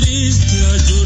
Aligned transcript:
con 0.00 0.97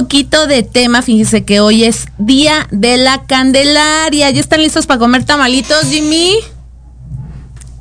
poquito 0.00 0.46
de 0.46 0.62
tema, 0.62 1.02
fíjense 1.02 1.44
que 1.44 1.60
hoy 1.60 1.84
es 1.84 2.06
Día 2.16 2.66
de 2.70 2.96
la 2.96 3.26
Candelaria. 3.26 4.30
¿Ya 4.30 4.40
están 4.40 4.62
listos 4.62 4.86
para 4.86 4.98
comer 4.98 5.26
tamalitos, 5.26 5.90
Jimmy? 5.90 6.36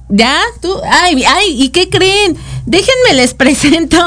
¿Ya? 0.10 0.38
¿Tú? 0.62 0.70
Ay, 0.84 1.24
ay, 1.24 1.64
¿y 1.64 1.70
qué 1.70 1.88
creen? 1.90 2.36
Déjenme 2.66 3.14
les 3.14 3.34
presento 3.36 4.06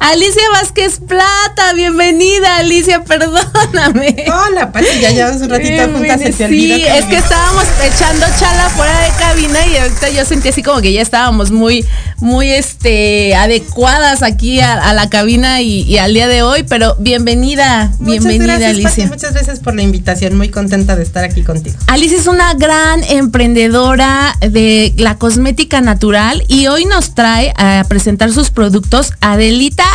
Alicia 0.00 0.42
Vázquez 0.52 1.00
Plata, 1.00 1.72
bienvenida 1.74 2.56
Alicia, 2.58 3.02
perdóname. 3.04 4.24
Hola, 4.26 4.72
Pati, 4.72 4.86
ya 5.00 5.10
llevamos 5.10 5.42
un 5.42 5.50
ratito 5.50 5.72
eh, 5.72 5.90
juntas, 5.92 6.20
Sí, 6.36 6.72
es 6.72 7.04
que 7.06 7.16
estábamos 7.16 7.64
echando 7.84 8.26
chala 8.38 8.68
fuera 8.70 8.98
de 9.00 9.10
cabina 9.18 9.66
y 9.66 9.76
ahorita 9.76 10.10
yo 10.10 10.24
sentí 10.24 10.48
así 10.48 10.62
como 10.62 10.80
que 10.80 10.92
ya 10.92 11.02
estábamos 11.02 11.50
muy, 11.50 11.84
muy 12.18 12.50
este, 12.50 13.34
adecuadas 13.34 14.22
aquí 14.22 14.60
a, 14.60 14.92
la 14.92 15.08
cabina 15.10 15.62
y, 15.62 15.98
al 15.98 16.14
día 16.14 16.28
de 16.28 16.42
hoy, 16.42 16.62
pero 16.62 16.96
bienvenida, 16.98 17.92
bienvenida 17.98 18.56
Alicia. 18.56 19.06
muchas 19.06 19.32
gracias 19.32 19.60
por 19.60 19.74
la 19.74 19.82
invitación, 19.82 20.36
muy 20.36 20.48
contenta 20.48 20.96
de 20.96 21.02
estar 21.02 21.24
aquí 21.24 21.42
contigo. 21.42 21.76
Alicia 21.86 22.18
es 22.18 22.26
una 22.26 22.54
gran 22.54 23.02
emprendedora 23.04 24.36
de 24.40 24.94
la 24.96 25.16
cosmética 25.16 25.80
natural 25.80 26.44
y 26.48 26.66
hoy 26.68 26.84
nos 26.84 27.14
trae 27.14 27.52
a 27.56 27.84
presentar 27.88 28.32
sus 28.32 28.50
productos 28.50 29.12
a 29.20 29.36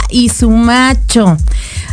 Y 0.10 0.30
su 0.30 0.50
macho. 0.50 1.38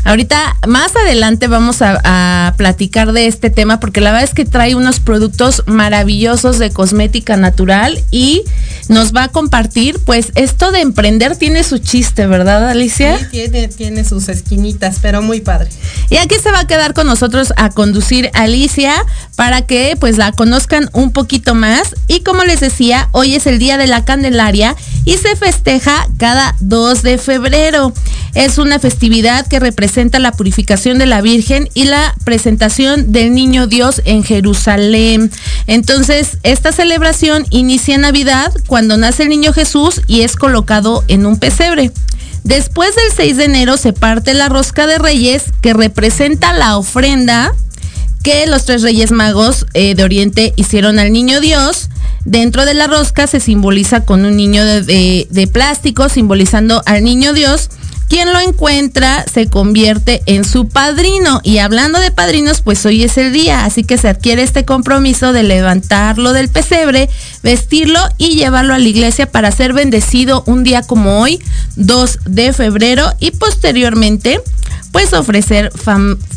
Ahorita, 0.04 0.56
más 0.66 0.96
adelante 0.96 1.48
vamos 1.48 1.82
a, 1.82 2.54
platicar 2.56 3.12
de 3.12 3.26
este 3.26 3.50
tema 3.50 3.78
porque 3.78 4.00
la 4.00 4.10
verdad 4.10 4.24
es 4.24 4.34
que 4.34 4.46
trae 4.46 4.74
unos 4.74 5.00
productos 5.00 5.62
maravillosos 5.66 6.58
de 6.58 6.70
cosmética 6.70 7.36
natural 7.36 8.02
y 8.10 8.42
nos 8.88 9.14
va 9.14 9.24
a 9.24 9.28
compartir, 9.28 10.00
pues 10.04 10.32
esto 10.34 10.72
de 10.72 10.80
emprender 10.80 11.36
tiene 11.36 11.62
su 11.62 11.78
chiste, 11.78 12.26
¿verdad 12.26 12.68
Alicia? 12.68 13.18
Sí, 13.18 13.26
tiene, 13.30 13.68
tiene 13.68 14.04
sus 14.04 14.28
esquinitas, 14.28 14.98
pero 15.02 15.20
muy 15.20 15.40
padre. 15.40 15.68
Y 16.08 16.16
aquí 16.16 16.36
se 16.42 16.50
va 16.50 16.60
a 16.60 16.66
quedar 16.66 16.94
con 16.94 17.06
nosotros 17.06 17.52
a 17.56 17.68
conducir 17.68 18.30
Alicia 18.32 18.94
para 19.36 19.62
que 19.62 19.96
pues 20.00 20.16
la 20.16 20.32
conozcan 20.32 20.88
un 20.94 21.12
poquito 21.12 21.54
más. 21.54 21.94
Y 22.06 22.20
como 22.20 22.44
les 22.44 22.60
decía, 22.60 23.08
hoy 23.12 23.34
es 23.34 23.46
el 23.46 23.58
Día 23.58 23.76
de 23.76 23.86
la 23.86 24.04
Candelaria 24.04 24.74
y 25.04 25.18
se 25.18 25.36
festeja 25.36 26.08
cada 26.16 26.56
2 26.60 27.02
de 27.02 27.18
febrero. 27.18 27.57
Es 28.34 28.58
una 28.58 28.78
festividad 28.78 29.48
que 29.48 29.58
representa 29.58 30.20
la 30.20 30.30
purificación 30.30 30.98
de 30.98 31.06
la 31.06 31.20
Virgen 31.20 31.68
y 31.74 31.84
la 31.84 32.14
presentación 32.24 33.10
del 33.10 33.34
Niño 33.34 33.66
Dios 33.66 34.00
en 34.04 34.22
Jerusalén. 34.22 35.30
Entonces, 35.66 36.38
esta 36.44 36.70
celebración 36.70 37.46
inicia 37.50 37.98
Navidad 37.98 38.52
cuando 38.68 38.96
nace 38.96 39.24
el 39.24 39.30
Niño 39.30 39.52
Jesús 39.52 40.02
y 40.06 40.20
es 40.20 40.36
colocado 40.36 41.02
en 41.08 41.26
un 41.26 41.38
pesebre. 41.38 41.90
Después 42.44 42.94
del 42.94 43.10
6 43.16 43.36
de 43.36 43.44
enero 43.44 43.76
se 43.76 43.92
parte 43.92 44.34
la 44.34 44.48
rosca 44.48 44.86
de 44.86 44.98
reyes 44.98 45.46
que 45.60 45.74
representa 45.74 46.52
la 46.52 46.78
ofrenda 46.78 47.52
que 48.22 48.46
los 48.46 48.64
tres 48.64 48.82
reyes 48.82 49.10
magos 49.10 49.66
eh, 49.74 49.94
de 49.94 50.04
Oriente 50.04 50.52
hicieron 50.56 50.98
al 50.98 51.12
niño 51.12 51.40
Dios. 51.40 51.88
Dentro 52.24 52.66
de 52.66 52.74
la 52.74 52.86
rosca 52.86 53.26
se 53.26 53.40
simboliza 53.40 54.04
con 54.04 54.24
un 54.24 54.36
niño 54.36 54.64
de 54.64 55.50
plástico, 55.52 56.08
simbolizando 56.08 56.82
al 56.84 57.04
niño 57.04 57.32
Dios. 57.32 57.70
Quien 58.08 58.32
lo 58.32 58.40
encuentra 58.40 59.26
se 59.32 59.48
convierte 59.48 60.22
en 60.24 60.44
su 60.44 60.68
padrino. 60.68 61.40
Y 61.44 61.58
hablando 61.58 62.00
de 62.00 62.10
padrinos, 62.10 62.62
pues 62.62 62.84
hoy 62.86 63.02
es 63.02 63.18
el 63.18 63.32
día, 63.32 63.66
así 63.66 63.84
que 63.84 63.98
se 63.98 64.08
adquiere 64.08 64.42
este 64.42 64.64
compromiso 64.64 65.34
de 65.34 65.42
levantarlo 65.42 66.32
del 66.32 66.48
pesebre, 66.48 67.10
vestirlo 67.42 68.00
y 68.16 68.34
llevarlo 68.36 68.72
a 68.72 68.78
la 68.78 68.88
iglesia 68.88 69.30
para 69.30 69.52
ser 69.52 69.74
bendecido 69.74 70.42
un 70.46 70.64
día 70.64 70.82
como 70.82 71.20
hoy, 71.20 71.38
2 71.76 72.20
de 72.24 72.54
febrero, 72.54 73.12
y 73.20 73.32
posteriormente, 73.32 74.40
pues 74.90 75.12
ofrecer 75.12 75.70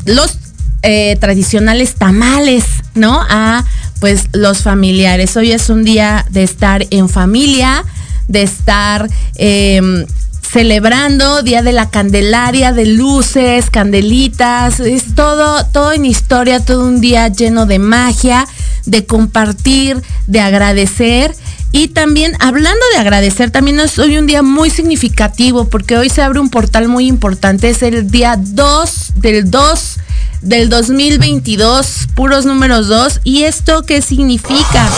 los 0.06 0.41
eh, 0.84 1.16
tradicionales 1.19 1.96
tamales, 1.96 2.66
¿no? 2.96 3.19
A 3.30 3.64
pues 4.00 4.30
los 4.34 4.64
familiares. 4.64 5.38
Hoy 5.38 5.52
es 5.52 5.69
un 5.69 5.84
día 5.84 6.25
de 6.31 6.42
estar 6.42 6.88
en 6.90 7.08
familia, 7.08 7.86
de 8.28 8.42
estar 8.42 9.08
em, 9.36 10.08
celebrando 10.41 11.44
Día 11.44 11.62
de 11.62 11.72
la 11.72 11.91
Candelaria, 11.91 12.74
de 12.74 12.88
luces, 12.88 13.70
candelitas, 13.70 14.80
es 14.80 15.14
todo, 15.14 15.64
todo 15.68 15.94
en 15.94 16.06
historia, 16.06 16.59
todo 16.59 16.84
un 16.84 17.00
día 17.00 17.28
lleno 17.28 17.68
de 17.68 17.78
magia, 17.78 18.47
de 18.88 19.06
compartir, 19.06 20.02
de 20.25 20.40
agradecer. 20.40 21.36
Y 21.72 21.90
también, 21.90 22.34
hablando 22.40 22.84
de 22.94 23.00
agradecer, 23.00 23.52
también 23.52 23.80
es 23.80 24.00
hoy 24.00 24.18
un 24.18 24.25
día 24.25 24.41
muy 24.41 24.72
significativo 24.72 25.70
porque 25.70 25.96
hoy 25.96 26.09
se 26.09 26.22
abre 26.22 26.40
un 26.40 26.50
portal 26.50 26.88
muy 26.88 27.08
importante, 27.08 27.70
es 27.70 27.84
el 27.84 28.09
día 28.09 28.36
2 28.36 29.14
del 29.18 29.50
2 29.52 29.97
del 30.41 30.69
2022, 30.69 32.07
puros 32.16 32.46
números 32.46 32.88
2. 32.88 33.22
¿Y 33.24 33.44
esto 33.44 33.84
qué 33.84 34.02
significa? 34.02 34.90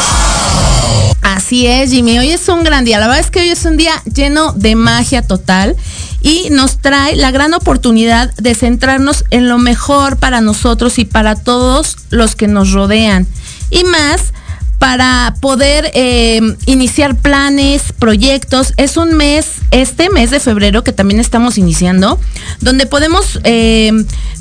Así 1.22 1.68
es, 1.68 1.92
Jimmy. 1.92 2.19
Hoy 2.19 2.30
es 2.30 2.48
un 2.50 2.63
gran 2.63 2.86
día. 2.86 3.00
La 3.00 3.07
verdad 3.07 3.22
es 3.22 3.31
que 3.31 3.40
hoy 3.40 3.50
es 3.50 3.66
un 3.66 3.78
día 3.78 3.94
lleno 4.13 4.54
de 4.54 4.75
magia 4.75 5.22
total 5.22 5.75
y 6.22 6.50
nos 6.51 6.80
trae 6.80 7.16
la 7.16 7.31
gran 7.31 7.54
oportunidad 7.54 8.34
de 8.36 8.56
centrarnos 8.56 9.25
en 9.30 9.50
lo 9.50 9.57
mejor 9.57 10.18
para 10.18 10.42
nosotros 10.42 11.00
y 11.00 11.06
para 11.06 11.36
todos 11.36 11.98
los 12.10 12.36
que 12.36 12.48
nos 12.48 12.72
rodean. 12.72 13.28
Y 13.69 13.84
más 13.84 14.34
para 14.83 15.33
poder 15.39 15.91
eh, 15.94 16.41
iniciar 16.65 17.15
planes, 17.15 17.94
proyectos. 17.97 18.74
Es 18.75 18.97
un 18.97 19.15
mes, 19.15 19.45
este 19.71 20.09
mes 20.09 20.30
de 20.30 20.41
febrero 20.41 20.83
que 20.83 20.91
también 20.91 21.21
estamos 21.21 21.57
iniciando, 21.57 22.19
donde 22.59 22.85
podemos 22.85 23.39
eh, 23.45 23.94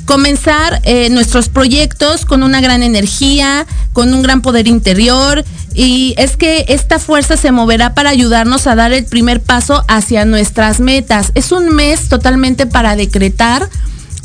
comenzar 0.03 0.81
eh, 0.83 1.09
nuestros 1.11 1.47
proyectos 1.47 2.25
con 2.25 2.43
una 2.43 2.59
gran 2.59 2.83
energía, 2.83 3.65
con 3.93 4.13
un 4.13 4.21
gran 4.21 4.41
poder 4.41 4.67
interior. 4.67 5.45
Y 5.75 6.13
es 6.17 6.35
que 6.35 6.65
esta 6.67 6.99
fuerza 6.99 7.37
se 7.37 7.53
moverá 7.53 7.93
para 7.93 8.09
ayudarnos 8.09 8.67
a 8.67 8.75
dar 8.75 8.91
el 8.91 9.05
primer 9.05 9.41
paso 9.41 9.85
hacia 9.87 10.25
nuestras 10.25 10.81
metas. 10.81 11.31
Es 11.35 11.53
un 11.53 11.73
mes 11.73 12.09
totalmente 12.09 12.65
para 12.65 12.97
decretar, 12.97 13.69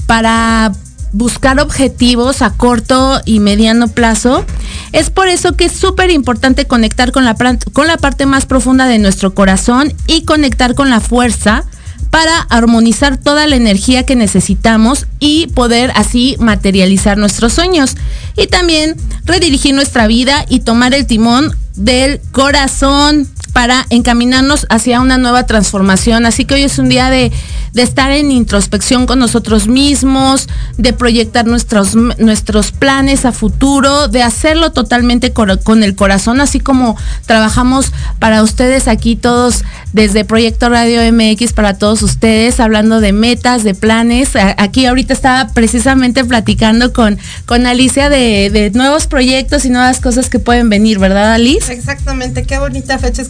para 0.09 0.73
buscar 1.13 1.61
objetivos 1.61 2.43
a 2.43 2.51
corto 2.51 3.21
y 3.25 3.41
mediano 3.41 3.89
plazo. 3.89 4.45
Es 4.93 5.11
por 5.11 5.29
eso 5.29 5.55
que 5.55 5.67
es 5.67 5.73
súper 5.73 6.11
importante 6.11 6.67
conectar 6.67 7.13
con 7.13 7.25
la, 7.25 7.35
con 7.73 7.87
la 7.87 7.97
parte 7.97 8.27
más 8.27 8.47
profunda 8.47 8.87
de 8.87 8.99
nuestro 8.99 9.35
corazón 9.35 9.93
y 10.07 10.23
conectar 10.23 10.75
con 10.75 10.91
la 10.91 11.01
fuerza 11.01 11.65
para 12.11 12.41
armonizar 12.49 13.19
toda 13.19 13.47
la 13.47 13.57
energía 13.57 14.05
que 14.05 14.17
necesitamos 14.17 15.07
y 15.19 15.49
poder 15.49 15.93
así 15.95 16.37
materializar 16.39 17.19
nuestros 17.19 17.53
sueños. 17.53 17.97
Y 18.37 18.47
también 18.47 18.97
redirigir 19.25 19.75
nuestra 19.75 20.07
vida 20.07 20.45
y 20.49 20.61
tomar 20.61 20.95
el 20.95 21.07
timón 21.07 21.55
del 21.77 22.21
corazón 22.33 23.29
para 23.59 23.87
encaminarnos 23.91 24.69
hacia 24.71 25.01
una 25.01 25.19
nueva 25.19 25.45
transformación. 25.45 26.27
Así 26.27 26.45
que 26.45 26.55
hoy 26.55 26.63
es 26.63 26.79
un 26.79 26.89
día 26.89 27.11
de, 27.11 27.33
estar 27.75 28.13
en 28.13 28.31
introspección 28.31 29.07
con 29.07 29.19
nosotros 29.19 29.67
mismos, 29.67 30.49
de 30.77 30.93
proyectar 30.93 31.45
nuestros, 31.45 31.97
nuestros 31.97 32.71
planes 32.71 33.25
a 33.25 33.33
futuro, 33.33 34.07
de 34.07 34.23
hacerlo 34.23 34.71
totalmente 34.71 35.33
con 35.33 35.83
el 35.83 35.95
corazón, 35.97 36.41
así 36.41 36.61
como 36.61 36.97
trabajamos 37.27 37.93
para 38.21 38.43
ustedes 38.45 38.89
aquí 38.89 39.15
todos 39.17 39.65
desde 39.93 40.25
Proyecto 40.25 40.69
Radio 40.69 41.01
MX, 41.13 41.53
para 41.53 41.79
todos 41.79 42.03
ustedes, 42.03 42.61
hablando 42.61 43.01
de 43.01 43.13
metas, 43.13 43.65
de 43.65 43.75
planes. 43.75 44.31
Aquí 44.57 44.87
ahorita 44.87 45.13
estaba 45.13 45.49
precisamente 45.53 46.25
platicando 46.25 46.93
con, 46.93 47.19
con 47.47 47.67
Alicia 47.67 48.09
de, 48.09 48.51
de 48.51 48.71
nuevos 48.71 49.07
proyectos 49.07 49.65
y 49.65 49.71
nuevas 49.71 50.01
cosas 50.01 50.29
que 50.29 50.39
pueden 50.39 50.69
venir, 50.69 50.99
¿verdad, 50.99 51.33
Alice? 51.33 51.73
Exactamente, 51.73 52.45
qué 52.45 52.59
bonita 52.59 52.99
fecha 52.99 53.23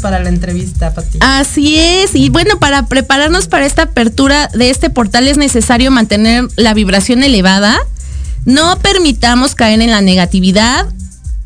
para 0.00 0.20
la 0.20 0.28
entrevista. 0.28 0.94
Así 1.20 1.76
es, 1.76 2.14
y 2.14 2.28
bueno, 2.28 2.58
para 2.58 2.86
prepararnos 2.86 3.48
para 3.48 3.66
esta 3.66 3.82
apertura 3.82 4.48
de 4.54 4.70
este 4.70 4.88
portal 4.88 5.26
es 5.26 5.36
necesario 5.36 5.90
mantener 5.90 6.44
la 6.56 6.74
vibración 6.74 7.24
elevada. 7.24 7.78
No 8.44 8.78
permitamos 8.78 9.54
caer 9.54 9.80
en 9.80 9.90
la 9.90 10.00
negatividad 10.00 10.86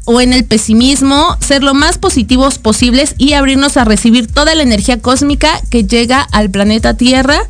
o 0.05 0.21
en 0.21 0.33
el 0.33 0.45
pesimismo, 0.45 1.37
ser 1.41 1.63
lo 1.63 1.75
más 1.75 1.99
positivos 1.99 2.59
posibles 2.59 3.15
y 3.19 3.33
abrirnos 3.33 3.77
a 3.77 3.85
recibir 3.85 4.27
toda 4.27 4.55
la 4.55 4.63
energía 4.63 5.01
cósmica 5.01 5.61
que 5.71 5.85
llega 5.85 6.23
al 6.23 6.51
planeta 6.51 6.95
Tierra. 6.95 7.41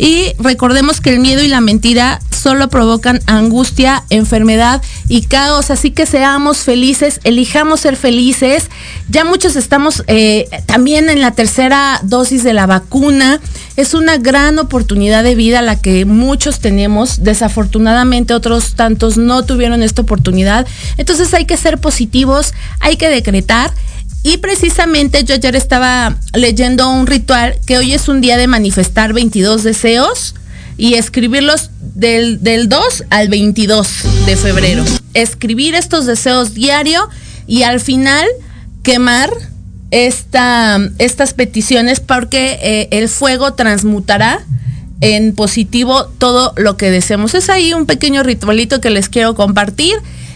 Y 0.00 0.32
recordemos 0.38 1.02
que 1.02 1.10
el 1.10 1.20
miedo 1.20 1.42
y 1.42 1.48
la 1.48 1.60
mentira 1.60 2.20
solo 2.30 2.70
provocan 2.70 3.20
angustia, 3.26 4.02
enfermedad 4.08 4.80
y 5.08 5.26
caos. 5.26 5.70
Así 5.70 5.90
que 5.90 6.06
seamos 6.06 6.60
felices, 6.60 7.20
elijamos 7.22 7.80
ser 7.80 7.96
felices. 7.96 8.70
Ya 9.10 9.26
muchos 9.26 9.56
estamos 9.56 10.02
eh, 10.06 10.48
también 10.64 11.10
en 11.10 11.20
la 11.20 11.32
tercera 11.32 12.00
dosis 12.02 12.42
de 12.44 12.54
la 12.54 12.64
vacuna. 12.64 13.42
Es 13.76 13.92
una 13.92 14.16
gran 14.16 14.58
oportunidad 14.58 15.22
de 15.22 15.34
vida 15.34 15.60
la 15.60 15.78
que 15.78 16.06
muchos 16.06 16.60
tenemos. 16.60 17.22
Desafortunadamente 17.22 18.32
otros 18.32 18.76
tantos 18.76 19.18
no 19.18 19.44
tuvieron 19.44 19.82
esta 19.82 20.00
oportunidad. 20.00 20.66
Entonces 20.96 21.34
hay 21.34 21.44
que 21.44 21.58
ser 21.58 21.76
positivos, 21.76 22.54
hay 22.80 22.96
que 22.96 23.10
decretar. 23.10 23.70
Y 24.22 24.36
precisamente 24.38 25.24
yo 25.24 25.34
ayer 25.34 25.56
estaba 25.56 26.16
leyendo 26.34 26.90
un 26.90 27.06
ritual 27.06 27.56
que 27.66 27.78
hoy 27.78 27.94
es 27.94 28.08
un 28.08 28.20
día 28.20 28.36
de 28.36 28.46
manifestar 28.46 29.12
22 29.12 29.62
deseos 29.62 30.34
y 30.76 30.94
escribirlos 30.94 31.70
del, 31.80 32.42
del 32.42 32.68
2 32.68 33.04
al 33.10 33.28
22 33.28 33.88
de 34.26 34.36
febrero. 34.36 34.84
Escribir 35.14 35.74
estos 35.74 36.06
deseos 36.06 36.54
diario 36.54 37.08
y 37.46 37.62
al 37.62 37.80
final 37.80 38.26
quemar 38.82 39.30
esta, 39.90 40.78
estas 40.98 41.34
peticiones 41.34 42.00
porque 42.00 42.58
eh, 42.62 42.88
el 42.92 43.08
fuego 43.08 43.54
transmutará 43.54 44.44
en 45.00 45.34
positivo 45.34 46.04
todo 46.18 46.52
lo 46.56 46.76
que 46.76 46.90
deseamos. 46.90 47.34
Es 47.34 47.48
ahí 47.48 47.72
un 47.72 47.86
pequeño 47.86 48.22
ritualito 48.22 48.80
que 48.80 48.90
les 48.90 49.08
quiero 49.08 49.34
compartir 49.34 49.94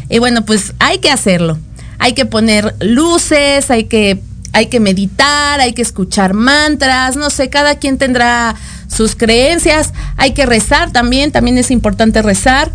y 0.09 0.19
bueno, 0.19 0.45
pues 0.45 0.75
hay 0.79 0.99
que 0.99 1.11
hacerlo. 1.11 1.59
Hay 2.05 2.13
que 2.13 2.27
poner 2.27 2.75
luces, 2.81 3.71
hay 3.71 3.85
que 3.85 4.21
hay 4.53 4.67
que 4.67 4.79
meditar, 4.79 5.59
hay 5.59 5.73
que 5.73 5.81
escuchar 5.81 6.35
mantras, 6.35 7.17
no 7.17 7.31
sé, 7.31 7.49
cada 7.49 7.77
quien 7.77 7.97
tendrá 7.97 8.55
sus 8.89 9.17
creencias, 9.17 9.95
hay 10.19 10.33
que 10.33 10.45
rezar 10.45 10.93
también, 10.93 11.33
también 11.33 11.57
es 11.57 11.71
importante 11.71 12.21
rezar. 12.21 12.71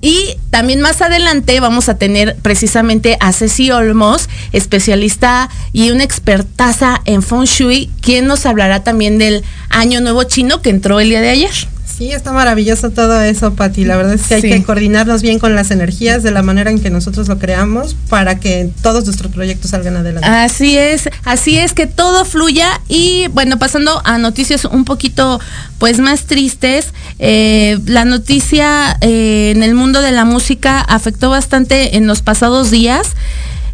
Y 0.00 0.36
también 0.50 0.80
más 0.80 1.02
adelante 1.02 1.58
vamos 1.58 1.88
a 1.88 1.98
tener 1.98 2.36
precisamente 2.42 3.16
a 3.18 3.32
Ceci 3.32 3.72
Olmos, 3.72 4.28
especialista 4.52 5.50
y 5.72 5.90
una 5.90 6.04
expertaza 6.04 7.00
en 7.06 7.22
Feng 7.24 7.46
Shui, 7.46 7.90
quien 8.00 8.28
nos 8.28 8.46
hablará 8.46 8.84
también 8.84 9.18
del 9.18 9.42
Año 9.68 10.00
Nuevo 10.00 10.22
Chino 10.22 10.62
que 10.62 10.70
entró 10.70 11.00
el 11.00 11.08
día 11.08 11.20
de 11.20 11.30
ayer. 11.30 11.69
Sí, 12.00 12.12
está 12.12 12.32
maravilloso 12.32 12.88
todo 12.88 13.20
eso, 13.20 13.52
Pati. 13.52 13.84
La 13.84 13.94
verdad 13.98 14.14
es 14.14 14.22
que 14.22 14.36
hay 14.36 14.40
que 14.40 14.62
coordinarnos 14.62 15.20
bien 15.20 15.38
con 15.38 15.54
las 15.54 15.70
energías 15.70 16.22
de 16.22 16.30
la 16.30 16.42
manera 16.42 16.70
en 16.70 16.80
que 16.80 16.88
nosotros 16.88 17.28
lo 17.28 17.38
creamos 17.38 17.94
para 18.08 18.40
que 18.40 18.70
todos 18.80 19.04
nuestros 19.04 19.30
proyectos 19.30 19.72
salgan 19.72 19.98
adelante. 19.98 20.26
Así 20.26 20.78
es, 20.78 21.10
así 21.24 21.58
es 21.58 21.74
que 21.74 21.86
todo 21.86 22.24
fluya 22.24 22.80
y 22.88 23.28
bueno, 23.34 23.58
pasando 23.58 24.00
a 24.06 24.16
noticias 24.16 24.64
un 24.64 24.86
poquito 24.86 25.40
pues 25.76 25.98
más 25.98 26.24
tristes, 26.24 26.94
eh, 27.18 27.78
la 27.84 28.06
noticia 28.06 28.96
eh, 29.02 29.52
en 29.54 29.62
el 29.62 29.74
mundo 29.74 30.00
de 30.00 30.12
la 30.12 30.24
música 30.24 30.80
afectó 30.80 31.28
bastante 31.28 31.98
en 31.98 32.06
los 32.06 32.22
pasados 32.22 32.70
días. 32.70 33.08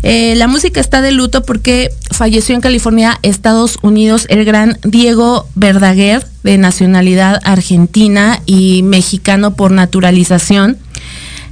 Eh, 0.03 0.35
la 0.37 0.47
música 0.47 0.81
está 0.81 1.01
de 1.01 1.13
luto 1.13 1.43
porque 1.43 1.91
falleció 2.11 2.55
en 2.55 2.61
California, 2.61 3.19
Estados 3.23 3.79
Unidos, 3.83 4.27
el 4.29 4.45
gran 4.45 4.79
Diego 4.85 5.49
Verdaguer, 5.55 6.27
de 6.43 6.59
nacionalidad 6.59 7.41
argentina 7.45 8.41
y 8.47 8.83
mexicano 8.83 9.55
por 9.55 9.73
naturalización. 9.73 10.79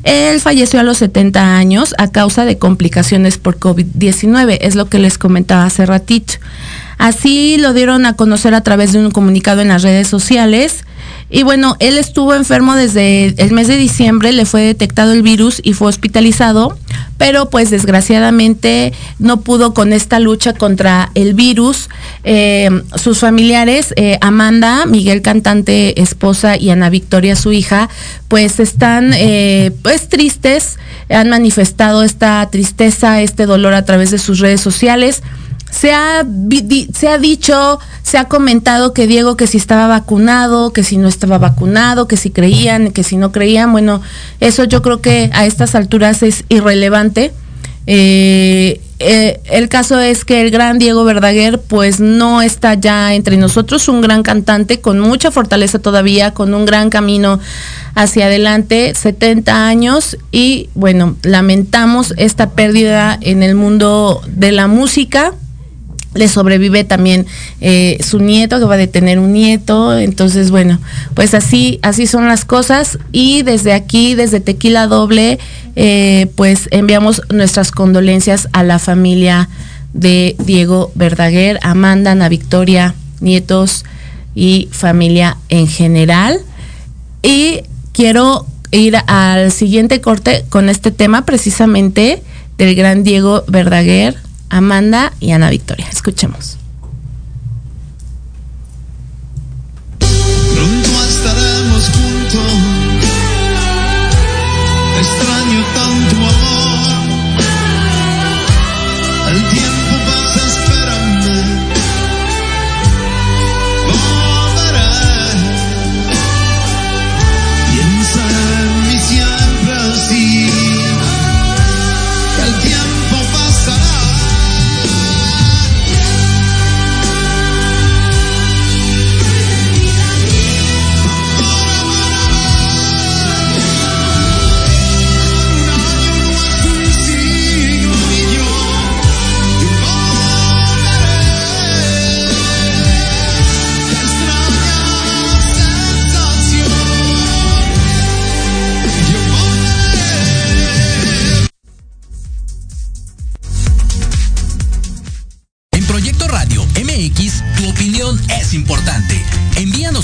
Él 0.04 0.38
falleció 0.40 0.80
a 0.80 0.82
los 0.82 0.98
70 0.98 1.56
años 1.56 1.94
a 1.96 2.10
causa 2.10 2.44
de 2.44 2.58
complicaciones 2.58 3.38
por 3.38 3.58
COVID-19, 3.58 4.58
es 4.60 4.74
lo 4.74 4.88
que 4.90 4.98
les 4.98 5.16
comentaba 5.16 5.64
hace 5.64 5.86
ratito. 5.86 6.34
Así 6.98 7.56
lo 7.58 7.72
dieron 7.72 8.06
a 8.06 8.14
conocer 8.14 8.54
a 8.54 8.60
través 8.60 8.92
de 8.92 8.98
un 8.98 9.10
comunicado 9.10 9.62
en 9.62 9.68
las 9.68 9.82
redes 9.82 10.06
sociales. 10.06 10.84
Y 11.34 11.42
bueno, 11.42 11.74
él 11.80 11.98
estuvo 11.98 12.32
enfermo 12.32 12.76
desde 12.76 13.34
el 13.42 13.50
mes 13.50 13.66
de 13.66 13.76
diciembre, 13.76 14.30
le 14.30 14.46
fue 14.46 14.60
detectado 14.62 15.10
el 15.10 15.22
virus 15.22 15.60
y 15.64 15.72
fue 15.72 15.88
hospitalizado, 15.88 16.78
pero 17.18 17.50
pues 17.50 17.70
desgraciadamente 17.70 18.92
no 19.18 19.40
pudo 19.40 19.74
con 19.74 19.92
esta 19.92 20.20
lucha 20.20 20.52
contra 20.52 21.10
el 21.16 21.34
virus. 21.34 21.88
Eh, 22.22 22.70
sus 22.94 23.18
familiares, 23.18 23.92
eh, 23.96 24.16
Amanda, 24.20 24.86
Miguel 24.86 25.22
cantante, 25.22 26.00
esposa 26.00 26.56
y 26.56 26.70
Ana 26.70 26.88
Victoria, 26.88 27.34
su 27.34 27.50
hija, 27.50 27.88
pues 28.28 28.60
están 28.60 29.10
eh, 29.12 29.72
pues 29.82 30.08
tristes, 30.08 30.78
han 31.10 31.30
manifestado 31.30 32.04
esta 32.04 32.48
tristeza, 32.48 33.22
este 33.22 33.46
dolor 33.46 33.74
a 33.74 33.84
través 33.84 34.12
de 34.12 34.18
sus 34.18 34.38
redes 34.38 34.60
sociales 34.60 35.24
se 35.74 35.92
ha, 35.92 36.24
se 36.92 37.08
ha 37.08 37.18
dicho, 37.18 37.80
se 38.04 38.16
ha 38.16 38.28
comentado 38.28 38.94
que 38.94 39.08
Diego 39.08 39.36
que 39.36 39.48
si 39.48 39.56
estaba 39.58 39.88
vacunado, 39.88 40.72
que 40.72 40.84
si 40.84 40.98
no 40.98 41.08
estaba 41.08 41.38
vacunado, 41.38 42.06
que 42.06 42.16
si 42.16 42.30
creían, 42.30 42.92
que 42.92 43.02
si 43.02 43.16
no 43.16 43.32
creían. 43.32 43.72
Bueno, 43.72 44.00
eso 44.38 44.62
yo 44.64 44.82
creo 44.82 45.00
que 45.00 45.30
a 45.32 45.46
estas 45.46 45.74
alturas 45.74 46.22
es 46.22 46.44
irrelevante. 46.48 47.32
Eh, 47.88 48.80
eh, 49.00 49.40
el 49.46 49.68
caso 49.68 49.98
es 49.98 50.24
que 50.24 50.42
el 50.42 50.52
gran 50.52 50.78
Diego 50.78 51.04
Verdaguer 51.04 51.60
pues 51.60 51.98
no 51.98 52.40
está 52.40 52.74
ya 52.74 53.12
entre 53.14 53.36
nosotros, 53.36 53.88
un 53.88 54.00
gran 54.00 54.22
cantante 54.22 54.80
con 54.80 55.00
mucha 55.00 55.32
fortaleza 55.32 55.80
todavía, 55.80 56.30
con 56.30 56.54
un 56.54 56.64
gran 56.64 56.88
camino 56.88 57.40
hacia 57.96 58.26
adelante, 58.26 58.94
70 58.94 59.66
años 59.66 60.16
y 60.30 60.70
bueno, 60.74 61.16
lamentamos 61.24 62.14
esta 62.16 62.50
pérdida 62.50 63.18
en 63.20 63.42
el 63.42 63.56
mundo 63.56 64.22
de 64.28 64.52
la 64.52 64.68
música 64.68 65.34
le 66.14 66.28
sobrevive 66.28 66.84
también 66.84 67.26
eh, 67.60 67.98
su 68.02 68.18
nieto 68.20 68.58
que 68.58 68.64
va 68.64 68.74
a 68.76 68.86
tener 68.86 69.18
un 69.18 69.32
nieto. 69.32 69.96
Entonces 69.98 70.50
bueno 70.50 70.78
pues 71.14 71.34
así 71.34 71.78
así 71.82 72.06
son 72.06 72.28
las 72.28 72.44
cosas. 72.44 72.98
Y 73.12 73.42
desde 73.42 73.72
aquí 73.72 74.14
desde 74.14 74.40
Tequila 74.40 74.86
Doble 74.86 75.38
eh, 75.76 76.28
pues 76.36 76.68
enviamos 76.70 77.22
nuestras 77.30 77.70
condolencias 77.70 78.48
a 78.52 78.62
la 78.62 78.78
familia 78.78 79.48
de 79.92 80.36
Diego 80.44 80.90
Verdaguer 80.94 81.58
Amanda 81.62 82.12
Ana 82.12 82.28
Victoria 82.28 82.94
nietos 83.20 83.84
y 84.34 84.68
familia 84.70 85.36
en 85.48 85.66
general. 85.66 86.38
Y 87.22 87.62
quiero 87.92 88.46
ir 88.70 88.96
al 89.06 89.52
siguiente 89.52 90.00
corte 90.00 90.44
con 90.48 90.68
este 90.68 90.90
tema 90.90 91.24
precisamente 91.24 92.22
del 92.58 92.74
gran 92.74 93.02
Diego 93.04 93.44
Verdaguer 93.48 94.16
Amanda 94.54 95.12
y 95.18 95.32
Ana 95.32 95.50
Victoria. 95.50 95.88
Escuchemos. 95.90 96.58
Pronto 99.98 101.04
estaremos 101.08 101.88
juntos. 101.88 102.52
Extraño 105.00 105.64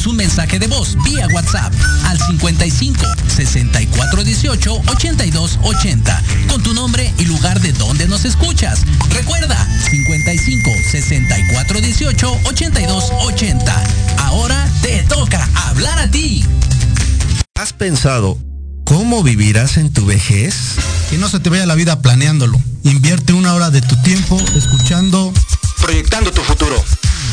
Envíanos 0.01 0.07
un 0.07 0.17
mensaje 0.17 0.59
de 0.59 0.67
voz 0.67 0.97
vía 1.05 1.27
WhatsApp 1.35 1.73
al 2.05 2.19
55 2.19 3.05
64 3.29 4.25
18 4.25 4.83
82 4.87 5.59
80 5.63 6.23
con 6.49 6.63
tu 6.63 6.73
nombre 6.73 7.13
y 7.19 7.25
lugar 7.25 7.61
de 7.61 7.73
donde 7.73 8.09
nos 8.09 8.25
escuchas. 8.25 8.81
Recuerda 9.11 9.57
55 9.91 10.71
64 10.91 11.81
18 11.81 12.41
82 12.45 13.05
80. 13.21 13.85
Ahora 14.19 14.69
te 14.81 15.03
toca 15.03 15.47
hablar 15.69 15.99
a 15.99 16.11
ti. 16.11 16.45
¿Has 17.57 17.73
pensado 17.73 18.39
cómo 18.85 19.23
vivirás 19.23 19.77
en 19.77 19.93
tu 19.93 20.07
vejez? 20.07 20.77
Que 21.11 21.19
no 21.19 21.29
se 21.29 21.41
te 21.41 21.51
vaya 21.51 21.67
la 21.67 21.75
vida 21.75 22.01
planeándolo. 22.01 22.59
Invierte 22.85 23.33
una 23.33 23.55
hora 23.55 23.71
de 23.71 23.83
tu 23.83 23.97
tiempo 24.03 24.41
escuchando 24.57 25.33
Proyectando 25.81 26.31
tu 26.31 26.43
futuro. 26.43 26.83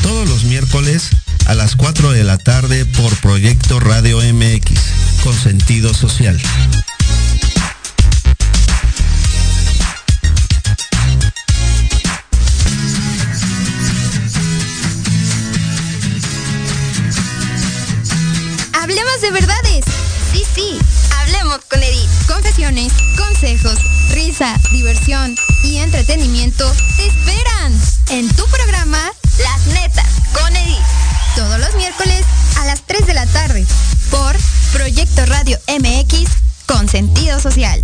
Todos 0.01 0.27
los 0.27 0.45
miércoles 0.45 1.09
a 1.47 1.55
las 1.55 1.77
4 1.77 2.11
de 2.11 2.25
la 2.25 2.37
tarde 2.37 2.85
por 2.85 3.15
Proyecto 3.17 3.79
Radio 3.79 4.19
MX, 4.19 4.79
con 5.23 5.33
sentido 5.33 5.93
social. 5.93 6.37
Hablemos 18.73 19.21
de 19.21 19.31
verdades. 19.31 19.85
Sí, 20.33 20.43
sí, 20.53 20.77
hablemos 21.17 21.59
con 21.69 21.81
Edith. 21.81 22.09
Confesiones, 22.27 22.91
consejos, 23.15 23.79
risa, 24.11 24.59
diversión 24.71 25.35
y 25.63 25.77
entretenimiento 25.77 26.69
te 26.97 27.07
esperan 27.07 27.73
en 28.09 28.27
tu 28.35 28.45
programa 28.47 28.99
Las 29.39 29.65
Netas 29.67 30.09
con 30.33 30.53
Edith. 30.53 30.96
Miércoles 31.77 32.24
a 32.57 32.65
las 32.65 32.81
3 32.81 33.05
de 33.05 33.13
la 33.13 33.25
tarde 33.27 33.65
por 34.10 34.36
Proyecto 34.74 35.25
Radio 35.27 35.60
MX 35.67 36.29
con 36.65 36.89
sentido 36.89 37.39
social. 37.39 37.84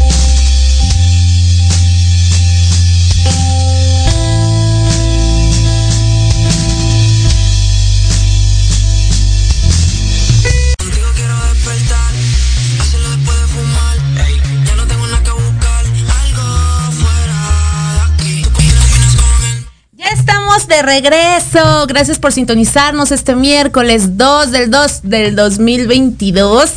Regreso. 20.91 21.87
Gracias 21.87 22.19
por 22.19 22.33
sintonizarnos 22.33 23.13
este 23.13 23.33
miércoles 23.33 24.17
2 24.17 24.51
del 24.51 24.69
2 24.69 24.99
del 25.03 25.37
2022. 25.37 26.69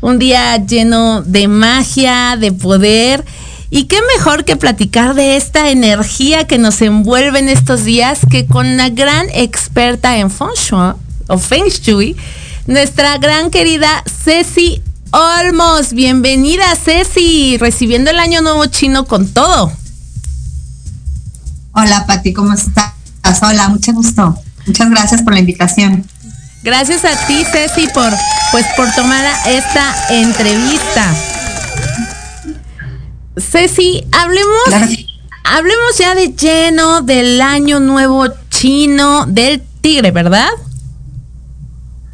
Un 0.00 0.18
día 0.18 0.56
lleno 0.56 1.22
de 1.22 1.46
magia, 1.46 2.36
de 2.36 2.50
poder. 2.50 3.24
Y 3.70 3.84
qué 3.84 3.98
mejor 4.16 4.44
que 4.44 4.56
platicar 4.56 5.14
de 5.14 5.36
esta 5.36 5.70
energía 5.70 6.44
que 6.48 6.58
nos 6.58 6.82
envuelve 6.82 7.38
en 7.38 7.48
estos 7.48 7.84
días 7.84 8.18
que 8.28 8.46
con 8.46 8.66
una 8.66 8.88
gran 8.88 9.28
experta 9.32 10.18
en 10.18 10.28
Feng 10.28 10.56
Shui, 10.56 10.94
o 11.28 11.38
Feng 11.38 11.68
Shui, 11.68 12.16
nuestra 12.66 13.16
gran 13.18 13.48
querida 13.50 14.02
Ceci 14.24 14.82
Olmos. 15.12 15.92
Bienvenida 15.92 16.64
Ceci, 16.74 17.58
recibiendo 17.58 18.10
el 18.10 18.18
año 18.18 18.42
nuevo 18.42 18.66
chino 18.66 19.04
con 19.04 19.28
todo. 19.28 19.72
Hola 21.74 22.04
Pati, 22.08 22.32
¿cómo 22.32 22.52
estás? 22.54 23.01
Hola, 23.42 23.68
mucho 23.68 23.92
gusto. 23.92 24.38
Muchas 24.66 24.90
gracias 24.90 25.22
por 25.22 25.32
la 25.32 25.40
invitación. 25.40 26.04
Gracias 26.62 27.04
a 27.04 27.26
ti, 27.26 27.44
Ceci, 27.50 27.88
por 27.88 28.12
pues 28.52 28.66
por 28.76 28.92
tomar 28.92 29.24
esta 29.46 29.94
entrevista. 30.10 31.14
Ceci, 33.36 34.04
hablemos, 34.12 34.62
Claro 34.66 34.86
hablemos 35.44 35.98
ya 35.98 36.14
de 36.14 36.28
lleno 36.28 37.02
del 37.02 37.40
año 37.40 37.80
nuevo 37.80 38.26
chino 38.50 39.26
del 39.26 39.62
tigre, 39.80 40.10
¿verdad? 40.10 40.48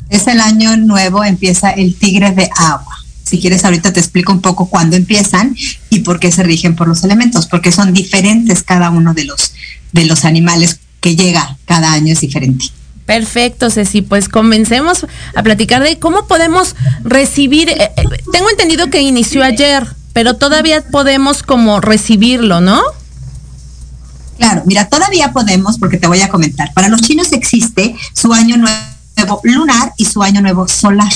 Es 0.08 0.26
el 0.26 0.40
año 0.40 0.76
nuevo, 0.76 1.22
empieza 1.22 1.70
el 1.70 1.94
tigre 1.94 2.32
de 2.32 2.50
agua. 2.56 2.96
Si 3.24 3.38
quieres, 3.38 3.64
ahorita 3.64 3.92
te 3.92 4.00
explico 4.00 4.32
un 4.32 4.40
poco 4.40 4.70
cuándo 4.70 4.96
empiezan 4.96 5.54
y 5.90 6.00
por 6.00 6.18
qué 6.18 6.32
se 6.32 6.42
rigen 6.42 6.74
por 6.74 6.88
los 6.88 7.04
elementos, 7.04 7.46
porque 7.46 7.72
son 7.72 7.92
diferentes 7.92 8.62
cada 8.62 8.88
uno 8.88 9.12
de 9.12 9.24
los, 9.24 9.52
de 9.92 10.06
los 10.06 10.24
animales 10.24 10.80
que 11.00 11.17
llega 11.17 11.57
cada 11.64 11.93
año 11.93 12.12
es 12.12 12.21
diferente. 12.21 12.67
Perfecto, 13.07 13.71
Ceci. 13.71 14.02
Pues 14.02 14.28
comencemos 14.28 15.07
a 15.35 15.43
platicar 15.43 15.83
de 15.83 15.99
cómo 15.99 16.26
podemos 16.26 16.76
recibir. 17.05 17.71
eh, 17.71 17.90
eh, 17.97 18.05
tengo 18.33 18.50
entendido 18.50 18.90
que 18.90 19.00
inició 19.00 19.43
ayer, 19.43 19.87
pero 20.12 20.35
todavía 20.35 20.83
podemos 20.83 21.43
como 21.43 21.81
recibirlo, 21.81 22.61
¿no? 22.61 22.83
Claro, 24.37 24.62
mira, 24.67 24.88
todavía 24.88 25.33
podemos, 25.33 25.78
porque 25.78 25.97
te 25.97 26.07
voy 26.07 26.21
a 26.21 26.28
comentar, 26.28 26.73
para 26.73 26.88
los 26.88 27.00
chinos 27.00 27.33
existe 27.33 27.97
su 28.12 28.33
año 28.33 28.57
nuevo 28.57 29.40
lunar 29.43 29.95
y 29.97 30.05
su 30.05 30.23
año 30.23 30.40
nuevo 30.40 30.69
solar. 30.69 31.12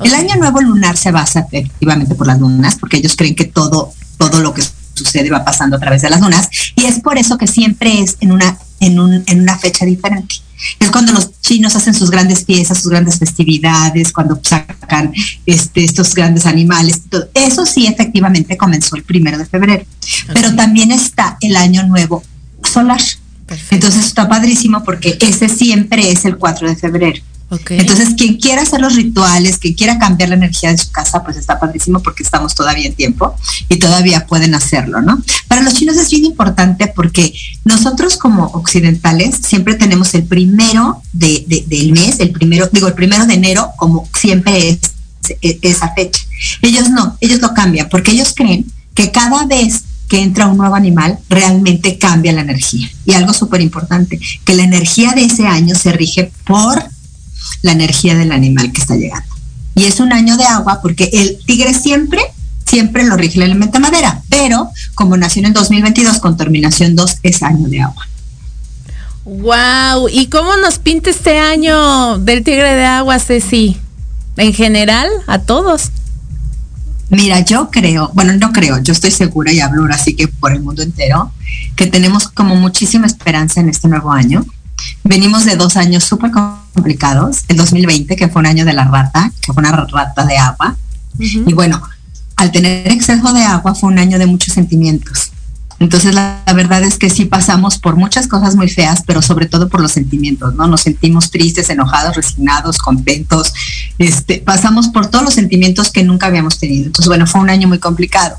El 0.00 0.14
año 0.14 0.36
nuevo 0.36 0.60
lunar 0.60 0.96
se 0.96 1.10
basa 1.10 1.40
efectivamente 1.40 2.14
por 2.14 2.26
las 2.26 2.38
lunas, 2.38 2.76
porque 2.76 2.96
ellos 2.96 3.16
creen 3.16 3.34
que 3.34 3.44
todo, 3.44 3.92
todo 4.18 4.40
lo 4.40 4.54
que 4.54 4.62
sucede 4.94 5.30
va 5.30 5.44
pasando 5.44 5.76
a 5.76 5.80
través 5.80 6.02
de 6.02 6.10
las 6.10 6.20
lunas, 6.20 6.48
y 6.76 6.84
es 6.84 7.00
por 7.00 7.18
eso 7.18 7.36
que 7.36 7.46
siempre 7.46 8.00
es 8.00 8.16
en 8.20 8.32
una, 8.32 8.58
en 8.80 8.98
un, 8.98 9.22
en 9.26 9.40
una 9.40 9.58
fecha 9.58 9.84
diferente. 9.84 10.36
Es 10.78 10.90
cuando 10.90 11.12
los 11.12 11.40
chinos 11.40 11.76
hacen 11.76 11.94
sus 11.94 12.10
grandes 12.10 12.44
fiestas, 12.44 12.78
sus 12.78 12.90
grandes 12.90 13.18
festividades, 13.18 14.12
cuando 14.12 14.38
sacan 14.42 15.12
este, 15.46 15.84
estos 15.84 16.14
grandes 16.14 16.46
animales. 16.46 17.02
todo. 17.08 17.28
Eso 17.34 17.66
sí, 17.66 17.86
efectivamente 17.86 18.56
comenzó 18.56 18.96
el 18.96 19.02
primero 19.02 19.36
de 19.36 19.46
febrero. 19.46 19.84
Pero 20.32 20.54
también 20.54 20.90
está 20.90 21.36
el 21.40 21.56
año 21.56 21.82
nuevo 21.86 22.22
solar. 22.62 23.00
Perfecto. 23.46 23.74
Entonces 23.74 24.06
está 24.06 24.28
padrísimo 24.28 24.82
porque 24.84 25.18
ese 25.20 25.48
siempre 25.48 26.10
es 26.10 26.24
el 26.24 26.38
4 26.38 26.68
de 26.68 26.76
febrero. 26.76 27.22
Ok. 27.54 27.70
Entonces, 27.72 28.10
quien 28.16 28.36
quiera 28.36 28.62
hacer 28.62 28.80
los 28.80 28.94
rituales, 28.96 29.58
quien 29.58 29.74
quiera 29.74 29.98
cambiar 29.98 30.28
la 30.30 30.34
energía 30.36 30.70
de 30.70 30.78
su 30.78 30.90
casa, 30.90 31.22
pues 31.24 31.36
está 31.36 31.58
padrísimo 31.58 32.00
porque 32.00 32.22
estamos 32.22 32.54
todavía 32.54 32.86
en 32.86 32.94
tiempo 32.94 33.34
y 33.68 33.76
todavía 33.78 34.26
pueden 34.26 34.54
hacerlo, 34.54 35.00
¿no? 35.02 35.22
Para 35.48 35.62
los 35.62 35.74
chinos 35.74 35.96
es 35.96 36.10
bien 36.10 36.24
importante 36.24 36.86
porque 36.88 37.32
nosotros 37.64 38.16
como 38.16 38.44
occidentales 38.46 39.36
siempre 39.42 39.74
tenemos 39.74 40.14
el 40.14 40.24
primero 40.24 41.02
de, 41.12 41.44
de- 41.46 41.64
del 41.66 41.92
mes, 41.92 42.20
el 42.20 42.30
primero, 42.30 42.68
digo, 42.72 42.88
el 42.88 42.94
primero 42.94 43.26
de 43.26 43.34
enero, 43.34 43.70
como 43.76 44.08
siempre 44.18 44.68
es 44.70 44.78
e- 45.40 45.58
esa 45.62 45.92
fecha. 45.94 46.20
Ellos 46.62 46.90
no, 46.90 47.16
ellos 47.20 47.40
lo 47.40 47.54
cambian 47.54 47.88
porque 47.88 48.10
ellos 48.12 48.32
creen 48.34 48.66
que 48.94 49.10
cada 49.10 49.46
vez 49.46 49.82
que 50.08 50.20
entra 50.20 50.46
un 50.48 50.58
nuevo 50.58 50.74
animal, 50.74 51.18
realmente 51.30 51.96
cambia 51.98 52.30
la 52.32 52.42
energía. 52.42 52.90
Y 53.06 53.14
algo 53.14 53.32
súper 53.32 53.62
importante, 53.62 54.20
que 54.44 54.54
la 54.54 54.62
energía 54.62 55.12
de 55.12 55.24
ese 55.24 55.46
año 55.46 55.74
se 55.74 55.92
rige 55.92 56.30
por 56.46 56.84
la 57.62 57.72
energía 57.72 58.14
del 58.14 58.32
animal 58.32 58.72
que 58.72 58.80
está 58.80 58.96
llegando. 58.96 59.34
Y 59.74 59.84
es 59.84 60.00
un 60.00 60.12
año 60.12 60.36
de 60.36 60.44
agua 60.44 60.80
porque 60.82 61.10
el 61.12 61.38
tigre 61.44 61.74
siempre, 61.74 62.20
siempre 62.66 63.04
lo 63.04 63.16
rige 63.16 63.38
el 63.38 63.44
elemento 63.44 63.80
madera, 63.80 64.22
pero 64.28 64.70
como 64.94 65.16
nació 65.16 65.40
en 65.40 65.46
el 65.46 65.52
2022 65.52 66.18
con 66.18 66.36
terminación 66.36 66.94
2, 66.94 67.16
es 67.22 67.42
año 67.42 67.68
de 67.68 67.82
agua. 67.82 68.06
Wow, 69.24 70.08
¿y 70.10 70.26
cómo 70.26 70.56
nos 70.58 70.78
pinta 70.78 71.08
este 71.08 71.38
año 71.38 72.18
del 72.18 72.44
Tigre 72.44 72.74
de 72.74 72.84
Agua, 72.84 73.18
Ceci? 73.18 73.78
En 74.36 74.52
general, 74.52 75.08
a 75.26 75.38
todos. 75.38 75.90
Mira, 77.08 77.40
yo 77.40 77.70
creo, 77.70 78.10
bueno, 78.12 78.34
no 78.34 78.52
creo, 78.52 78.82
yo 78.82 78.92
estoy 78.92 79.10
segura 79.10 79.50
y 79.50 79.60
hablo 79.60 79.82
ahora 79.82 79.96
sí 79.96 80.14
que 80.14 80.28
por 80.28 80.52
el 80.52 80.62
mundo 80.62 80.82
entero, 80.82 81.32
que 81.74 81.86
tenemos 81.86 82.28
como 82.28 82.54
muchísima 82.56 83.06
esperanza 83.06 83.60
en 83.60 83.70
este 83.70 83.88
nuevo 83.88 84.12
año. 84.12 84.44
Venimos 85.04 85.44
de 85.44 85.56
dos 85.56 85.76
años 85.76 86.04
súper 86.04 86.30
complicados, 86.30 87.44
el 87.48 87.56
2020, 87.56 88.16
que 88.16 88.28
fue 88.28 88.40
un 88.40 88.46
año 88.46 88.64
de 88.64 88.72
la 88.72 88.84
rata, 88.84 89.30
que 89.40 89.52
fue 89.52 89.60
una 89.62 89.72
rata 89.72 90.24
de 90.24 90.36
agua. 90.36 90.76
Y 91.18 91.52
bueno, 91.52 91.82
al 92.36 92.50
tener 92.50 92.90
exceso 92.90 93.32
de 93.32 93.42
agua 93.42 93.74
fue 93.74 93.90
un 93.90 93.98
año 93.98 94.18
de 94.18 94.26
muchos 94.26 94.54
sentimientos. 94.54 95.30
Entonces 95.80 96.14
la, 96.14 96.42
la, 96.46 96.52
verdad 96.52 96.82
es 96.82 96.98
que 96.98 97.10
sí 97.10 97.24
pasamos 97.24 97.78
por 97.78 97.96
muchas 97.96 98.28
cosas 98.28 98.54
muy 98.54 98.68
feas, 98.68 99.02
pero 99.06 99.22
sobre 99.22 99.46
todo 99.46 99.68
por 99.68 99.80
los 99.80 99.92
sentimientos, 99.92 100.54
¿no? 100.54 100.66
Nos 100.66 100.82
sentimos 100.82 101.30
tristes, 101.30 101.68
enojados, 101.68 102.16
resignados, 102.16 102.78
contentos, 102.78 103.52
este, 103.98 104.38
pasamos 104.38 104.88
por 104.88 105.08
todos 105.08 105.24
los 105.24 105.34
sentimientos 105.34 105.90
que 105.90 106.04
nunca 106.04 106.26
habíamos 106.26 106.58
tenido. 106.58 106.86
Entonces, 106.86 107.08
bueno, 107.08 107.26
fue 107.26 107.40
un 107.40 107.50
año 107.50 107.68
muy 107.68 107.80
complicado. 107.80 108.36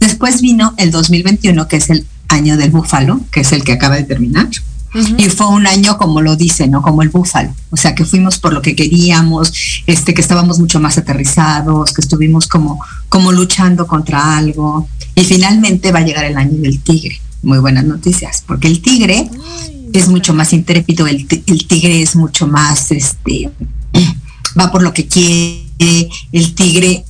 Después 0.00 0.40
vino 0.40 0.74
el 0.76 0.90
2021, 0.90 1.68
que 1.68 1.76
es 1.76 1.90
el 1.90 2.06
año 2.28 2.56
del 2.56 2.70
búfalo, 2.70 3.20
que 3.30 3.40
es 3.40 3.52
el 3.52 3.64
que 3.64 3.72
acaba 3.72 3.96
de 3.96 4.04
terminar. 4.04 4.48
Uh 4.94 4.98
-huh. 4.98 5.26
Y 5.26 5.28
fue 5.28 5.46
un 5.48 5.66
año, 5.66 5.98
como 5.98 6.20
lo 6.20 6.36
dice, 6.36 6.66
¿no? 6.66 6.82
Como 6.82 7.02
el 7.02 7.08
búfalo. 7.10 7.54
O 7.70 7.76
sea, 7.76 7.94
que 7.94 8.04
fuimos 8.04 8.38
por 8.38 8.52
lo 8.52 8.62
que 8.62 8.74
queríamos, 8.74 9.52
este, 9.86 10.14
que 10.14 10.20
estábamos 10.20 10.58
mucho 10.58 10.80
más 10.80 10.98
aterrizados, 10.98 11.92
que 11.92 12.00
estuvimos 12.00 12.46
como, 12.46 12.80
como 13.08 13.32
luchando 13.32 13.86
contra 13.86 14.36
algo. 14.36 14.88
Y 15.14 15.24
finalmente 15.24 15.92
va 15.92 15.98
a 15.98 16.04
llegar 16.04 16.24
el 16.24 16.36
año 16.36 16.58
del 16.58 16.80
tigre. 16.80 17.20
Muy 17.42 17.58
buenas 17.58 17.84
noticias, 17.84 18.42
porque 18.46 18.68
el 18.68 18.80
tigre 18.80 19.30
Ay, 19.62 19.90
es 19.92 20.08
mucho 20.08 20.34
más 20.34 20.52
intrépido, 20.52 21.06
el, 21.06 21.26
el, 21.46 21.66
tigre 21.66 22.02
es 22.02 22.16
mucho 22.16 22.46
más, 22.46 22.90
este, 22.90 23.50
va 24.58 24.70
por 24.72 24.82
lo 24.82 24.92
que 24.92 25.06
quiere, 25.06 26.08
el 26.32 26.54
tigre, 26.54 27.04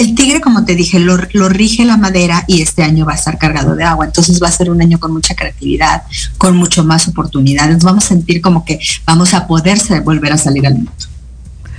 el 0.00 0.14
tigre, 0.14 0.40
como 0.40 0.64
te 0.64 0.74
dije, 0.74 0.98
lo, 0.98 1.18
lo, 1.34 1.48
rige 1.50 1.84
la 1.84 1.98
madera 1.98 2.44
y 2.46 2.62
este 2.62 2.82
año 2.82 3.04
va 3.04 3.12
a 3.12 3.16
estar 3.16 3.36
cargado 3.36 3.76
de 3.76 3.84
agua, 3.84 4.06
entonces 4.06 4.42
va 4.42 4.48
a 4.48 4.52
ser 4.52 4.70
un 4.70 4.80
año 4.80 4.98
con 4.98 5.12
mucha 5.12 5.34
creatividad, 5.34 6.04
con 6.38 6.56
mucho 6.56 6.84
más 6.84 7.06
oportunidades, 7.06 7.84
vamos 7.84 8.04
a 8.06 8.08
sentir 8.08 8.40
como 8.40 8.64
que 8.64 8.78
vamos 9.04 9.34
a 9.34 9.46
poderse 9.46 10.00
volver 10.00 10.32
a 10.32 10.38
salir 10.38 10.66
al 10.66 10.74
mundo. 10.74 10.92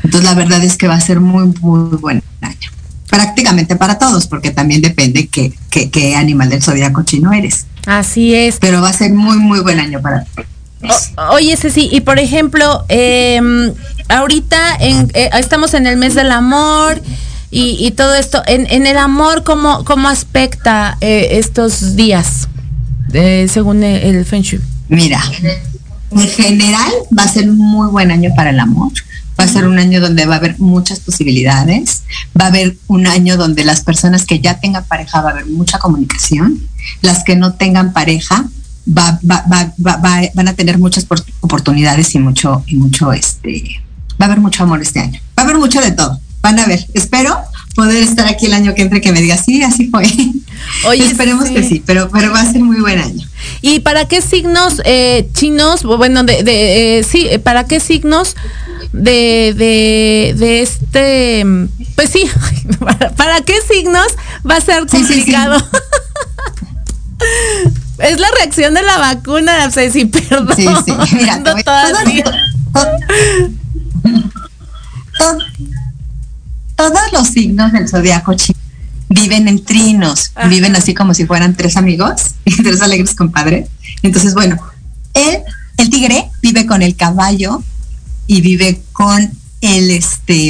Entonces 0.04 0.30
la 0.30 0.36
verdad 0.36 0.64
es 0.64 0.78
que 0.78 0.88
va 0.88 0.96
a 0.96 1.02
ser 1.02 1.20
muy, 1.20 1.52
muy 1.62 1.98
buen 1.98 2.22
año 2.42 2.70
prácticamente 3.10 3.76
para 3.76 3.98
todos, 3.98 4.28
porque 4.28 4.52
también 4.52 4.82
depende 4.82 5.28
qué, 5.28 5.52
qué, 5.70 5.90
qué 5.90 6.16
animal 6.16 6.50
del 6.50 6.62
zodiaco 6.62 7.04
chino 7.04 7.34
eres. 7.34 7.66
Así 7.86 8.34
es. 8.34 8.58
Pero 8.60 8.82
va 8.82 8.90
a 8.90 8.94
ser 8.94 9.12
muy, 9.14 9.38
muy 9.38 9.60
buen 9.60 9.80
año 9.80 10.00
para 10.00 10.24
todos. 10.24 11.12
O, 11.18 11.34
oye, 11.34 11.58
Ceci, 11.58 11.90
y 11.92 12.02
por 12.02 12.20
ejemplo, 12.20 12.86
eh, 12.88 13.42
ahorita 14.08 14.78
en, 14.80 15.12
eh, 15.14 15.30
estamos 15.34 15.74
en 15.74 15.88
el 15.88 15.98
mes 15.98 16.16
del 16.16 16.32
amor 16.32 17.02
y, 17.52 17.92
todo 17.92 18.16
esto. 18.16 18.42
En, 18.48 18.86
el 18.86 18.98
amor, 18.98 19.44
¿cómo, 19.44 19.84
cómo 19.84 20.08
aspecta 20.08 20.98
eh, 21.02 21.30
estos 21.32 21.96
días, 21.96 22.48
según 23.12 23.84
el, 23.84 24.16
el 24.16 24.26
Feng 24.26 24.42
Shui? 24.42 24.62
Mira, 24.88 25.22
en 26.12 26.28
general 26.28 26.92
va 27.18 27.24
a 27.24 27.28
ser 27.28 27.50
un 27.50 27.58
muy 27.58 27.88
buen 27.90 28.12
año 28.12 28.32
para 28.36 28.50
el 28.50 28.60
amor. 28.60 28.92
Va 29.40 29.46
a 29.46 29.48
ser 29.48 29.66
un 29.66 29.80
año 29.80 30.02
donde 30.02 30.26
va 30.26 30.36
a 30.36 30.38
haber 30.38 30.60
muchas 30.60 31.00
posibilidades, 31.00 32.04
va 32.40 32.46
a 32.46 32.48
haber 32.50 32.78
un 32.88 33.08
año 33.08 33.38
donde 33.38 33.64
las 33.64 33.82
personas 33.82 34.26
que 34.26 34.40
ya 34.40 34.60
tengan 34.60 34.84
pareja 34.84 35.22
va 35.22 35.30
a 35.30 35.32
haber 35.32 35.48
mucha 35.48 35.80
comunicación, 35.80 36.60
las 37.02 37.24
que 37.24 37.36
no 37.36 37.54
tengan 37.54 37.92
pareja 37.92 38.46
va, 38.88 39.20
va, 39.24 39.74
van 39.80 40.48
a 40.48 40.54
tener 40.54 40.78
muchas 40.78 41.08
oportunidades 41.40 42.14
y 42.14 42.20
mucho, 42.20 42.64
y 42.68 42.76
mucho, 42.76 43.14
este, 43.14 43.82
va 44.22 44.26
a 44.26 44.30
haber 44.30 44.42
mucho 44.42 44.64
amor 44.64 44.82
este 44.82 45.00
año, 45.00 45.20
va 45.38 45.44
a 45.44 45.46
haber 45.46 45.58
mucho 45.58 45.82
de 45.82 45.92
todo, 45.92 46.20
van 46.42 46.60
a 46.60 46.66
ver, 46.66 46.86
espero 46.94 47.38
poder 47.76 48.04
estar 48.04 48.28
aquí 48.28 48.48
el 48.48 48.54
año 48.54 48.76
que 48.76 48.82
entre 48.82 49.02
que 49.02 49.12
me 49.12 49.22
diga, 49.22 49.38
sí, 49.38 49.64
así 49.64 49.88
fue. 49.88 50.04
Oye, 50.86 51.06
Esperemos 51.06 51.48
sí. 51.48 51.54
que 51.54 51.64
sí, 51.64 51.84
pero, 51.86 52.10
pero 52.12 52.32
va 52.32 52.42
a 52.42 52.52
ser 52.52 52.62
muy 52.62 52.80
buen 52.80 53.00
año. 53.00 53.28
¿Y 53.62 53.80
para 53.80 54.08
qué 54.08 54.22
signos 54.22 54.82
eh, 54.86 55.28
chinos, 55.34 55.84
bueno, 55.84 56.24
de, 56.24 56.44
de 56.44 57.00
eh, 57.00 57.04
sí, 57.04 57.28
para 57.44 57.66
qué 57.66 57.80
signos 57.80 58.36
de, 58.94 59.54
de, 59.58 60.36
de 60.38 60.62
este, 60.62 61.46
pues 61.96 62.10
sí, 62.10 62.30
¿para, 62.80 63.12
¿para, 63.12 63.42
qué 63.42 63.56
signos 63.62 64.08
va 64.50 64.58
a 64.58 64.62
ser 64.62 64.86
complicado? 64.88 65.60
Sí, 65.60 65.66
sí, 65.66 65.78
es 68.00 68.20
la 68.20 68.28
reacción 68.40 68.74
de 68.74 68.82
la 68.82 68.98
vacuna, 68.98 69.70
Ceci, 69.72 70.06
perdón. 70.06 70.56
Sí, 70.56 70.68
sí, 70.86 70.94
mira, 71.16 71.42
todos, 71.44 71.64
todos, 71.64 71.92
todos 76.90 77.14
los 77.14 77.28
signos 77.28 77.72
del 77.72 77.88
zodiaco 77.88 78.34
chino 78.34 78.60
viven 79.10 79.48
en 79.48 79.64
trinos, 79.64 80.32
Ajá. 80.36 80.48
viven 80.48 80.76
así 80.76 80.94
como 80.94 81.14
si 81.14 81.26
fueran 81.26 81.56
tres 81.56 81.78
amigos, 81.78 82.36
tres 82.64 82.82
alegres 82.82 83.14
compadres. 83.14 83.68
Entonces, 84.02 84.34
bueno, 84.34 84.58
él, 85.14 85.40
el 85.78 85.90
tigre 85.90 86.30
vive 86.42 86.66
con 86.66 86.82
el 86.82 86.96
caballo 86.96 87.64
y 88.28 88.42
vive 88.42 88.82
con 88.94 89.32
el 89.62 89.92
este 89.92 90.50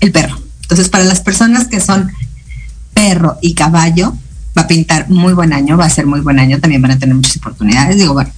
el 0.00 0.12
perro. 0.12 0.38
Entonces, 0.62 0.88
para 0.88 1.04
las 1.04 1.20
personas 1.20 1.68
que 1.68 1.80
son 1.80 2.10
perro 2.92 3.38
y 3.40 3.54
caballo, 3.54 4.16
va 4.56 4.62
a 4.62 4.66
pintar 4.66 5.08
muy 5.08 5.32
buen 5.32 5.52
año, 5.52 5.76
va 5.76 5.86
a 5.86 5.90
ser 5.90 6.06
muy 6.06 6.20
buen 6.20 6.38
año, 6.38 6.60
también 6.60 6.82
van 6.82 6.92
a 6.92 6.98
tener 6.98 7.14
muchas 7.14 7.36
oportunidades. 7.36 7.96
Digo, 7.96 8.12
bueno, 8.12 8.30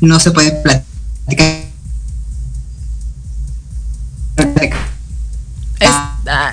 no 0.00 0.20
se 0.20 0.30
puede 0.30 0.52
platicar. 0.52 1.67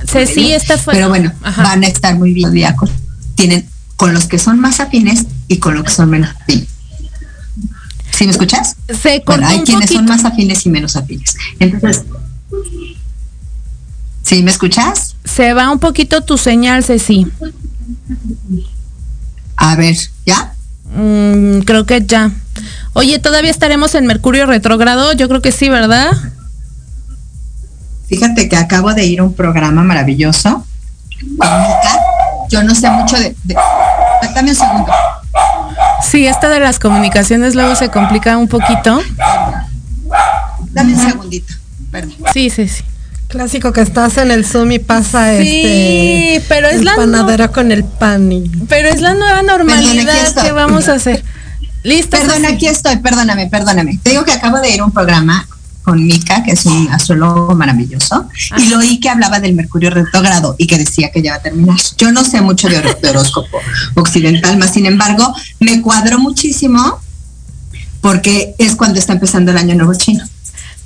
Ceci, 0.08 0.52
esta 0.52 0.78
fue. 0.78 0.94
Pero 0.94 1.10
bueno, 1.10 1.32
Ajá. 1.44 1.63
van 1.63 1.84
a 1.84 1.88
estar 1.88 2.15
muy 2.15 2.34
bien 2.34 2.50
zodiacos. 2.50 2.89
Tienen 3.36 3.68
con 3.96 4.13
los 4.13 4.26
que 4.26 4.39
son 4.39 4.60
más 4.60 4.80
afines 4.80 5.26
y 5.48 5.58
con 5.58 5.74
los 5.76 5.84
que 5.84 5.91
son 5.91 6.10
menos 6.10 6.30
afines. 6.41 6.68
¿Sí 8.12 8.26
me 8.26 8.32
escuchas? 8.32 8.76
Se 8.88 9.22
bueno, 9.26 9.46
hay 9.48 9.62
quienes 9.63 9.88
poquito. 9.89 9.94
son 10.00 10.06
más 10.06 10.24
afines 10.26 10.65
y 10.65 10.70
menos 10.70 10.96
afines. 10.96 11.36
Entonces, 11.60 12.04
¿sí 14.24 14.41
me 14.41 14.52
escuchas? 14.52 15.15
Se 15.26 15.54
va 15.54 15.70
un 15.70 15.80
poquito 15.80 16.22
tu 16.22 16.38
señal, 16.38 16.84
Ceci. 16.84 17.28
A 19.58 19.76
ver, 19.76 19.98
¿ya? 20.26 20.54
Mm, 20.96 21.60
creo 21.62 21.86
que 21.86 22.06
ya. 22.06 22.32
Oye, 22.94 23.20
¿todavía 23.20 23.52
estaremos 23.52 23.96
en 23.96 24.06
Mercurio 24.06 24.46
retrógrado? 24.46 25.12
Yo 25.13 25.28
creo 25.28 25.41
que 25.41 25.52
sí, 25.52 25.68
¿verdad? 25.68 26.12
Fíjate 28.08 28.48
que 28.50 28.56
acabo 28.56 28.94
de 28.94 29.06
ir 29.06 29.20
a 29.20 29.24
un 29.24 29.34
programa 29.34 29.84
maravilloso. 29.84 30.65
Yo 32.50 32.63
no 32.63 32.76
sé 32.76 32.89
mucho 32.89 33.18
de... 33.18 33.36
de... 33.44 33.56
Dame 34.34 34.50
un 34.52 34.56
segundo. 34.56 34.91
Sí, 36.04 36.28
esta 36.28 36.50
de 36.50 36.60
las 36.60 36.80
comunicaciones 36.80 37.56
luego 37.56 37.76
se 37.76 37.89
complica 37.89 38.38
un 38.38 38.48
poquito. 38.48 39.02
Dame 40.72 40.94
un 40.94 41.00
segundito. 41.00 41.54
Perdón. 41.91 42.15
Sí, 42.34 42.50
sí, 42.50 42.68
sí. 42.68 42.84
Clásico 43.28 43.74
que 43.74 43.82
estás 43.82 44.18
en 44.18 44.30
el 44.30 44.46
Zoom 44.46 44.72
y 44.72 44.80
pasa 44.80 45.36
sí, 45.38 46.36
este 46.36 46.46
pero 46.48 46.68
es 46.68 46.76
el 46.76 46.86
la 46.86 46.96
panadero 46.96 47.46
no... 47.46 47.52
con 47.52 47.72
el 47.72 47.84
pan. 47.84 48.32
Y... 48.32 48.50
Pero 48.70 48.89
es 48.89 49.02
la 49.02 49.13
nueva 49.15 49.41
normalidad 49.41 50.36
que 50.41 50.52
vamos 50.52 50.88
a 50.89 50.94
hacer. 50.94 51.24
Listo. 51.84 52.18
Perdón, 52.18 52.46
aquí 52.46 52.68
estoy, 52.68 52.98
perdóname, 52.98 53.48
perdóname. 53.48 54.00
Te 54.04 54.12
digo 54.12 54.26
que 54.26 54.32
acabo 54.32 54.60
de 54.60 54.70
ir 54.70 54.80
a 54.80 54.86
un 54.86 54.91
programa 54.91 55.48
con 55.86 56.04
Mika, 56.04 56.43
que 56.43 56.52
es 56.52 56.65
un 56.65 56.89
astrólogo 56.91 57.54
maravilloso, 57.56 58.28
y 58.58 58.65
lo 58.69 58.80
oí 58.80 59.00
que 59.00 59.08
hablaba 59.08 59.39
del 59.39 59.54
Mercurio 59.54 59.91
retrógrado 59.91 60.56
y 60.58 60.65
que 60.65 60.80
decía 60.80 61.12
que 61.12 61.21
ya 61.21 61.34
va 61.34 61.38
a 61.38 61.41
terminar. 61.41 61.78
Yo 61.98 62.12
no 62.12 62.26
sé 62.26 62.41
mucho 62.41 62.67
de, 62.67 62.82
de 62.82 63.10
horóscopo 63.10 63.60
occidental, 63.93 64.58
más 64.58 64.74
sin 64.74 64.88
embargo, 64.88 65.34
me 65.60 65.82
cuadró 65.82 66.19
muchísimo 66.19 67.00
porque 68.02 68.56
es 68.58 68.76
cuando 68.76 69.00
está 69.00 69.13
empezando 69.13 69.52
el 69.52 69.58
año 69.58 69.76
nuevo 69.76 69.93
chino. 69.93 70.26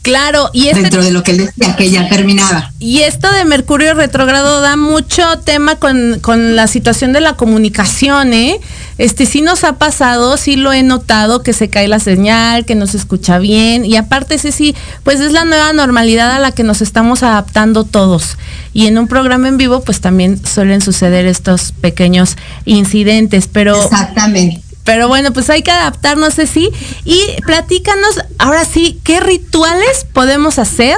Claro, 0.09 0.49
y 0.53 0.69
este, 0.69 0.81
dentro 0.81 1.03
de 1.03 1.11
lo 1.11 1.21
que 1.21 1.31
él 1.31 1.37
decía 1.37 1.75
que 1.75 1.91
ya 1.91 2.09
terminaba. 2.09 2.71
Y 2.79 3.01
esto 3.01 3.31
de 3.31 3.45
Mercurio 3.45 3.93
retrógrado 3.93 4.59
da 4.59 4.75
mucho 4.75 5.23
tema 5.45 5.75
con, 5.75 6.19
con, 6.19 6.55
la 6.55 6.65
situación 6.65 7.13
de 7.13 7.21
la 7.21 7.33
comunicación, 7.33 8.33
¿eh? 8.33 8.59
Este 8.97 9.27
sí 9.27 9.41
nos 9.41 9.63
ha 9.63 9.77
pasado, 9.77 10.35
sí 10.37 10.55
lo 10.55 10.73
he 10.73 10.81
notado, 10.81 11.43
que 11.43 11.53
se 11.53 11.69
cae 11.69 11.87
la 11.87 11.99
señal, 11.99 12.65
que 12.65 12.73
no 12.73 12.87
se 12.87 12.97
escucha 12.97 13.37
bien, 13.37 13.85
y 13.85 13.97
aparte 13.97 14.39
sí, 14.39 14.51
sí, 14.51 14.75
pues 15.03 15.19
es 15.19 15.31
la 15.31 15.45
nueva 15.45 15.73
normalidad 15.73 16.31
a 16.31 16.39
la 16.39 16.53
que 16.53 16.63
nos 16.63 16.81
estamos 16.81 17.21
adaptando 17.21 17.83
todos. 17.83 18.39
Y 18.73 18.87
en 18.87 18.97
un 18.97 19.07
programa 19.07 19.47
en 19.47 19.57
vivo, 19.57 19.81
pues 19.81 20.01
también 20.01 20.43
suelen 20.43 20.81
suceder 20.81 21.27
estos 21.27 21.71
pequeños 21.71 22.35
incidentes, 22.65 23.47
pero. 23.47 23.79
Exactamente. 23.79 24.68
Pero 24.89 25.07
bueno, 25.07 25.31
pues 25.31 25.51
hay 25.51 25.61
que 25.61 25.69
adaptarnos, 25.69 26.33
Ceci. 26.33 26.71
Y 27.05 27.21
platícanos, 27.45 28.21
ahora 28.39 28.65
sí, 28.65 28.99
¿qué 29.03 29.19
rituales 29.19 30.07
podemos 30.13 30.57
hacer 30.57 30.97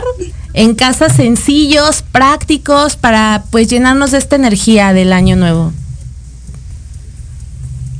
en 0.54 0.76
casa 0.76 1.10
sencillos, 1.10 2.02
prácticos, 2.02 2.96
para 2.96 3.44
pues 3.52 3.68
llenarnos 3.68 4.12
de 4.12 4.20
esta 4.20 4.38
energía 4.38 4.94
del 4.94 5.12
año 5.12 5.36
nuevo? 5.36 5.74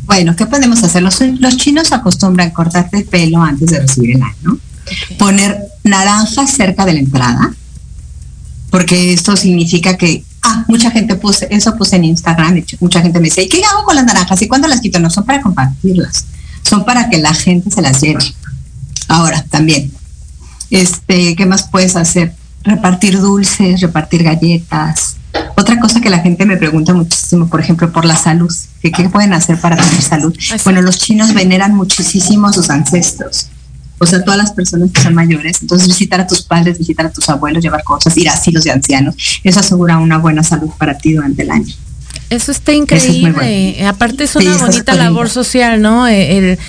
Bueno, 0.06 0.34
¿qué 0.38 0.46
podemos 0.46 0.82
hacer? 0.82 1.04
Los, 1.04 1.20
los 1.20 1.58
chinos 1.58 1.92
acostumbran 1.92 2.52
cortarte 2.52 3.00
el 3.00 3.04
pelo 3.04 3.44
antes 3.44 3.72
de 3.72 3.82
recibir 3.82 4.16
el 4.16 4.24
año, 4.24 4.60
poner 5.18 5.58
naranjas 5.84 6.52
cerca 6.52 6.86
de 6.86 6.94
la 6.94 7.00
entrada, 7.00 7.54
porque 8.70 9.12
esto 9.12 9.36
significa 9.36 9.98
que, 9.98 10.24
ah, 10.52 10.66
mucha 10.68 10.92
gente 10.92 11.16
puse, 11.16 11.48
eso 11.50 11.76
puse 11.76 11.96
en 11.96 12.06
Instagram, 12.06 12.58
y 12.58 12.66
mucha 12.80 13.02
gente 13.02 13.20
me 13.20 13.26
dice, 13.26 13.44
¿y 13.44 13.50
qué 13.50 13.64
hago 13.64 13.84
con 13.84 13.96
las 13.96 14.06
naranjas? 14.06 14.42
¿Y 14.42 14.48
cuándo 14.48 14.68
las 14.68 14.82
quito? 14.82 15.00
No, 15.00 15.10
son 15.10 15.26
para 15.26 15.42
compartirlas, 15.42 16.26
son 16.64 16.86
para 16.86 17.10
que 17.10 17.18
la 17.18 17.34
gente 17.34 17.72
se 17.72 17.82
las 17.82 18.02
lleve. 18.02 18.24
Ahora, 19.08 19.44
también, 19.50 19.92
este, 20.70 21.36
¿qué 21.36 21.46
más 21.46 21.64
puedes 21.64 21.96
hacer? 21.96 22.34
Repartir 22.64 23.20
dulces, 23.20 23.82
repartir 23.82 24.24
galletas. 24.24 25.18
Otra 25.56 25.80
cosa 25.80 26.02
que 26.02 26.10
la 26.10 26.20
gente 26.20 26.46
me 26.46 26.58
pregunta 26.58 26.94
muchísimo, 26.94 27.48
por 27.48 27.60
ejemplo, 27.60 27.92
por 27.92 28.06
la 28.06 28.16
salud, 28.16 28.54
que 28.82 28.92
qué 28.92 29.10
pueden 29.10 29.34
hacer 29.34 29.60
para 29.60 29.76
tener 29.78 30.02
salud. 30.02 30.38
Bueno, 30.64 30.82
los 30.82 30.98
chinos 30.98 31.34
veneran 31.34 31.74
muchísimo 31.74 32.48
a 32.48 32.54
sus 32.54 32.70
ancestros 32.70 33.48
o 34.02 34.06
sea, 34.08 34.24
todas 34.24 34.40
las 34.40 34.52
personas 34.52 34.90
que 34.92 35.00
son 35.00 35.14
mayores. 35.14 35.62
Entonces, 35.62 35.88
visitar 35.88 36.20
a 36.20 36.26
tus 36.26 36.42
padres, 36.42 36.80
visitar 36.80 37.06
a 37.06 37.12
tus 37.12 37.30
abuelos, 37.30 37.62
llevar 37.62 37.84
cosas, 37.84 38.18
ir 38.18 38.28
a 38.30 38.34
asilos 38.34 38.64
de 38.64 38.72
ancianos, 38.72 39.16
eso 39.44 39.60
asegura 39.60 40.00
una 40.00 40.18
buena 40.18 40.42
salud 40.42 40.72
para 40.80 40.98
ti 40.98 41.14
durante 41.14 41.44
el 41.44 41.52
año. 41.52 41.72
Eso 42.32 42.52
está 42.52 42.74
increíble. 42.74 43.86
Aparte 43.86 44.24
es 44.24 44.36
una 44.36 44.58
bonita 44.58 44.96
labor 44.96 45.30
social, 45.30 45.82
¿no? 45.82 46.08
Eh, 46.08 46.38
el, 46.38 46.60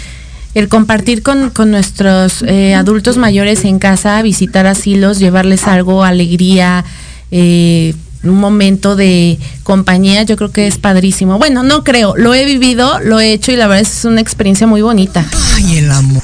el 0.55 0.69
compartir 0.69 1.23
con, 1.23 1.49
con 1.49 1.71
nuestros 1.71 2.43
eh, 2.43 2.75
adultos 2.75 3.17
mayores 3.17 3.65
en 3.65 3.79
casa, 3.79 4.21
visitar 4.21 4.67
asilos, 4.67 5.19
llevarles 5.19 5.67
algo, 5.67 6.05
alegría, 6.05 6.85
eh, 7.31 7.95
un 8.25 8.39
momento 8.39 8.95
de 8.95 9.39
compañía, 9.63 10.23
yo 10.25 10.37
creo 10.37 10.53
que 10.53 10.67
es 10.67 10.77
padrísimo. 10.77 11.39
Bueno, 11.39 11.63
no 11.63 11.83
creo, 11.83 12.15
lo 12.15 12.35
he 12.35 12.45
vivido, 12.45 13.01
lo 13.01 13.21
he 13.21 13.33
hecho 13.33 13.53
y 13.53 13.57
la 13.57 13.69
verdad 13.69 13.89
es 13.89 14.05
una 14.05 14.21
experiencia 14.21 14.67
muy 14.67 14.83
bonita. 14.83 15.25
Ay, 15.55 15.79
el 15.79 15.91
amor. 15.91 16.23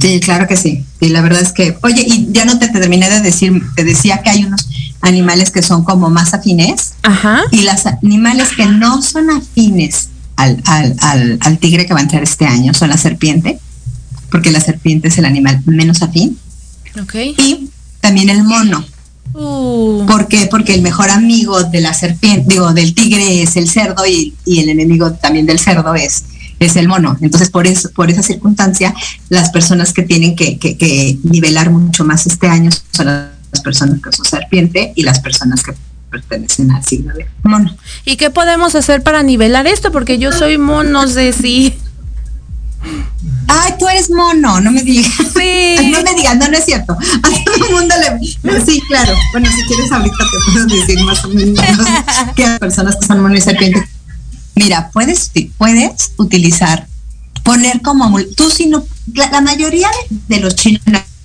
Sí, 0.00 0.20
claro 0.20 0.46
que 0.46 0.56
sí. 0.56 0.84
Y 1.00 1.08
la 1.08 1.20
verdad 1.20 1.42
es 1.42 1.52
que, 1.52 1.76
oye, 1.82 2.04
y 2.06 2.28
ya 2.30 2.44
no 2.44 2.58
te, 2.58 2.68
terminé 2.68 3.10
de 3.10 3.20
decir, 3.20 3.62
te 3.74 3.84
decía 3.84 4.22
que 4.22 4.30
hay 4.30 4.44
unos 4.44 4.68
animales 5.00 5.50
que 5.50 5.62
son 5.62 5.84
como 5.84 6.10
más 6.10 6.34
afines. 6.34 6.94
Ajá. 7.02 7.42
Y 7.50 7.62
los 7.62 7.86
animales 7.86 8.48
que 8.56 8.66
no 8.66 9.02
son 9.02 9.30
afines 9.30 10.08
al, 10.36 10.62
al, 10.66 10.94
al, 11.00 11.38
al 11.40 11.58
tigre 11.58 11.86
que 11.86 11.94
va 11.94 12.00
a 12.00 12.02
entrar 12.02 12.22
este 12.22 12.46
año 12.46 12.74
son 12.74 12.90
la 12.90 12.96
serpiente, 12.96 13.58
porque 14.30 14.50
la 14.50 14.60
serpiente 14.60 15.08
es 15.08 15.18
el 15.18 15.24
animal 15.24 15.62
menos 15.66 16.02
afín. 16.02 16.38
Ok. 17.00 17.14
Y 17.14 17.70
también 18.00 18.30
el 18.30 18.44
mono. 18.44 18.84
Uh, 19.34 20.06
¿Por 20.06 20.26
qué? 20.26 20.46
Porque 20.50 20.74
el 20.74 20.82
mejor 20.82 21.10
amigo 21.10 21.62
de 21.64 21.80
la 21.80 21.92
serpiente, 21.92 22.46
digo, 22.48 22.72
del 22.72 22.94
tigre 22.94 23.42
es 23.42 23.56
el 23.56 23.68
cerdo 23.68 24.06
y, 24.06 24.34
y 24.44 24.60
el 24.60 24.68
enemigo 24.70 25.12
también 25.12 25.46
del 25.46 25.58
cerdo 25.58 25.94
es, 25.94 26.24
es 26.58 26.76
el 26.76 26.88
mono. 26.88 27.16
Entonces, 27.20 27.50
por 27.50 27.66
eso, 27.66 27.90
por 27.90 28.10
esa 28.10 28.22
circunstancia, 28.22 28.94
las 29.28 29.50
personas 29.50 29.92
que 29.92 30.02
tienen 30.02 30.36
que, 30.36 30.58
que, 30.58 30.76
que 30.76 31.18
nivelar 31.22 31.70
mucho 31.70 32.04
más 32.04 32.26
este 32.26 32.48
año 32.48 32.70
son 32.92 33.06
las 33.06 33.62
personas 33.62 34.00
que 34.02 34.12
son 34.12 34.24
serpiente 34.24 34.92
y 34.94 35.02
las 35.02 35.20
personas 35.20 35.62
que 35.62 35.72
pertenecen 36.10 36.70
al 36.70 36.84
signo 36.84 37.14
de 37.14 37.28
mono. 37.42 37.76
¿Y 38.04 38.16
qué 38.16 38.30
podemos 38.30 38.74
hacer 38.74 39.02
para 39.02 39.22
nivelar 39.22 39.66
esto? 39.66 39.92
Porque 39.92 40.18
yo 40.18 40.32
soy 40.32 40.58
mono, 40.58 41.06
sé 41.06 41.32
si. 41.32 41.74
Ay, 43.48 43.74
tú 43.78 43.88
eres 43.88 44.10
mono, 44.10 44.60
no 44.60 44.70
me 44.70 44.82
digas. 44.82 45.12
Sí. 45.36 45.54
No 45.90 46.02
me 46.02 46.14
digas, 46.14 46.36
no, 46.36 46.48
no 46.48 46.56
es 46.56 46.64
cierto. 46.64 46.92
A 46.92 47.44
todo 47.44 47.66
el 47.66 47.72
mundo 47.72 47.94
le. 48.00 48.60
Sí, 48.64 48.80
claro. 48.88 49.12
Bueno, 49.32 49.48
si 49.50 49.62
quieres, 49.64 49.90
ahorita 49.90 50.16
te 50.16 50.52
puedo 50.52 50.66
decir 50.66 51.02
más 51.02 51.24
o 51.24 51.28
menos 51.28 51.58
que 52.36 52.44
a 52.44 52.58
personas 52.58 52.96
que 52.96 53.06
son 53.06 53.20
mono 53.20 53.34
y 53.34 53.40
serpiente. 53.40 53.88
Mira, 54.58 54.90
puedes, 54.92 55.30
puedes 55.56 56.12
utilizar, 56.16 56.86
poner 57.42 57.80
como 57.82 58.04
amuleto. 58.04 58.34
Tú, 58.34 58.50
si 58.50 58.66
no. 58.66 58.84
La, 59.14 59.30
la 59.30 59.40
mayoría 59.40 59.88
de, 60.10 60.36
de 60.36 60.40
los 60.40 60.54
chinos, 60.54 60.82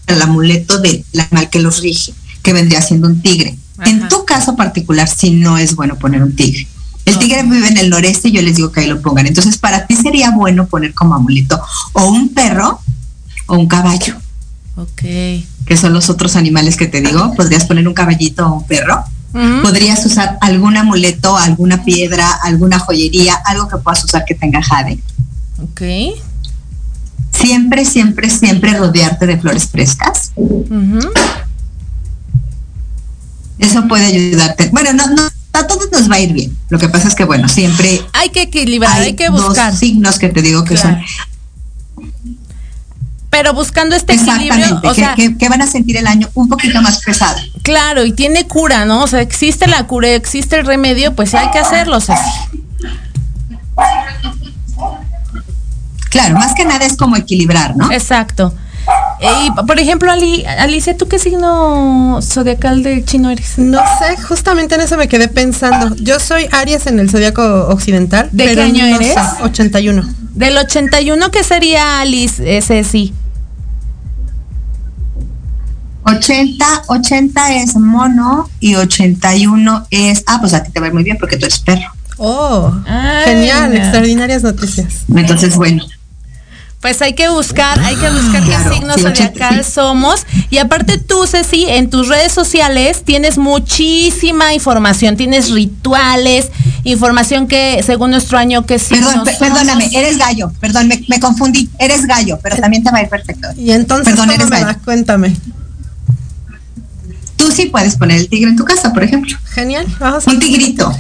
el 0.08 0.22
amuleto 0.22 0.80
del 0.80 1.04
animal 1.14 1.50
que 1.50 1.60
los 1.60 1.82
rige, 1.82 2.14
que 2.42 2.54
vendría 2.54 2.82
siendo 2.82 3.08
un 3.08 3.22
tigre. 3.22 3.58
Ajá. 3.78 3.90
En 3.90 4.08
tu 4.08 4.24
caso 4.26 4.56
particular, 4.56 5.08
sí 5.10 5.32
no 5.32 5.58
es 5.58 5.76
bueno 5.76 5.98
poner 5.98 6.24
un 6.24 6.36
tigre. 6.36 6.68
El 7.06 7.18
tigre 7.20 7.44
vive 7.44 7.68
en 7.68 7.78
el 7.78 7.90
noreste 7.90 8.30
y 8.30 8.32
yo 8.32 8.42
les 8.42 8.56
digo 8.56 8.72
que 8.72 8.80
ahí 8.82 8.88
lo 8.88 9.02
pongan. 9.02 9.28
Entonces, 9.28 9.58
para 9.58 9.86
ti 9.88 9.96
sería 9.96 10.32
bueno 10.32 10.68
poner 10.68 10.94
como 10.94 11.16
amuleto 11.16 11.62
o 11.92 12.06
un 12.06 12.30
perro 12.34 12.80
o 13.48 13.58
un 13.58 13.68
caballo, 13.68 14.16
Ok. 14.78 15.02
que 15.02 15.78
son 15.78 15.92
los 15.92 16.10
otros 16.10 16.38
animales 16.38 16.78
que 16.78 16.88
te 16.88 17.02
digo. 17.02 17.34
Podrías 17.36 17.66
poner 17.66 17.86
un 17.90 17.94
caballito 17.94 18.48
o 18.48 18.54
un 18.60 18.68
perro. 18.68 19.04
Podrías 19.64 20.06
usar 20.06 20.38
algún 20.42 20.78
amuleto, 20.78 21.36
alguna 21.36 21.84
piedra, 21.84 22.30
alguna 22.44 22.78
joyería, 22.80 23.34
algo 23.46 23.68
que 23.68 23.78
puedas 23.78 24.04
usar 24.04 24.26
que 24.26 24.36
tenga 24.36 24.62
jade. 24.62 25.00
Ok. 25.62 25.82
Siempre, 27.32 27.84
siempre, 27.84 28.30
siempre 28.30 28.78
rodearte 28.78 29.26
de 29.26 29.38
flores 29.38 29.68
frescas. 29.68 30.32
Eso 33.60 33.88
puede 33.88 34.06
ayudarte. 34.06 34.70
Bueno, 34.72 34.94
no, 34.94 35.08
no, 35.16 35.30
a 35.54 35.68
todos 35.68 35.92
nos 35.92 36.10
va 36.12 36.16
a 36.16 36.20
ir 36.20 36.34
bien. 36.34 36.56
Lo 36.70 36.78
que 36.78 36.90
pasa 36.90 37.08
es 37.08 37.16
que, 37.16 37.24
bueno, 37.24 37.48
siempre 37.48 38.02
Hay 38.14 38.30
que 38.30 38.44
equilibrar, 38.44 38.94
hay, 39.00 39.08
hay 39.08 39.16
que 39.16 39.30
dos 39.30 39.48
buscar. 39.48 39.76
signos 39.76 40.20
que 40.20 40.30
te 40.30 40.42
digo 40.42 40.64
que 40.64 40.76
Claro. 40.76 40.98
son 40.98 41.06
Pero 43.34 43.54
buscando 43.54 43.96
este 43.96 44.14
equilibrio, 44.14 44.78
o 44.78 44.82
que, 44.82 44.94
sea, 44.94 45.16
que- 45.16 45.36
que 45.38 45.50
van 45.50 45.62
a 45.62 45.68
sentir 45.68 45.98
el 45.98 46.06
año 46.08 46.30
un 46.36 46.48
poquito 46.48 46.82
más 46.84 47.00
pesado. 47.04 47.36
claro, 47.64 48.06
y 48.06 48.12
tiene 48.14 48.48
cura, 48.48 48.86
¿no? 48.86 49.04
O 49.04 49.08
sea, 49.08 49.22
existe 49.22 49.66
la 49.68 49.88
cura, 49.88 50.10
existe 50.10 50.58
el 50.60 50.66
remedio, 50.66 51.16
pues 51.16 51.34
hay 51.34 51.50
que 51.52 51.58
hacerlo, 51.60 52.00
Ceci. 52.00 52.22
Claro, 56.10 56.36
más 56.38 56.54
que 56.54 56.64
nada 56.66 56.86
es 56.86 56.96
como 56.96 57.16
equilibrar, 57.18 57.76
¿no? 57.76 57.92
Exacto. 57.92 58.54
Y, 59.22 59.52
por 59.66 59.80
ejemplo, 59.80 60.12
Ali, 60.12 60.46
Alicia, 60.46 60.96
¿tú 60.98 61.08
qué 61.08 61.18
signo 61.18 62.20
zodiacal 62.22 62.84
del 62.84 63.06
chino 63.06 63.30
eres? 63.30 63.58
No 63.58 63.80
sé, 63.98 64.22
justamente 64.22 64.76
en 64.76 64.82
eso 64.82 64.98
me 64.98 65.08
quedé 65.08 65.28
pensando. 65.30 65.96
Yo 65.96 66.20
soy 66.20 66.48
Aries 66.52 66.86
en 66.88 67.00
el 67.00 67.10
zodiaco 67.10 67.42
occidental. 67.70 68.30
¿De 68.32 68.44
qué 68.44 68.50
pero 68.50 68.64
año 68.64 68.86
no 68.86 68.96
eres? 68.98 69.14
sé, 69.14 69.20
81. 69.44 70.04
Del 70.36 70.58
81, 70.58 71.32
¿qué 71.32 71.44
sería 71.44 72.02
Alice, 72.02 72.58
eh, 72.58 72.62
Ceci? 72.62 73.14
80, 76.18 76.84
80 76.88 77.54
es 77.56 77.76
mono 77.76 78.50
y 78.60 78.76
81 78.76 79.88
es, 79.90 80.24
ah, 80.28 80.38
pues 80.42 80.54
a 80.54 80.64
ti 80.64 80.72
te 80.72 80.80
va 80.80 80.90
muy 80.92 81.04
bien 81.04 81.18
porque 81.20 81.38
tú 81.38 81.46
eres 81.46 81.60
perro. 81.60 81.92
Oh, 82.18 82.74
Ay, 82.88 83.26
genial, 83.26 83.72
no. 83.72 83.78
extraordinarias 83.78 84.44
noticias. 84.44 84.88
Entonces, 85.14 85.56
bueno, 85.56 85.84
Pues 86.80 87.02
hay 87.02 87.14
que 87.14 87.30
buscar, 87.30 87.80
hay 87.80 87.96
que 87.96 88.10
buscar 88.10 88.44
Claro, 88.44 88.70
qué 88.70 88.76
signo 88.76 88.94
sí, 88.96 89.02
zodiacal 89.02 89.30
ochenta, 89.32 89.64
sí. 89.64 89.72
somos. 89.72 90.26
Y 90.50 90.58
aparte 90.58 90.98
tú, 90.98 91.26
Ceci, 91.26 91.66
en 91.70 91.90
tus 91.90 92.10
redes 92.10 92.34
sociales 92.34 93.04
tienes 93.06 93.38
muchísima 93.38 94.54
información, 94.54 95.16
tienes 95.16 95.50
rituales, 95.52 96.52
información 96.84 97.48
que 97.48 97.82
según 97.86 98.12
nuestro 98.12 98.38
año 98.38 98.66
que 98.66 98.80
sí. 98.80 98.96
perdón, 98.96 99.24
pe- 99.24 99.36
perdóname, 99.40 99.90
eres 99.94 100.18
gallo, 100.18 100.52
perdón, 100.60 100.90
me, 100.90 101.02
me 101.08 101.22
confundí, 101.22 101.70
eres 101.80 102.06
gallo, 102.06 102.38
pero 102.44 102.58
también 102.58 102.84
te 102.84 102.92
va 102.92 102.98
a 102.98 103.04
ir 103.04 103.10
perfecto. 103.10 103.48
Y 103.58 103.72
entonces. 103.72 104.14
Cuéntame. 104.84 105.36
Tú 107.44 107.52
sí 107.52 107.66
puedes 107.66 107.98
poner 107.98 108.20
el 108.20 108.30
tigre 108.30 108.50
en 108.52 108.56
tu 108.56 108.64
casa, 108.64 108.94
por 108.94 109.04
ejemplo. 109.04 109.38
Genial. 109.54 109.86
Vamos 110.00 110.26
Un 110.28 110.40
tigrito, 110.40 110.96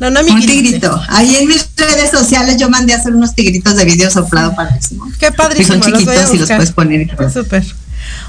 No, 0.00 0.10
no, 0.10 0.24
mi 0.24 0.32
un 0.32 0.40
tigrito. 0.40 1.00
Ahí 1.08 1.36
en 1.36 1.46
mis 1.46 1.68
redes 1.76 2.10
sociales 2.10 2.56
yo 2.58 2.68
mandé 2.68 2.94
a 2.94 2.96
hacer 2.96 3.14
unos 3.14 3.32
tigritos 3.34 3.76
de 3.76 3.84
video 3.84 4.10
soplado 4.10 4.56
padrísimo. 4.56 5.06
Qué 5.20 5.28
Y 5.28 5.30
padrísimo. 5.30 5.82
son 5.82 5.92
los 5.92 6.04
voy 6.04 6.16
a 6.16 6.18
chiquitos 6.26 6.34
y 6.34 6.38
los 6.38 6.48
puedes 6.48 6.72
poner. 6.72 7.02
y. 7.02 7.32
Súper. 7.32 7.64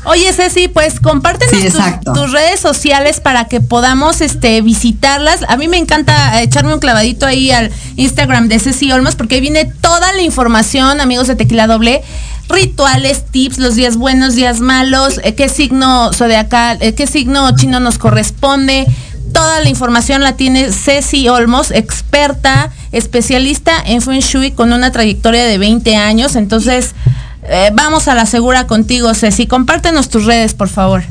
Oye, 0.03 0.31
Ceci, 0.33 0.67
pues 0.67 0.99
compártenos 0.99 1.55
Sí, 1.55 1.69
tus- 1.69 2.13
tus, 2.13 2.31
redes 2.31 2.59
sociales 2.59 3.19
para 3.19 3.45
que 3.45 3.61
podamos 3.61 4.21
este 4.21 4.61
visitarlas. 4.61 5.39
A 5.47 5.57
mí 5.57 5.67
me 5.67 5.77
encanta 5.77 6.39
eh, 6.39 6.43
echarme 6.43 6.73
un 6.73 6.79
clavadito 6.79 7.25
ahí 7.25 7.49
al 7.51 7.71
Instagram 7.95 8.47
de 8.47 8.59
Ceci 8.59 8.91
Olmos 8.91 9.15
porque 9.15 9.35
ahí 9.35 9.41
viene 9.41 9.65
toda 9.65 10.11
la 10.13 10.21
información, 10.21 11.01
amigos 11.01 11.27
de 11.27 11.35
Tequila 11.35 11.65
Doble. 11.67 12.01
Rituales, 12.49 13.25
tips, 13.29 13.59
los 13.59 13.75
días 13.75 13.95
buenos, 13.95 14.35
días 14.35 14.59
malos, 14.59 15.21
eh, 15.23 15.35
qué 15.35 15.49
signo 15.49 16.11
zodiacal, 16.13 16.79
eh, 16.81 16.95
qué 16.95 17.05
signo 17.05 17.55
chino 17.55 17.79
nos 17.79 17.99
corresponde. 17.99 18.87
Toda 19.31 19.61
la 19.61 19.69
información 19.69 20.21
la 20.21 20.33
tiene 20.33 20.71
Ceci 20.71 21.29
Olmos, 21.29 21.69
experta, 21.69 22.71
especialista 22.91 23.73
en 23.85 24.01
Feng 24.01 24.21
Shui 24.21 24.51
con 24.51 24.73
una 24.73 24.91
trayectoria 24.91 25.45
de 25.45 25.59
20 25.59 25.95
años. 25.95 26.35
Entonces, 26.35 26.95
eh, 27.43 27.69
vamos 27.73 28.07
a 28.07 28.15
la 28.15 28.25
segura 28.25 28.65
contigo, 28.65 29.13
Ceci. 29.13 29.45
Compártenos 29.45 30.09
tus 30.09 30.25
redes, 30.25 30.55
por 30.55 30.69
favor. 30.69 31.03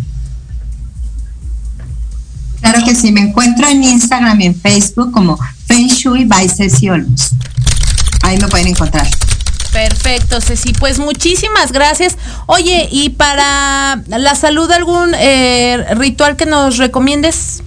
Claro 2.61 2.85
que 2.85 2.97
sí, 2.97 3.13
me 3.13 3.21
encuentro 3.21 3.69
en 3.69 3.85
Instagram 3.85 4.41
y 4.41 4.47
en 4.47 4.61
Facebook 4.61 5.13
como 5.13 5.39
Feng 5.67 5.87
Shui 5.87 6.25
by 6.25 6.49
Ceci 6.49 6.91
Olmos. 6.91 7.31
Ahí 8.23 8.39
me 8.39 8.49
pueden 8.49 8.67
encontrar. 8.67 9.07
Perfecto, 9.73 10.41
Ceci. 10.41 10.73
Pues 10.73 10.99
muchísimas 10.99 11.73
gracias. 11.73 12.17
Oye, 12.47 12.89
¿y 12.91 13.11
para 13.11 14.03
la 14.07 14.35
salud 14.35 14.71
algún 14.71 15.15
eh, 15.15 15.85
ritual 15.97 16.37
que 16.37 16.47
nos 16.47 16.79
recomiendes? 16.79 17.63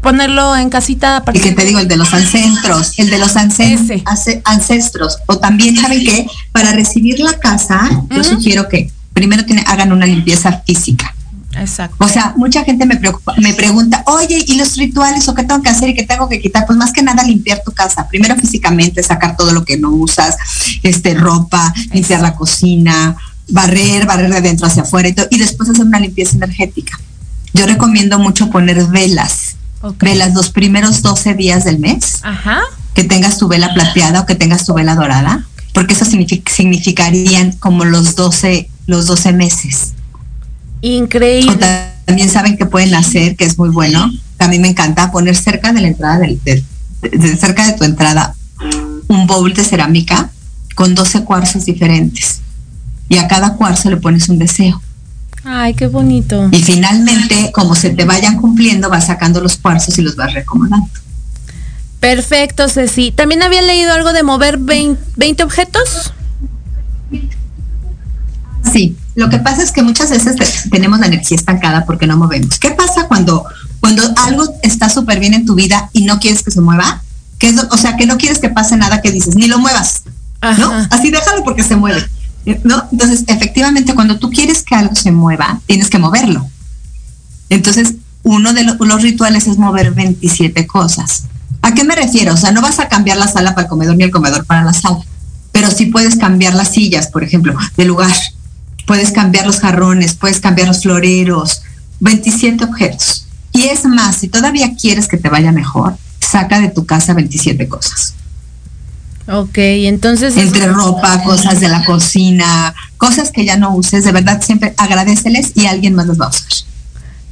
ponerlo 0.00 0.56
en 0.56 0.70
casita. 0.70 1.22
El 1.32 1.40
que 1.40 1.52
te 1.52 1.64
digo, 1.64 1.78
el 1.78 1.88
de 1.88 1.96
los 1.96 2.12
ancestros, 2.12 2.98
el 2.98 3.10
de 3.10 3.18
los 3.18 3.36
ancestros, 3.36 4.02
ancestros. 4.44 5.18
O 5.26 5.38
también, 5.38 5.76
¿saben 5.76 6.04
qué? 6.04 6.26
Para 6.52 6.72
recibir 6.72 7.20
la 7.20 7.38
casa, 7.38 7.88
yo 8.10 8.24
sugiero 8.24 8.68
que 8.68 8.90
primero 9.12 9.44
tiene, 9.44 9.64
hagan 9.66 9.92
una 9.92 10.06
limpieza 10.06 10.62
física. 10.66 11.14
Exacto. 11.56 11.96
O 11.98 12.08
sea, 12.08 12.34
mucha 12.36 12.64
gente 12.64 12.86
me, 12.86 12.96
preocupa, 12.96 13.34
me 13.38 13.54
pregunta, 13.54 14.02
oye, 14.06 14.44
¿y 14.46 14.54
los 14.56 14.76
rituales 14.76 15.28
o 15.28 15.34
qué 15.34 15.42
tengo 15.42 15.62
que 15.62 15.70
hacer 15.70 15.88
y 15.88 15.94
qué 15.94 16.04
tengo 16.04 16.28
que 16.28 16.40
quitar? 16.40 16.66
Pues 16.66 16.78
más 16.78 16.92
que 16.92 17.02
nada 17.02 17.22
limpiar 17.24 17.62
tu 17.64 17.72
casa. 17.72 18.08
Primero 18.08 18.36
físicamente, 18.36 19.02
sacar 19.02 19.36
todo 19.36 19.52
lo 19.52 19.64
que 19.64 19.76
no 19.76 19.90
usas, 19.90 20.36
este, 20.82 21.14
ropa, 21.14 21.74
limpiar 21.92 22.20
la 22.20 22.34
cocina, 22.34 23.16
barrer, 23.48 24.06
barrer 24.06 24.32
de 24.32 24.40
dentro 24.40 24.66
hacia 24.66 24.82
afuera 24.82 25.08
y, 25.08 25.12
todo, 25.12 25.26
y 25.30 25.38
después 25.38 25.68
hacer 25.68 25.84
una 25.84 26.00
limpieza 26.00 26.36
energética. 26.36 26.98
Yo 27.52 27.66
recomiendo 27.66 28.18
mucho 28.18 28.50
poner 28.50 28.84
velas. 28.86 29.56
Velas 29.98 30.34
los 30.34 30.50
primeros 30.50 31.02
12 31.02 31.34
días 31.34 31.64
del 31.64 31.78
mes. 31.78 32.20
Ajá. 32.22 32.60
Que 32.94 33.04
tengas 33.04 33.38
tu 33.38 33.48
vela 33.48 33.72
plateada 33.74 34.20
o 34.20 34.26
que 34.26 34.34
tengas 34.34 34.66
tu 34.66 34.74
vela 34.74 34.94
dorada, 34.94 35.46
porque 35.72 35.94
eso 35.94 36.04
significarían 36.04 37.52
como 37.52 37.84
los 37.84 38.14
12, 38.14 38.68
los 38.86 39.06
12 39.06 39.32
meses. 39.32 39.92
Increíble. 40.82 41.52
O 41.52 41.58
también 42.06 42.30
saben 42.30 42.56
que 42.56 42.66
pueden 42.66 42.94
hacer, 42.94 43.36
que 43.36 43.44
es 43.44 43.58
muy 43.58 43.68
bueno. 43.68 44.10
A 44.38 44.48
mí 44.48 44.58
me 44.58 44.68
encanta 44.68 45.12
poner 45.12 45.36
cerca 45.36 45.72
de 45.72 45.80
la 45.80 45.88
entrada 45.88 46.18
del, 46.18 46.40
de, 46.44 46.64
de, 47.02 47.36
cerca 47.36 47.66
de 47.66 47.74
tu 47.74 47.84
entrada 47.84 48.34
un 49.08 49.26
bowl 49.26 49.52
de 49.52 49.64
cerámica 49.64 50.30
con 50.74 50.94
12 50.94 51.24
cuarzos 51.24 51.64
diferentes. 51.64 52.40
Y 53.08 53.18
a 53.18 53.26
cada 53.28 53.54
cuarzo 53.54 53.90
le 53.90 53.96
pones 53.96 54.28
un 54.28 54.38
deseo. 54.38 54.80
Ay, 55.44 55.74
qué 55.74 55.86
bonito. 55.86 56.48
Y 56.52 56.62
finalmente, 56.62 57.50
como 57.52 57.74
se 57.74 57.90
te 57.90 58.04
vayan 58.04 58.36
cumpliendo, 58.36 58.88
vas 58.88 59.06
sacando 59.06 59.40
los 59.40 59.56
cuarzos 59.56 59.98
y 59.98 60.02
los 60.02 60.16
vas 60.16 60.32
recomendando. 60.32 60.88
Perfecto, 61.98 62.68
Ceci. 62.68 63.10
¿También 63.10 63.42
había 63.42 63.62
leído 63.62 63.92
algo 63.92 64.12
de 64.12 64.22
mover 64.22 64.58
20, 64.58 65.02
20 65.16 65.42
objetos? 65.42 66.12
Sí, 68.72 68.96
lo 69.14 69.28
que 69.28 69.38
pasa 69.38 69.62
es 69.62 69.72
que 69.72 69.82
muchas 69.82 70.10
veces 70.10 70.36
tenemos 70.70 71.00
la 71.00 71.06
energía 71.06 71.36
estancada 71.36 71.84
porque 71.84 72.06
no 72.06 72.16
movemos. 72.16 72.58
¿Qué 72.58 72.70
pasa 72.70 73.08
cuando, 73.08 73.44
cuando 73.80 74.02
algo 74.24 74.44
está 74.62 74.88
súper 74.88 75.18
bien 75.18 75.34
en 75.34 75.44
tu 75.44 75.54
vida 75.54 75.90
y 75.92 76.04
no 76.04 76.20
quieres 76.20 76.42
que 76.42 76.50
se 76.50 76.60
mueva? 76.60 77.02
Que 77.38 77.48
es, 77.48 77.56
o 77.70 77.76
sea, 77.76 77.96
que 77.96 78.06
no 78.06 78.18
quieres 78.18 78.38
que 78.38 78.50
pase 78.50 78.76
nada 78.76 79.00
que 79.00 79.10
dices, 79.10 79.34
ni 79.34 79.48
lo 79.48 79.58
muevas. 79.58 80.02
¿No? 80.58 80.72
Así 80.90 81.10
déjalo 81.10 81.44
porque 81.44 81.64
se 81.64 81.76
mueve. 81.76 82.08
¿No? 82.64 82.84
Entonces, 82.92 83.24
efectivamente, 83.26 83.94
cuando 83.94 84.18
tú 84.18 84.30
quieres 84.30 84.62
que 84.62 84.74
algo 84.74 84.94
se 84.94 85.10
mueva, 85.10 85.60
tienes 85.66 85.90
que 85.90 85.98
moverlo. 85.98 86.48
Entonces, 87.48 87.94
uno 88.22 88.52
de 88.52 88.64
lo, 88.64 88.74
los 88.74 89.02
rituales 89.02 89.46
es 89.48 89.58
mover 89.58 89.90
27 89.92 90.66
cosas. 90.66 91.24
¿A 91.62 91.74
qué 91.74 91.84
me 91.84 91.94
refiero? 91.94 92.34
O 92.34 92.36
sea, 92.36 92.52
no 92.52 92.62
vas 92.62 92.78
a 92.78 92.88
cambiar 92.88 93.18
la 93.18 93.28
sala 93.28 93.54
para 93.54 93.64
el 93.64 93.68
comedor 93.68 93.96
ni 93.96 94.04
el 94.04 94.10
comedor 94.10 94.46
para 94.46 94.62
la 94.62 94.72
sala, 94.72 95.00
pero 95.52 95.70
sí 95.70 95.86
puedes 95.86 96.16
cambiar 96.16 96.54
las 96.54 96.68
sillas, 96.68 97.08
por 97.08 97.24
ejemplo, 97.24 97.56
de 97.76 97.84
lugar. 97.84 98.14
Puedes 98.86 99.12
cambiar 99.12 99.46
los 99.46 99.60
jarrones, 99.60 100.14
puedes 100.14 100.40
cambiar 100.40 100.68
los 100.68 100.82
floreros, 100.82 101.62
27 102.00 102.64
objetos. 102.64 103.26
Y 103.52 103.64
es 103.64 103.84
más, 103.84 104.16
si 104.16 104.28
todavía 104.28 104.74
quieres 104.80 105.08
que 105.08 105.16
te 105.16 105.28
vaya 105.28 105.52
mejor, 105.52 105.96
saca 106.20 106.60
de 106.60 106.68
tu 106.68 106.86
casa 106.86 107.14
27 107.14 107.68
cosas. 107.68 108.14
Ok, 109.26 109.58
entonces... 109.58 110.36
Entre 110.36 110.66
ropa, 110.66 111.22
cosas 111.22 111.60
de 111.60 111.68
la 111.68 111.84
cocina, 111.84 112.74
cosas 112.96 113.30
que 113.30 113.44
ya 113.44 113.56
no 113.56 113.74
uses, 113.74 114.04
de 114.04 114.12
verdad 114.12 114.42
siempre 114.42 114.74
agradeceles 114.76 115.52
y 115.54 115.66
alguien 115.66 115.94
más 115.94 116.06
los 116.06 116.20
va 116.20 116.26
a 116.26 116.30
usar. 116.30 116.48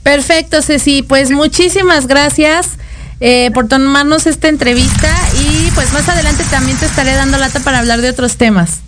Perfecto, 0.02 0.62
Ceci, 0.62 1.02
pues 1.02 1.30
muchísimas 1.30 2.06
gracias 2.06 2.78
eh, 3.20 3.50
por 3.52 3.66
tomarnos 3.66 4.26
esta 4.26 4.48
entrevista 4.48 5.12
y 5.42 5.70
pues 5.72 5.92
más 5.92 6.08
adelante 6.08 6.44
también 6.50 6.78
te 6.78 6.86
estaré 6.86 7.14
dando 7.14 7.36
lata 7.36 7.60
para 7.60 7.80
hablar 7.80 8.00
de 8.00 8.10
otros 8.10 8.36
temas. 8.36 8.80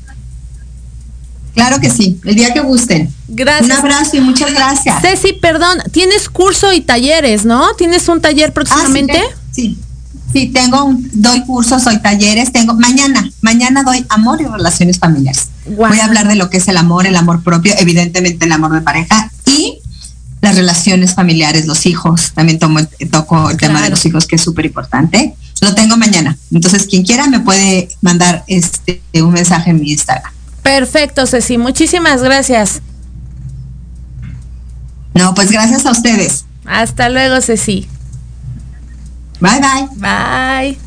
Claro 1.55 1.81
que 1.81 1.91
sí, 1.91 2.21
el 2.25 2.35
día 2.35 2.53
que 2.53 2.61
gusten. 2.61 3.13
Gracias. 3.29 3.67
Un 3.67 3.73
abrazo 3.73 4.17
y 4.17 4.21
muchas 4.21 4.53
gracias. 4.53 5.01
Ceci, 5.03 5.33
perdón, 5.33 5.79
tienes 5.93 6.29
curso 6.29 6.73
y 6.73 6.81
talleres, 6.81 7.45
¿no? 7.45 7.75
¿Tienes 7.75 8.09
un 8.09 8.21
taller 8.21 8.53
próximamente? 8.53 9.19
Ah, 9.19 9.37
sí, 9.51 9.79
sí, 10.33 10.49
tengo 10.49 10.85
un, 10.85 11.11
doy 11.13 11.45
cursos, 11.45 11.85
doy 11.85 11.99
talleres, 11.99 12.53
tengo 12.53 12.75
mañana, 12.75 13.31
mañana 13.41 13.83
doy 13.83 14.05
amor 14.09 14.41
y 14.41 14.47
relaciones 14.47 14.99
familiares. 14.99 15.49
Wow. 15.67 15.89
Voy 15.89 15.99
a 15.99 16.05
hablar 16.05 16.29
de 16.29 16.37
lo 16.37 16.51
que 16.51 16.59
es 16.59 16.69
el 16.69 16.77
amor, 16.77 17.07
el 17.07 17.17
amor 17.17 17.43
propio, 17.43 17.75
evidentemente 17.79 18.47
el 18.47 18.53
amor 18.53 18.73
de 18.73 18.81
pareja 18.81 19.31
y 19.47 19.79
las 20.41 20.57
relaciones 20.57 21.15
familiares, 21.15 21.67
los 21.67 21.87
hijos. 21.87 22.33
También 22.35 22.59
tomo, 22.59 22.81
toco 23.11 23.51
el 23.51 23.57
claro. 23.57 23.75
tema 23.75 23.83
de 23.83 23.91
los 23.91 24.05
hijos 24.07 24.27
que 24.27 24.37
es 24.37 24.43
súper 24.43 24.67
importante. 24.67 25.35
Lo 25.61 25.75
tengo 25.75 25.97
mañana. 25.97 26.39
Entonces, 26.51 26.87
quien 26.87 27.05
quiera 27.05 27.27
me 27.27 27.41
puede 27.41 27.89
mandar 28.01 28.45
este 28.47 29.03
un 29.15 29.33
mensaje 29.33 29.71
en 29.71 29.81
mi 29.81 29.91
Instagram. 29.93 30.33
Perfecto, 30.71 31.27
Ceci. 31.27 31.59
Muchísimas 31.59 32.23
gracias. 32.23 32.81
No, 35.15 35.35
pues 35.35 35.51
gracias 35.51 35.85
a 35.85 35.91
ustedes. 35.91 36.45
Hasta 36.65 37.09
luego, 37.09 37.41
Ceci. 37.41 37.89
Bye, 39.41 39.59
bye. 39.61 39.89
Bye. 39.97 40.79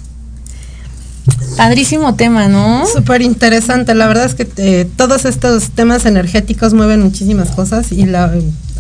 Padrísimo 1.58 2.15
tema, 2.15 2.48
¿no? 2.48 2.86
Súper 2.88 3.24
interesante. 3.24 3.93
La 3.93 4.08
verdad 4.08 4.24
es 4.24 4.36
que 4.36 4.48
eh, 4.56 4.89
todos 4.96 5.26
estos 5.26 5.72
temas 5.72 6.06
energéticos 6.06 6.74
mueven 6.74 7.02
muchísimas 7.02 7.52
cosas 7.52 7.91
y 7.91 8.06
la, 8.06 8.32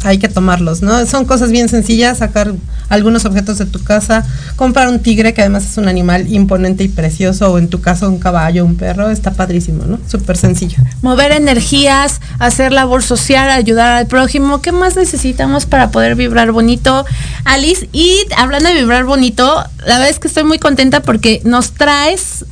hay 0.03 0.17
que 0.17 0.27
tomarlos, 0.27 0.81
¿no? 0.81 1.05
Son 1.05 1.25
cosas 1.25 1.51
bien 1.51 1.69
sencillas, 1.69 2.19
sacar 2.19 2.53
algunos 2.89 3.25
objetos 3.25 3.57
de 3.57 3.65
tu 3.65 3.83
casa, 3.83 4.25
comprar 4.55 4.87
un 4.87 4.99
tigre 4.99 5.33
que 5.33 5.41
además 5.41 5.65
es 5.65 5.77
un 5.77 5.87
animal 5.87 6.31
imponente 6.31 6.83
y 6.83 6.87
precioso, 6.87 7.51
o 7.51 7.57
en 7.57 7.69
tu 7.69 7.81
caso 7.81 8.09
un 8.09 8.19
caballo, 8.19 8.65
un 8.65 8.75
perro, 8.75 9.09
está 9.09 9.31
padrísimo, 9.31 9.85
¿no? 9.85 9.99
Súper 10.07 10.37
sencillo. 10.37 10.77
Mover 11.01 11.31
energías, 11.31 12.21
hacer 12.39 12.71
labor 12.71 13.03
social, 13.03 13.49
ayudar 13.49 13.93
al 13.93 14.07
prójimo, 14.07 14.61
¿qué 14.61 14.71
más 14.71 14.95
necesitamos 14.95 15.65
para 15.65 15.91
poder 15.91 16.15
vibrar 16.15 16.51
bonito? 16.51 17.05
Alice, 17.45 17.89
y 17.91 18.19
hablando 18.37 18.69
de 18.69 18.75
vibrar 18.75 19.05
bonito, 19.05 19.63
la 19.85 19.95
verdad 19.95 20.09
es 20.09 20.19
que 20.19 20.27
estoy 20.27 20.43
muy 20.43 20.59
contenta 20.59 21.01
porque 21.01 21.41
nos 21.45 21.71
traes 21.71 22.45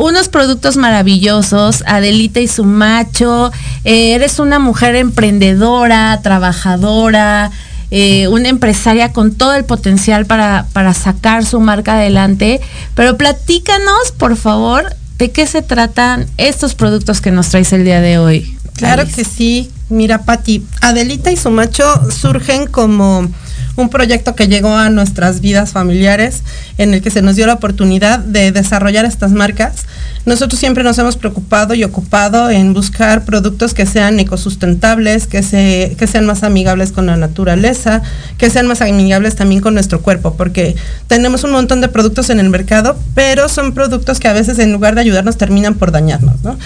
unos 0.00 0.28
productos 0.28 0.78
maravillosos, 0.78 1.84
Adelita 1.86 2.40
y 2.40 2.48
su 2.48 2.64
macho, 2.64 3.52
eh, 3.84 4.14
eres 4.14 4.38
una 4.38 4.58
mujer 4.58 4.96
emprendedora, 4.96 6.18
trabajadora, 6.22 7.50
eh, 7.90 8.26
una 8.28 8.48
empresaria 8.48 9.12
con 9.12 9.34
todo 9.34 9.54
el 9.54 9.64
potencial 9.64 10.24
para, 10.24 10.66
para 10.72 10.94
sacar 10.94 11.44
su 11.44 11.60
marca 11.60 11.94
adelante, 11.94 12.62
pero 12.94 13.18
platícanos, 13.18 14.12
por 14.16 14.36
favor, 14.36 14.96
de 15.18 15.32
qué 15.32 15.46
se 15.46 15.60
tratan 15.60 16.26
estos 16.38 16.74
productos 16.74 17.20
que 17.20 17.30
nos 17.30 17.50
traes 17.50 17.72
el 17.74 17.84
día 17.84 18.00
de 18.00 18.16
hoy. 18.16 18.56
Claro 18.76 19.02
Alice. 19.02 19.16
que 19.16 19.28
sí, 19.28 19.70
mira 19.90 20.22
Patti, 20.22 20.64
Adelita 20.80 21.30
y 21.30 21.36
su 21.36 21.50
macho 21.50 21.84
surgen 22.10 22.66
como 22.66 23.28
un 23.76 23.88
proyecto 23.88 24.34
que 24.34 24.48
llegó 24.48 24.74
a 24.76 24.90
nuestras 24.90 25.40
vidas 25.40 25.72
familiares 25.72 26.42
en 26.78 26.94
el 26.94 27.02
que 27.02 27.10
se 27.10 27.22
nos 27.22 27.36
dio 27.36 27.46
la 27.46 27.54
oportunidad 27.54 28.18
de 28.18 28.52
desarrollar 28.52 29.04
estas 29.04 29.32
marcas. 29.32 29.86
Nosotros 30.26 30.60
siempre 30.60 30.84
nos 30.84 30.98
hemos 30.98 31.16
preocupado 31.16 31.74
y 31.74 31.82
ocupado 31.82 32.50
en 32.50 32.74
buscar 32.74 33.24
productos 33.24 33.72
que 33.72 33.86
sean 33.86 34.20
ecosustentables, 34.20 35.26
que, 35.26 35.42
se, 35.42 35.96
que 35.98 36.06
sean 36.06 36.26
más 36.26 36.42
amigables 36.42 36.92
con 36.92 37.06
la 37.06 37.16
naturaleza, 37.16 38.02
que 38.36 38.50
sean 38.50 38.66
más 38.66 38.82
amigables 38.82 39.36
también 39.36 39.60
con 39.60 39.74
nuestro 39.74 40.02
cuerpo, 40.02 40.34
porque 40.34 40.76
tenemos 41.06 41.44
un 41.44 41.52
montón 41.52 41.80
de 41.80 41.88
productos 41.88 42.28
en 42.30 42.38
el 42.40 42.50
mercado, 42.50 42.98
pero 43.14 43.48
son 43.48 43.72
productos 43.72 44.20
que 44.20 44.28
a 44.28 44.32
veces 44.32 44.58
en 44.58 44.72
lugar 44.72 44.94
de 44.94 45.00
ayudarnos 45.00 45.38
terminan 45.38 45.74
por 45.74 45.90
dañarnos. 45.90 46.42
¿no? 46.42 46.58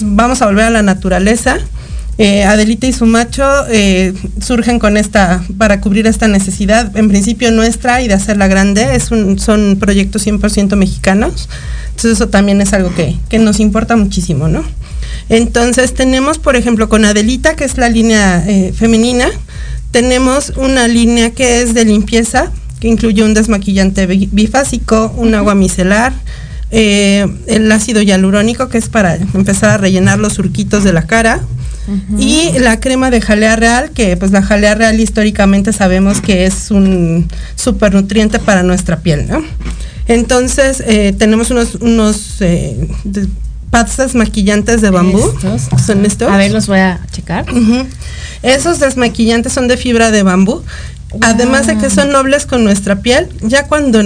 Vamos 0.00 0.40
a 0.42 0.46
volver 0.46 0.66
a 0.66 0.70
la 0.70 0.82
naturaleza. 0.82 1.58
Eh, 2.18 2.44
Adelita 2.44 2.86
y 2.86 2.92
su 2.92 3.06
macho 3.06 3.48
eh, 3.70 4.12
surgen 4.42 4.78
con 4.78 4.98
esta, 4.98 5.42
para 5.56 5.80
cubrir 5.80 6.06
esta 6.06 6.28
necesidad, 6.28 6.94
en 6.96 7.08
principio 7.08 7.50
nuestra 7.50 8.02
y 8.02 8.08
de 8.08 8.14
hacerla 8.14 8.46
grande, 8.46 8.94
es 8.94 9.04
son 9.04 9.78
proyectos 9.80 10.26
100% 10.26 10.76
mexicanos, 10.76 11.48
entonces 11.86 12.12
eso 12.12 12.28
también 12.28 12.60
es 12.60 12.74
algo 12.74 12.92
que, 12.94 13.38
nos 13.38 13.58
importa 13.58 13.96
muchísimo, 13.96 14.48
¿no? 14.48 14.62
Entonces 15.30 15.94
tenemos, 15.94 16.38
por 16.38 16.56
ejemplo, 16.56 16.90
con 16.90 17.06
Adelita, 17.06 17.56
que 17.56 17.64
es 17.64 17.78
la 17.78 17.88
línea 17.88 18.44
eh, 18.46 18.74
femenina, 18.76 19.28
tenemos 19.90 20.52
una 20.56 20.88
línea 20.88 21.30
que 21.30 21.62
es 21.62 21.72
de 21.72 21.86
limpieza, 21.86 22.52
que 22.80 22.88
incluye 22.88 23.22
un 23.22 23.32
desmaquillante 23.32 24.06
bifásico, 24.06 25.10
un 25.16 25.34
agua 25.34 25.54
micelar, 25.54 26.12
el 26.70 27.72
ácido 27.72 28.02
hialurónico, 28.02 28.68
que 28.68 28.78
es 28.78 28.88
para 28.90 29.16
empezar 29.16 29.70
a 29.70 29.76
rellenar 29.78 30.18
los 30.18 30.34
surquitos 30.34 30.84
de 30.84 30.92
la 30.92 31.06
cara, 31.06 31.40
Uh 31.88 31.92
-huh. 31.92 32.20
Y 32.20 32.58
la 32.58 32.78
crema 32.80 33.10
de 33.10 33.20
jalea 33.20 33.56
real, 33.56 33.90
que 33.90 34.16
pues 34.16 34.30
la 34.30 34.42
jalea 34.42 34.74
real 34.74 35.00
históricamente 35.00 35.72
sabemos 35.72 36.20
que 36.20 36.46
es 36.46 36.70
un 36.70 37.28
supernutriente 37.56 38.38
para 38.38 38.62
nuestra 38.62 39.00
piel, 39.00 39.28
¿no? 39.28 39.42
Entonces 40.06 40.82
eh, 40.86 41.14
tenemos 41.16 41.50
unos, 41.50 41.76
unos 41.76 42.40
eh, 42.40 42.88
pastas 43.70 44.14
maquillantes 44.14 44.80
de 44.80 44.90
bambú. 44.90 45.20
Estos, 45.20 45.84
¿Son 45.84 46.04
estos? 46.04 46.30
A 46.30 46.36
ver, 46.36 46.50
los 46.50 46.66
voy 46.66 46.80
a 46.80 47.00
checar. 47.12 47.50
Uh 47.52 47.56
-huh. 47.56 47.86
Esos 48.42 48.80
desmaquillantes 48.80 49.52
son 49.52 49.68
de 49.68 49.76
fibra 49.76 50.10
de 50.10 50.22
bambú 50.22 50.62
Además 51.22 51.66
de 51.66 51.76
que 51.76 51.90
son 51.90 52.10
nobles 52.10 52.46
con 52.46 52.64
nuestra 52.64 52.96
piel, 52.96 53.28
ya 53.42 53.66
cuando 53.66 54.00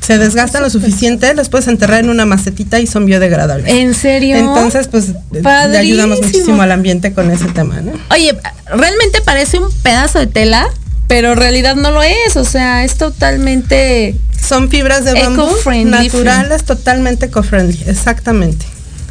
se 0.00 0.18
desgastan 0.18 0.62
lo 0.62 0.70
suficiente, 0.70 1.34
los 1.34 1.48
puedes 1.48 1.68
enterrar 1.68 2.00
en 2.00 2.10
una 2.10 2.24
macetita 2.24 2.80
y 2.80 2.86
son 2.86 3.04
biodegradables. 3.06 3.72
¿En 3.72 3.94
serio? 3.94 4.36
Entonces, 4.36 4.88
pues 4.88 5.12
le 5.30 5.78
ayudamos 5.78 6.22
muchísimo 6.22 6.62
al 6.62 6.72
ambiente 6.72 7.12
con 7.12 7.30
ese 7.30 7.46
tema, 7.48 7.80
¿no? 7.80 7.92
Oye, 8.10 8.36
realmente 8.66 9.20
parece 9.20 9.58
un 9.58 9.70
pedazo 9.82 10.18
de 10.18 10.26
tela, 10.26 10.68
pero 11.06 11.32
en 11.32 11.38
realidad 11.38 11.76
no 11.76 11.90
lo 11.90 12.02
es, 12.02 12.36
o 12.36 12.44
sea, 12.44 12.84
es 12.84 12.96
totalmente 12.96 14.16
son 14.48 14.70
fibras 14.70 15.04
de 15.04 15.12
bambú 15.12 15.50
naturales, 15.84 16.64
totalmente 16.64 17.26
eco-friendly, 17.26 17.84
exactamente. 17.86 18.64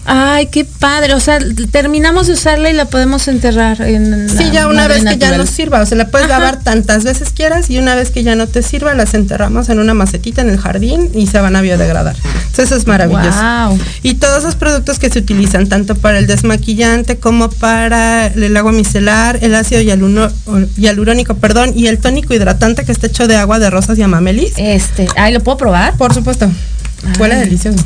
Ay, 0.09 0.47
qué 0.47 0.63
padre. 0.65 1.13
O 1.13 1.19
sea, 1.19 1.37
terminamos 1.71 2.27
de 2.27 2.33
usarla 2.33 2.69
y 2.69 2.73
la 2.73 2.85
podemos 2.85 3.27
enterrar 3.27 3.81
en 3.81 4.29
Sí, 4.29 4.45
la 4.45 4.51
ya 4.51 4.67
una 4.67 4.87
vez 4.87 5.03
que 5.03 5.17
ya 5.17 5.37
nos 5.37 5.49
sirva, 5.49 5.81
o 5.81 5.85
sea, 5.85 5.97
la 5.97 6.07
puedes 6.07 6.29
Ajá. 6.29 6.39
lavar 6.39 6.63
tantas 6.63 7.03
veces 7.03 7.29
quieras 7.35 7.69
y 7.69 7.77
una 7.77 7.93
vez 7.93 8.11
que 8.11 8.23
ya 8.23 8.35
no 8.35 8.47
te 8.47 8.63
sirva, 8.63 8.93
las 8.93 9.13
enterramos 9.13 9.67
en 9.67 9.79
una 9.79 9.93
macetita 9.93 10.41
en 10.41 10.49
el 10.49 10.57
jardín 10.59 11.09
y 11.13 11.27
se 11.27 11.39
van 11.41 11.55
a 11.57 11.61
biodegradar. 11.61 12.15
Entonces 12.15 12.65
eso 12.67 12.75
es 12.77 12.87
maravilloso. 12.87 13.29
Guau. 13.37 13.77
Y 14.01 14.13
todos 14.15 14.39
esos 14.39 14.55
productos 14.55 14.97
que 14.97 15.09
se 15.09 15.19
utilizan 15.19 15.67
tanto 15.67 15.93
para 15.95 16.19
el 16.19 16.25
desmaquillante 16.25 17.17
como 17.17 17.49
para 17.49 18.27
el 18.27 18.55
agua 18.55 18.71
micelar, 18.71 19.39
el 19.41 19.53
ácido 19.55 19.81
hialuno- 19.81 20.31
hialurónico, 20.77 21.35
perdón, 21.35 21.73
y 21.75 21.87
el 21.87 21.97
tónico 21.99 22.33
hidratante 22.33 22.85
que 22.85 22.93
está 22.93 23.07
hecho 23.07 23.27
de 23.27 23.35
agua 23.35 23.59
de 23.59 23.69
rosas 23.69 23.97
y 23.97 24.03
amamelis. 24.03 24.53
Este, 24.55 25.07
ay, 25.17 25.33
¿lo 25.33 25.41
puedo 25.41 25.57
probar? 25.57 25.95
Por 25.97 26.13
supuesto. 26.13 26.49
Huele 27.19 27.35
delicioso. 27.35 27.77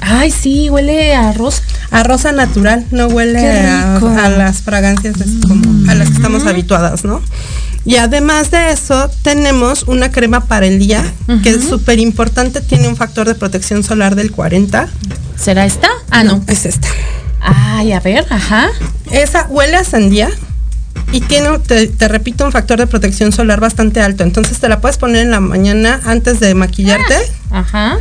Ay, 0.00 0.30
sí, 0.30 0.70
huele 0.70 1.14
a 1.14 1.32
rosa. 1.32 1.62
A 1.90 2.02
rosa 2.02 2.32
natural, 2.32 2.86
no 2.90 3.06
huele 3.08 3.46
a, 3.48 4.28
las 4.36 4.62
fragancias 4.62 5.16
como 5.46 5.90
a 5.90 5.94
las 5.94 6.08
que 6.08 6.14
estamos 6.14 6.46
habituadas, 6.46 7.04
¿no? 7.04 7.20
Y 7.84 7.96
además 7.96 8.50
de 8.50 8.70
eso, 8.72 9.10
tenemos 9.22 9.84
una 9.84 10.10
crema 10.10 10.44
para 10.44 10.66
el 10.66 10.78
día, 10.78 11.04
que 11.42 11.50
es 11.50 11.64
súper 11.64 11.98
importante, 11.98 12.60
tiene 12.60 12.88
un 12.88 12.96
factor 12.96 13.26
de 13.26 13.34
protección 13.34 13.82
solar 13.82 14.14
del 14.14 14.30
40. 14.30 14.88
¿Será 15.36 15.64
esta? 15.64 15.88
Ah, 16.10 16.22
no. 16.22 16.44
Es 16.46 16.66
esta. 16.66 16.88
Ay, 17.40 17.92
a 17.92 18.00
ver, 18.00 18.26
ajá. 18.30 18.68
Esa 19.10 19.46
huele 19.48 19.76
a 19.76 19.84
sandía 19.84 20.30
y 21.12 21.20
tiene, 21.22 21.58
te, 21.58 21.88
te 21.88 22.08
repito, 22.08 22.44
un 22.44 22.52
factor 22.52 22.78
de 22.78 22.86
protección 22.86 23.32
solar 23.32 23.60
bastante 23.60 24.00
alto. 24.00 24.22
Entonces 24.24 24.58
te 24.60 24.68
la 24.68 24.80
puedes 24.80 24.98
poner 24.98 25.22
en 25.22 25.30
la 25.30 25.40
mañana 25.40 26.00
antes 26.04 26.38
de 26.38 26.54
maquillarte. 26.54 27.16
Ajá. 27.50 27.98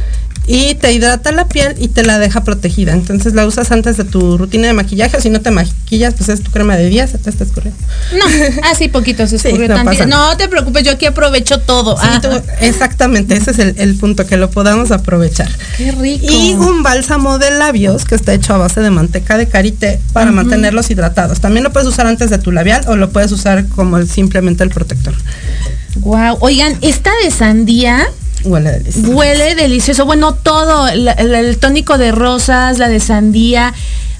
Y 0.47 0.73
te 0.75 0.91
hidrata 0.93 1.31
la 1.31 1.47
piel 1.47 1.75
y 1.79 1.89
te 1.89 2.03
la 2.03 2.17
deja 2.17 2.43
protegida. 2.43 2.93
Entonces 2.93 3.33
la 3.35 3.45
usas 3.45 3.71
antes 3.71 3.97
de 3.97 4.03
tu 4.03 4.37
rutina 4.37 4.65
de 4.67 4.73
maquillaje. 4.73 5.15
o 5.17 5.21
Si 5.21 5.29
no 5.29 5.41
te 5.41 5.51
maquillas, 5.51 6.15
pues 6.15 6.29
es 6.29 6.41
tu 6.41 6.49
crema 6.49 6.75
de 6.75 6.89
día, 6.89 7.05
se 7.07 7.19
te 7.19 7.29
está 7.29 7.43
escurriendo. 7.43 7.79
No, 8.17 8.25
así 8.71 8.87
poquito 8.87 9.27
se 9.27 9.37
Sí, 9.37 9.47
escurrió 9.49 9.67
no 10.07 10.35
te 10.37 10.47
preocupes, 10.47 10.83
yo 10.83 10.91
aquí 10.93 11.05
aprovecho 11.05 11.59
todo. 11.59 11.95
Sí, 12.01 12.07
tú- 12.21 12.29
exactamente, 12.61 13.35
ese 13.35 13.51
es 13.51 13.59
el, 13.59 13.75
el 13.77 13.95
punto, 13.95 14.25
que 14.25 14.37
lo 14.37 14.49
podamos 14.49 14.91
aprovechar. 14.91 15.49
Qué 15.77 15.91
rico. 15.91 16.25
Y 16.27 16.53
un 16.53 16.81
bálsamo 16.81 17.37
de 17.37 17.51
labios 17.51 18.05
que 18.05 18.15
está 18.15 18.33
hecho 18.33 18.53
a 18.55 18.57
base 18.57 18.81
de 18.81 18.89
manteca 18.89 19.37
de 19.37 19.47
karité 19.47 19.99
para 20.13 20.31
mantenerlos 20.31 20.89
hidratados. 20.89 21.39
También 21.41 21.63
lo 21.63 21.71
puedes 21.71 21.87
usar 21.87 22.07
antes 22.07 22.29
de 22.31 22.39
tu 22.39 22.51
labial 22.51 22.81
o 22.87 22.95
lo 22.95 23.11
puedes 23.11 23.31
usar 23.31 23.67
como 23.67 23.97
el- 23.97 24.09
simplemente 24.09 24.63
el 24.63 24.71
protector. 24.71 25.13
Wow. 25.97 26.37
Oigan, 26.41 26.77
esta 26.81 27.11
de 27.23 27.29
sandía 27.31 28.07
Huele 28.43 28.71
delicioso. 28.71 29.09
huele 29.11 29.55
delicioso. 29.55 30.05
Bueno, 30.05 30.33
todo, 30.33 30.87
el, 30.87 31.07
el- 31.07 31.35
el 31.35 31.57
tónico 31.57 31.97
de 31.97 32.11
rosas, 32.11 32.77
la 32.77 32.87
de 32.89 32.99
sandía. 32.99 33.73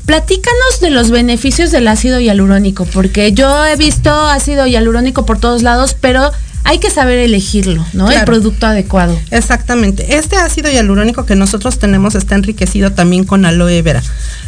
Platícanos 0.06 0.80
de 0.82 0.90
los 0.90 1.12
beneficios 1.12 1.70
del 1.72 1.88
ácido 1.88 2.20
hialurónico, 2.20 2.86
porque 2.86 3.32
yo 3.34 3.66
he 3.68 3.76
visto 3.76 4.12
ácido 4.12 4.66
hialurónico 4.66 5.26
por 5.26 5.40
todos 5.40 5.62
lados, 5.62 5.96
pero 6.00 6.32
hay 6.64 6.80
que 6.80 6.90
saber 6.90 7.20
elegirlo, 7.20 7.86
¿no? 7.94 8.10
El 8.12 8.24
producto 8.26 8.66
adecuado. 8.66 9.18
Exactamente. 9.30 10.18
Este 10.18 10.36
ácido 10.36 10.72
hialurónico 10.72 11.26
que 11.28 11.36
nosotros 11.36 11.78
tenemos 11.78 12.16
está 12.16 12.34
enriquecido 12.36 12.92
también 12.92 13.24
con 13.24 13.46
aloe 13.46 13.82
vera. 13.84 14.02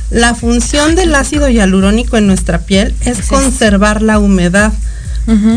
La 0.09 0.33
función 0.35 0.95
del 0.95 1.13
ácido 1.15 1.47
hialurónico 1.47 2.17
en 2.17 2.25
nuestra 2.27 2.59
piel 2.59 2.95
es 3.01 3.19
es? 3.19 3.25
conservar 3.27 4.01
la 4.01 4.17
humedad. 4.19 4.73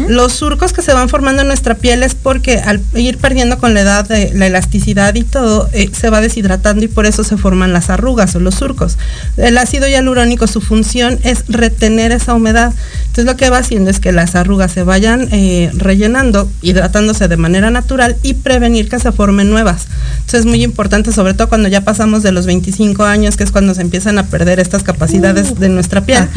Los 0.08 0.34
surcos 0.34 0.72
que 0.72 0.82
se 0.82 0.92
van 0.92 1.08
formando 1.08 1.42
en 1.42 1.48
nuestra 1.48 1.74
piel 1.74 2.02
es 2.02 2.14
porque 2.14 2.58
al 2.58 2.80
ir 2.94 3.18
perdiendo 3.18 3.58
con 3.58 3.74
la 3.74 3.80
edad 3.80 4.06
de 4.06 4.32
la 4.34 4.46
elasticidad 4.46 5.14
y 5.14 5.22
todo, 5.22 5.68
eh, 5.72 5.90
se 5.92 6.10
va 6.10 6.20
deshidratando 6.20 6.84
y 6.84 6.88
por 6.88 7.06
eso 7.06 7.24
se 7.24 7.36
forman 7.36 7.72
las 7.72 7.90
arrugas 7.90 8.34
o 8.36 8.40
los 8.40 8.54
surcos. 8.54 8.98
El 9.36 9.58
ácido 9.58 9.88
hialurónico, 9.88 10.46
su 10.46 10.60
función 10.60 11.18
es 11.22 11.44
retener 11.48 12.12
esa 12.12 12.34
humedad. 12.34 12.72
Entonces 13.00 13.24
lo 13.24 13.36
que 13.36 13.50
va 13.50 13.58
haciendo 13.58 13.90
es 13.90 14.00
que 14.00 14.12
las 14.12 14.34
arrugas 14.34 14.72
se 14.72 14.82
vayan 14.82 15.28
eh, 15.32 15.70
rellenando, 15.74 16.50
hidratándose 16.62 17.28
de 17.28 17.36
manera 17.36 17.70
natural 17.70 18.16
y 18.22 18.34
prevenir 18.34 18.88
que 18.88 18.98
se 18.98 19.12
formen 19.12 19.50
nuevas. 19.50 19.86
Entonces 20.14 20.40
es 20.40 20.46
muy 20.46 20.62
importante, 20.62 21.12
sobre 21.12 21.34
todo 21.34 21.48
cuando 21.48 21.68
ya 21.68 21.82
pasamos 21.82 22.22
de 22.22 22.32
los 22.32 22.46
25 22.46 23.04
años, 23.04 23.36
que 23.36 23.44
es 23.44 23.50
cuando 23.50 23.74
se 23.74 23.82
empiezan 23.82 24.18
a 24.18 24.26
perder 24.26 24.60
estas 24.60 24.82
capacidades 24.82 25.58
de 25.58 25.68
nuestra 25.68 26.02
piel, 26.02 26.28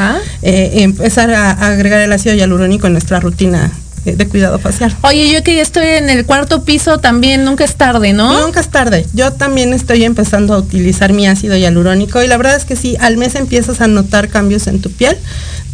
eh, 0.42 0.72
empezar 0.76 1.32
a 1.32 1.52
agregar 1.52 2.02
el 2.02 2.12
ácido 2.14 2.36
hialurónico 2.36 2.88
en 2.88 2.94
nuestra 2.94 3.17
rutina 3.20 3.72
eh, 4.06 4.16
de 4.16 4.28
cuidado 4.28 4.58
facial. 4.60 4.96
Oye, 5.02 5.30
yo 5.30 5.44
que 5.44 5.56
ya 5.56 5.62
estoy 5.62 5.86
en 5.86 6.10
el 6.10 6.26
cuarto 6.26 6.64
piso 6.64 7.00
también, 7.00 7.44
nunca 7.44 7.66
es 7.66 7.76
tarde, 7.76 8.14
¿no? 8.14 8.42
Nunca 8.42 8.60
es 8.60 8.70
tarde. 8.70 9.06
Yo 9.14 9.34
también 9.34 9.74
estoy 9.74 10.04
empezando 10.04 10.54
a 10.54 10.60
utilizar 10.60 11.12
mi 11.12 11.28
ácido 11.28 11.58
hialurónico 11.58 12.24
y 12.24 12.28
la 12.28 12.38
verdad 12.38 12.56
es 12.56 12.66
que 12.66 12.76
sí, 12.76 12.96
al 13.00 13.18
mes 13.18 13.36
empiezas 13.36 13.82
a 13.82 13.88
notar 13.88 14.30
cambios 14.30 14.68
en 14.68 14.82
tu 14.82 14.92
piel. 14.92 15.18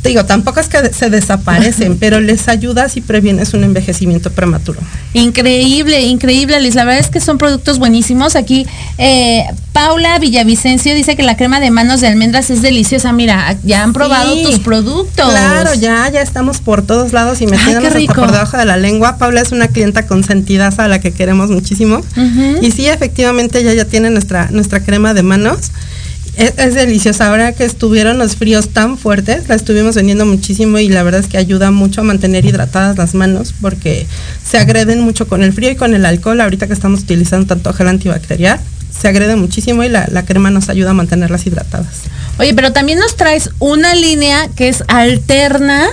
Te 0.03 0.09
digo, 0.09 0.25
tampoco 0.25 0.59
es 0.59 0.67
que 0.67 0.93
se 0.93 1.09
desaparecen, 1.09 1.97
pero 1.97 2.19
les 2.19 2.49
ayudas 2.49 2.97
y 2.97 3.01
previenes 3.01 3.53
un 3.53 3.63
envejecimiento 3.63 4.31
prematuro. 4.31 4.81
Increíble, 5.13 6.01
increíble, 6.01 6.59
Liz. 6.59 6.75
La 6.75 6.83
verdad 6.83 6.99
es 6.99 7.09
que 7.09 7.21
son 7.21 7.37
productos 7.37 7.79
buenísimos. 7.79 8.35
Aquí 8.35 8.67
eh, 8.97 9.45
Paula 9.71 10.19
Villavicencio 10.19 10.93
dice 10.93 11.15
que 11.15 11.23
la 11.23 11.37
crema 11.37 11.61
de 11.61 11.71
manos 11.71 12.01
de 12.01 12.07
almendras 12.07 12.49
es 12.49 12.61
deliciosa. 12.61 13.13
Mira, 13.13 13.55
ya 13.63 13.81
han 13.81 13.93
probado 13.93 14.33
Sí. 14.33 14.43
tus 14.43 14.59
productos. 14.59 15.29
Claro, 15.29 15.73
ya, 15.75 16.09
ya 16.09 16.21
estamos 16.21 16.59
por 16.59 16.81
todos 16.81 17.13
lados 17.13 17.39
y 17.39 17.45
Ay, 17.45 17.51
metiéndonos 17.51 17.93
qué 17.93 17.99
hasta 17.99 18.13
por 18.13 18.31
debajo 18.31 18.57
de 18.57 18.65
la 18.65 18.75
lengua. 18.75 19.17
Paula 19.17 19.39
es 19.39 19.53
una 19.53 19.69
clienta 19.69 20.05
consentida 20.05 20.67
a 20.75 20.87
la 20.89 20.99
que 20.99 21.13
queremos 21.13 21.49
muchísimo. 21.49 22.01
Y 22.61 22.71
sí, 22.71 22.87
efectivamente, 22.87 23.59
ella 23.59 23.73
ya 23.73 23.85
tiene 23.85 24.09
nuestra, 24.09 24.49
nuestra 24.51 24.81
crema 24.83 25.13
de 25.13 25.23
manos. 25.23 25.71
Es, 26.35 26.53
es 26.57 26.73
deliciosa. 26.73 27.29
Ahora 27.29 27.53
que 27.53 27.63
estuvieron 27.63 28.17
los 28.17 28.35
fríos 28.35 28.69
tan 28.69 28.97
fuertes, 28.97 29.47
la 29.49 29.55
estuvimos 29.55 29.95
vendiendo 29.95 30.25
muchísimo 30.25 30.79
y 30.79 30.89
la 30.89 31.03
verdad 31.03 31.21
es 31.21 31.27
que 31.27 31.37
ayuda 31.37 31.71
mucho 31.71 32.01
a 32.01 32.03
mantener 32.03 32.45
hidratadas 32.45 32.97
las 32.97 33.13
manos 33.13 33.53
porque 33.61 34.07
se 34.43 34.57
agreden 34.57 35.01
mucho 35.01 35.27
con 35.27 35.43
el 35.43 35.53
frío 35.53 35.71
y 35.71 35.75
con 35.75 35.93
el 35.93 36.05
alcohol. 36.05 36.41
Ahorita 36.41 36.67
que 36.67 36.73
estamos 36.73 37.01
utilizando 37.01 37.47
tanto 37.47 37.71
gel 37.73 37.87
antibacterial, 37.87 38.59
se 38.99 39.07
agrede 39.07 39.35
muchísimo 39.35 39.83
y 39.83 39.89
la, 39.89 40.07
la 40.11 40.25
crema 40.25 40.49
nos 40.49 40.69
ayuda 40.69 40.91
a 40.91 40.93
mantenerlas 40.93 41.45
hidratadas. 41.45 42.03
Oye, 42.39 42.53
pero 42.53 42.73
también 42.73 42.99
nos 42.99 43.15
traes 43.15 43.49
una 43.59 43.93
línea 43.95 44.49
que 44.55 44.69
es 44.69 44.83
alterna 44.87 45.87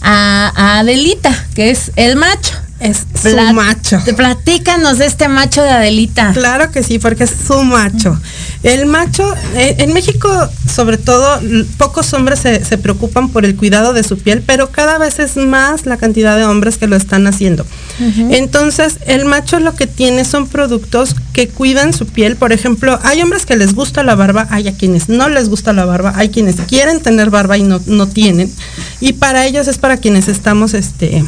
a, 0.00 0.52
a 0.54 0.78
Adelita, 0.80 1.32
que 1.54 1.70
es 1.70 1.92
el 1.96 2.16
macho. 2.16 2.54
Es 2.78 3.06
su 3.20 3.34
macho. 3.54 4.02
Platícanos 4.16 4.98
de 4.98 5.06
este 5.06 5.28
macho 5.28 5.62
de 5.62 5.70
Adelita. 5.70 6.32
Claro 6.34 6.70
que 6.70 6.82
sí, 6.82 6.98
porque 6.98 7.24
es 7.24 7.32
su 7.46 7.62
macho. 7.62 8.20
El 8.66 8.86
macho, 8.86 9.32
eh, 9.54 9.76
en 9.78 9.92
México, 9.92 10.28
sobre 10.68 10.98
todo, 10.98 11.40
pocos 11.78 12.12
hombres 12.14 12.40
se, 12.40 12.64
se 12.64 12.78
preocupan 12.78 13.28
por 13.28 13.44
el 13.44 13.54
cuidado 13.54 13.92
de 13.92 14.02
su 14.02 14.18
piel, 14.18 14.42
pero 14.44 14.72
cada 14.72 14.98
vez 14.98 15.20
es 15.20 15.36
más 15.36 15.86
la 15.86 15.98
cantidad 15.98 16.36
de 16.36 16.44
hombres 16.44 16.76
que 16.76 16.88
lo 16.88 16.96
están 16.96 17.28
haciendo. 17.28 17.64
Entonces, 17.98 18.98
el 19.06 19.24
macho 19.24 19.60
lo 19.60 19.74
que 19.74 19.86
tiene 19.86 20.24
son 20.24 20.48
productos 20.48 21.14
que 21.32 21.48
cuidan 21.48 21.92
su 21.92 22.06
piel. 22.06 22.36
Por 22.36 22.52
ejemplo, 22.52 22.98
hay 23.04 23.22
hombres 23.22 23.46
que 23.46 23.56
les 23.56 23.74
gusta 23.74 24.02
la 24.02 24.14
barba, 24.14 24.46
hay 24.50 24.68
a 24.68 24.76
quienes 24.76 25.08
no 25.08 25.28
les 25.28 25.48
gusta 25.48 25.72
la 25.72 25.84
barba, 25.84 26.12
hay 26.16 26.30
quienes 26.30 26.56
quieren 26.62 27.00
tener 27.00 27.30
barba 27.30 27.56
y 27.56 27.62
no, 27.62 27.80
no 27.86 28.06
tienen. 28.08 28.52
Y 29.00 29.14
para 29.14 29.46
ellos 29.46 29.68
es 29.68 29.78
para 29.78 29.96
quienes 29.96 30.28
estamos 30.28 30.74
este, 30.74 31.24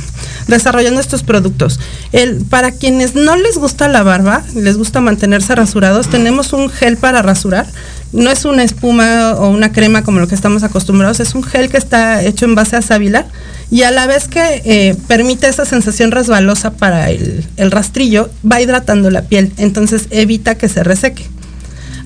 desarrollando 0.46 1.00
estos 1.00 1.22
productos. 1.22 1.78
El, 2.12 2.44
para 2.44 2.72
quienes 2.72 3.14
no 3.14 3.36
les 3.36 3.56
gusta 3.58 3.88
la 3.88 4.02
barba, 4.02 4.42
les 4.54 4.76
gusta 4.76 5.00
mantenerse 5.00 5.54
rasurados, 5.54 6.08
tenemos 6.08 6.52
un 6.52 6.68
gel 6.68 6.96
para 6.96 7.22
rasurar. 7.28 7.66
No 8.12 8.30
es 8.30 8.44
una 8.44 8.64
espuma 8.64 9.34
o 9.34 9.50
una 9.50 9.70
crema 9.70 10.02
como 10.02 10.18
lo 10.18 10.26
que 10.26 10.34
estamos 10.34 10.62
acostumbrados, 10.62 11.20
es 11.20 11.34
un 11.34 11.42
gel 11.42 11.68
que 11.68 11.76
está 11.76 12.22
hecho 12.22 12.46
en 12.46 12.54
base 12.54 12.74
a 12.76 12.82
sábila 12.82 13.26
y 13.70 13.82
a 13.82 13.90
la 13.90 14.06
vez 14.06 14.28
que 14.28 14.62
eh, 14.64 14.96
permite 15.06 15.46
esa 15.46 15.66
sensación 15.66 16.10
resbalosa 16.10 16.72
para 16.72 17.10
el, 17.10 17.44
el 17.56 17.70
rastrillo, 17.70 18.30
va 18.50 18.62
hidratando 18.62 19.10
la 19.10 19.22
piel, 19.22 19.52
entonces 19.58 20.06
evita 20.10 20.56
que 20.56 20.68
se 20.68 20.82
reseque. 20.82 21.26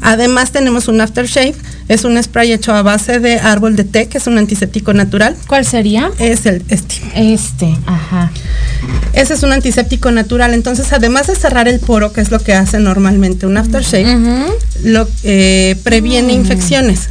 Además 0.01 0.51
tenemos 0.51 0.89
un 0.89 1.01
aftershave, 1.01 1.55
es 1.89 2.05
un 2.05 2.22
spray 2.22 2.53
hecho 2.53 2.72
a 2.72 2.83
base 2.83 3.18
de 3.18 3.39
árbol 3.39 3.76
de 3.76 3.85
té, 3.85 4.09
que 4.09 4.18
es 4.18 4.26
un 4.26 4.39
antiséptico 4.39 4.93
natural. 4.93 5.37
¿Cuál 5.47 5.64
sería? 5.64 6.11
Es 6.18 6.47
el 6.47 6.62
este. 6.68 6.97
Este, 7.14 7.76
ajá. 7.87 8.30
Ese 9.12 9.35
es 9.35 9.43
un 9.43 9.53
antiséptico 9.53 10.11
natural. 10.11 10.55
Entonces, 10.55 10.93
además 10.93 11.26
de 11.26 11.37
cerrar 11.37 11.68
el 11.68 11.80
poro, 11.80 12.12
que 12.12 12.20
es 12.20 12.30
lo 12.30 12.39
que 12.39 12.55
hace 12.55 12.78
normalmente 12.78 13.47
un 13.47 13.57
aftershave, 13.57 14.16
lo 14.85 15.09
eh, 15.22 15.76
previene 15.83 16.33
infecciones. 16.33 17.09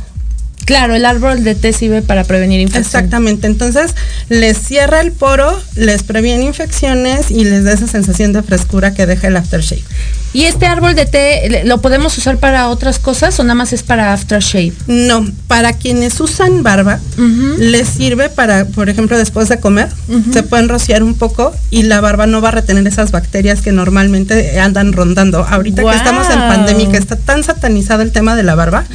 Claro, 0.66 0.96
el 0.96 1.06
árbol 1.06 1.44
de 1.44 1.56
té 1.56 1.74
sirve 1.74 2.02
para 2.02 2.24
prevenir 2.24 2.60
infecciones. 2.62 2.88
Exactamente, 2.88 3.48
entonces 3.48 3.96
les 4.30 4.58
cierra 4.58 5.02
el 5.02 5.12
poro, 5.12 5.60
les 5.76 6.04
previene 6.04 6.46
infecciones 6.46 7.32
y 7.32 7.44
les 7.44 7.64
da 7.64 7.74
esa 7.74 7.88
sensación 7.88 8.32
de 8.32 8.44
frescura 8.44 8.94
que 8.94 9.06
deja 9.06 9.28
el 9.28 9.38
aftershave. 9.38 9.84
¿Y 10.34 10.46
este 10.46 10.66
árbol 10.66 10.96
de 10.96 11.06
té 11.06 11.64
lo 11.66 11.82
podemos 11.82 12.18
usar 12.18 12.38
para 12.38 12.70
otras 12.70 13.00
cosas 13.00 13.38
o 13.40 13.44
nada 13.44 13.56
más 13.56 13.74
es 13.74 13.84
para 13.84 14.14
aftershave? 14.14 14.74
No, 14.88 15.26
para 15.48 15.74
quienes 15.74 16.20
usan 16.20 16.64
barba, 16.64 17.00
les 17.58 17.88
sirve 17.88 18.30
para, 18.30 18.66
por 18.66 18.90
ejemplo, 18.90 19.18
después 19.18 19.50
de 19.50 19.60
comer, 19.60 19.90
se 20.32 20.44
pueden 20.44 20.70
rociar 20.70 21.04
un 21.04 21.16
poco 21.16 21.54
y 21.70 21.84
la 21.84 22.00
barba 22.00 22.28
no 22.28 22.42
va 22.42 22.50
a 22.50 22.52
retener 22.52 22.88
esas 22.88 23.12
bacterias 23.12 23.62
que 23.62 23.72
normalmente 23.72 24.60
andan 24.60 24.94
rondando. 24.94 25.44
Ahorita 25.44 25.84
que 25.84 25.96
estamos 25.96 26.30
en 26.30 26.40
pandemia 26.40 26.86
y 26.86 26.88
que 26.88 26.98
está 26.98 27.18
tan 27.18 27.44
satanizado 27.44 28.02
el 28.02 28.12
tema 28.12 28.36
de 28.36 28.44
la 28.44 28.56
barba, 28.56 28.86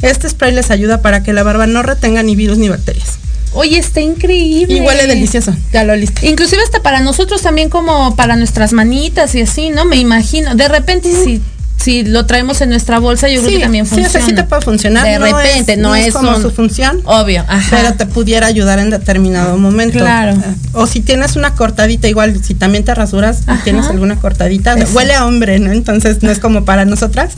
este 0.00 0.28
spray 0.28 0.52
les 0.52 0.70
ayuda 0.70 1.02
para 1.02 1.22
que 1.22 1.32
la 1.32 1.42
barba 1.42 1.66
no 1.66 1.82
retenga 1.82 2.22
ni 2.22 2.34
virus 2.34 2.56
ni 2.56 2.68
bacterias. 2.68 3.17
Oye, 3.52 3.78
está 3.78 4.00
increíble. 4.00 4.76
Y 4.76 4.80
huele 4.80 5.06
delicioso, 5.06 5.54
ya 5.72 5.84
lo 5.84 5.96
listo. 5.96 6.24
Inclusive 6.24 6.62
hasta 6.62 6.82
para 6.82 7.00
nosotros 7.00 7.42
también 7.42 7.70
como 7.70 8.14
para 8.16 8.36
nuestras 8.36 8.72
manitas 8.72 9.34
y 9.34 9.42
así, 9.42 9.70
¿no? 9.70 9.84
Me 9.84 9.96
imagino. 9.96 10.54
De 10.54 10.68
repente 10.68 11.10
si, 11.12 11.40
si 11.78 12.02
lo 12.04 12.26
traemos 12.26 12.60
en 12.60 12.70
nuestra 12.70 12.98
bolsa, 12.98 13.28
yo 13.28 13.40
creo 13.40 13.56
que 13.56 13.62
también 13.62 13.86
sí, 13.86 13.94
o 13.94 13.96
sea, 13.96 14.04
funciona. 14.06 14.26
sí 14.26 14.34
te 14.34 14.44
puede 14.44 14.62
funcionar. 14.62 15.04
De 15.06 15.18
no 15.18 15.24
repente, 15.26 15.72
es, 15.74 15.78
no, 15.78 15.94
es, 15.94 16.12
como 16.12 16.34
un- 16.34 16.42
su 16.42 16.50
función. 16.50 17.00
Obvio, 17.04 17.44
ajá. 17.48 17.76
pero 17.76 17.94
te 17.94 18.04
pudiera 18.06 18.46
ayudar 18.48 18.78
en 18.80 18.90
determinado 18.90 19.56
momento. 19.56 19.98
Claro. 19.98 20.34
O 20.72 20.86
si 20.86 21.00
tienes 21.00 21.36
una 21.36 21.54
cortadita, 21.54 22.08
igual, 22.08 22.42
si 22.44 22.54
también 22.54 22.84
te 22.84 22.94
rasuras 22.94 23.42
y 23.48 23.62
tienes 23.64 23.86
alguna 23.86 24.16
cortadita, 24.16 24.74
Eso. 24.74 24.92
huele 24.92 25.14
a 25.14 25.24
hombre, 25.24 25.58
¿no? 25.60 25.72
Entonces 25.72 26.22
no 26.22 26.30
es 26.30 26.40
como 26.40 26.64
para 26.64 26.84
nosotras, 26.84 27.32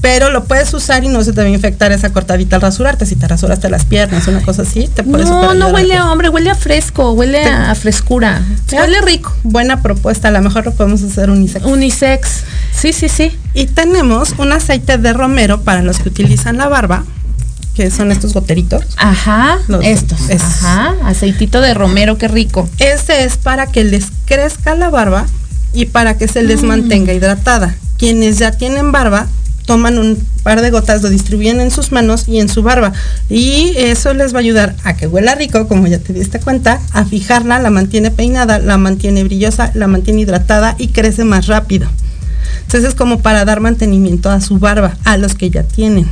pero 0.00 0.30
lo 0.30 0.44
puedes 0.44 0.74
usar 0.74 1.04
y 1.04 1.08
no 1.08 1.22
se 1.22 1.32
te 1.32 1.40
va 1.40 1.46
a 1.46 1.50
infectar 1.50 1.92
esa 1.92 2.12
cortadita 2.12 2.56
al 2.56 2.62
rasurarte. 2.62 3.06
Si 3.06 3.14
te 3.16 3.28
rasuraste 3.28 3.70
las 3.70 3.84
piernas, 3.84 4.26
una 4.26 4.42
cosa 4.42 4.62
así, 4.62 4.88
te 4.92 5.02
puede 5.04 5.24
No, 5.24 5.54
no 5.54 5.68
huele 5.68 5.94
a 5.96 6.10
hombre, 6.10 6.28
huele 6.28 6.50
a 6.50 6.54
fresco, 6.56 7.12
huele 7.12 7.42
a, 7.44 7.70
a 7.70 7.74
frescura. 7.74 8.42
Huele 8.72 9.00
rico. 9.02 9.32
Buena 9.44 9.82
propuesta, 9.82 10.28
a 10.28 10.30
lo 10.32 10.42
mejor 10.42 10.64
lo 10.64 10.72
podemos 10.74 11.02
hacer 11.02 11.30
unisex. 11.30 11.64
Unisex. 11.64 12.28
Sí, 12.76 12.92
sí, 12.92 13.08
sí. 13.08 13.30
Y 13.54 13.66
tenemos 13.88 14.34
un 14.38 14.50
aceite 14.50 14.96
de 14.96 15.12
romero 15.12 15.60
para 15.60 15.82
los 15.82 15.98
que 15.98 16.08
utilizan 16.08 16.56
la 16.56 16.68
barba, 16.68 17.04
que 17.74 17.90
son 17.90 18.12
estos 18.12 18.32
goteritos. 18.32 18.82
Ajá, 18.96 19.58
Los- 19.68 19.84
estos. 19.84 20.30
es- 20.30 20.40
Ajá, 20.42 20.94
aceitito 21.04 21.60
de 21.60 21.74
romero, 21.74 22.16
qué 22.16 22.26
rico. 22.28 22.66
Este 22.78 23.24
es 23.24 23.36
para 23.36 23.66
que 23.66 23.84
les 23.84 24.06
crezca 24.24 24.74
la 24.74 24.88
barba 24.88 25.26
y 25.74 25.84
para 25.86 26.16
que 26.16 26.28
se 26.28 26.42
les 26.42 26.62
Mm. 26.62 26.66
mantenga 26.66 27.12
hidratada. 27.12 27.74
Quienes 27.98 28.38
ya 28.38 28.52
tienen 28.52 28.90
barba 28.90 29.26
toman 29.66 29.98
un 29.98 30.16
par 30.42 30.62
de 30.62 30.70
gotas, 30.70 31.02
lo 31.02 31.10
distribuyen 31.10 31.60
en 31.60 31.70
sus 31.70 31.92
manos 31.92 32.26
y 32.26 32.40
en 32.40 32.48
su 32.48 32.62
barba. 32.62 32.92
Y 33.28 33.74
eso 33.76 34.14
les 34.14 34.32
va 34.32 34.38
a 34.38 34.40
ayudar 34.40 34.76
a 34.84 34.96
que 34.96 35.06
huela 35.06 35.34
rico, 35.34 35.68
como 35.68 35.86
ya 35.88 35.98
te 35.98 36.14
diste 36.14 36.40
cuenta, 36.40 36.80
a 36.92 37.04
fijarla, 37.04 37.58
la 37.58 37.68
mantiene 37.70 38.10
peinada, 38.10 38.58
la 38.60 38.78
mantiene 38.78 39.24
brillosa, 39.24 39.72
la 39.74 39.88
mantiene 39.88 40.22
hidratada 40.22 40.74
y 40.78 40.88
crece 40.88 41.24
más 41.24 41.46
rápido. 41.48 41.86
Entonces 42.62 42.90
es 42.90 42.94
como 42.94 43.20
para 43.20 43.44
dar 43.44 43.60
mantenimiento 43.60 44.30
a 44.30 44.40
su 44.40 44.58
barba, 44.58 44.96
a 45.04 45.16
los 45.16 45.34
que 45.34 45.50
ya 45.50 45.62
tienen. 45.62 46.08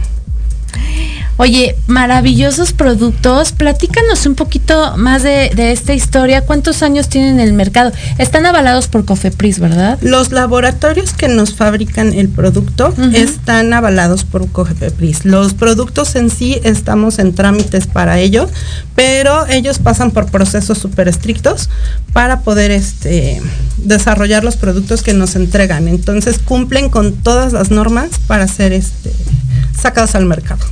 Oye, 1.39 1.77
maravillosos 1.87 2.73
productos. 2.73 3.53
Platícanos 3.53 4.27
un 4.27 4.35
poquito 4.35 4.97
más 4.97 5.23
de, 5.23 5.51
de 5.55 5.73
esta 5.73 5.95
historia. 5.95 6.43
¿Cuántos 6.43 6.83
años 6.83 7.09
tienen 7.09 7.41
en 7.41 7.41
el 7.41 7.53
mercado? 7.53 7.93
Están 8.19 8.47
avalados 8.47 8.89
por 8.89 9.05
Cofepris, 9.05 9.59
¿verdad? 9.59 9.99
Los 10.03 10.31
laboratorios 10.31 11.15
que 11.15 11.29
nos 11.29 11.55
fabrican 11.55 12.13
el 12.13 12.29
producto 12.29 12.95
están 13.13 13.73
avalados 13.73 14.25
por 14.25 14.49
COGEPRIS. 14.51 15.25
Los 15.25 15.55
productos 15.55 16.15
en 16.17 16.31
sí 16.31 16.61
estamos 16.65 17.19
en 17.19 17.35
trámites 17.35 17.87
para 17.87 18.19
ello, 18.19 18.49
pero 18.95 19.47
ellos 19.47 19.79
pasan 19.79 20.11
por 20.11 20.31
procesos 20.31 20.79
súper 20.79 21.09
estrictos 21.09 21.71
para 22.13 22.41
poder 22.41 22.71
este, 22.71 23.41
desarrollar 23.79 24.45
los 24.45 24.57
productos 24.57 25.03
que 25.03 25.15
nos 25.15 25.37
entregan. 25.37 25.89
Entonces 25.89 26.39
cumplen 26.39 26.91
con 26.91 27.13
todas 27.13 27.53
las 27.53 27.71
normas 27.71 28.11
para 28.27 28.47
ser 28.47 28.73
este, 28.73 29.13
sacados 29.81 30.15
al 30.15 30.27
mercado. 30.27 30.65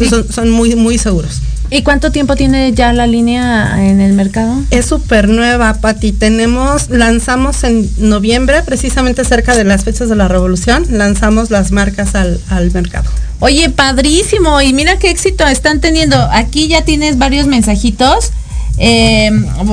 Entonces 0.00 0.26
son, 0.26 0.32
son 0.32 0.50
muy, 0.50 0.74
muy 0.74 0.98
seguros. 0.98 1.40
¿Y 1.72 1.82
cuánto 1.82 2.10
tiempo 2.10 2.34
tiene 2.34 2.72
ya 2.72 2.92
la 2.92 3.06
línea 3.06 3.76
en 3.88 4.00
el 4.00 4.12
mercado? 4.14 4.56
Es 4.70 4.86
súper 4.86 5.28
nueva, 5.28 5.74
Pati. 5.74 6.10
Tenemos, 6.10 6.90
lanzamos 6.90 7.62
en 7.62 7.88
noviembre, 7.98 8.62
precisamente 8.64 9.24
cerca 9.24 9.54
de 9.54 9.62
las 9.62 9.84
fechas 9.84 10.08
de 10.08 10.16
la 10.16 10.26
revolución, 10.26 10.84
lanzamos 10.90 11.50
las 11.50 11.70
marcas 11.70 12.16
al, 12.16 12.40
al 12.48 12.72
mercado. 12.72 13.08
Oye, 13.38 13.70
padrísimo. 13.70 14.60
Y 14.60 14.72
mira 14.72 14.98
qué 14.98 15.10
éxito 15.10 15.46
están 15.46 15.80
teniendo. 15.80 16.16
Aquí 16.32 16.66
ya 16.66 16.82
tienes 16.82 17.18
varios 17.18 17.46
mensajitos. 17.46 18.32
Eh, 18.78 19.30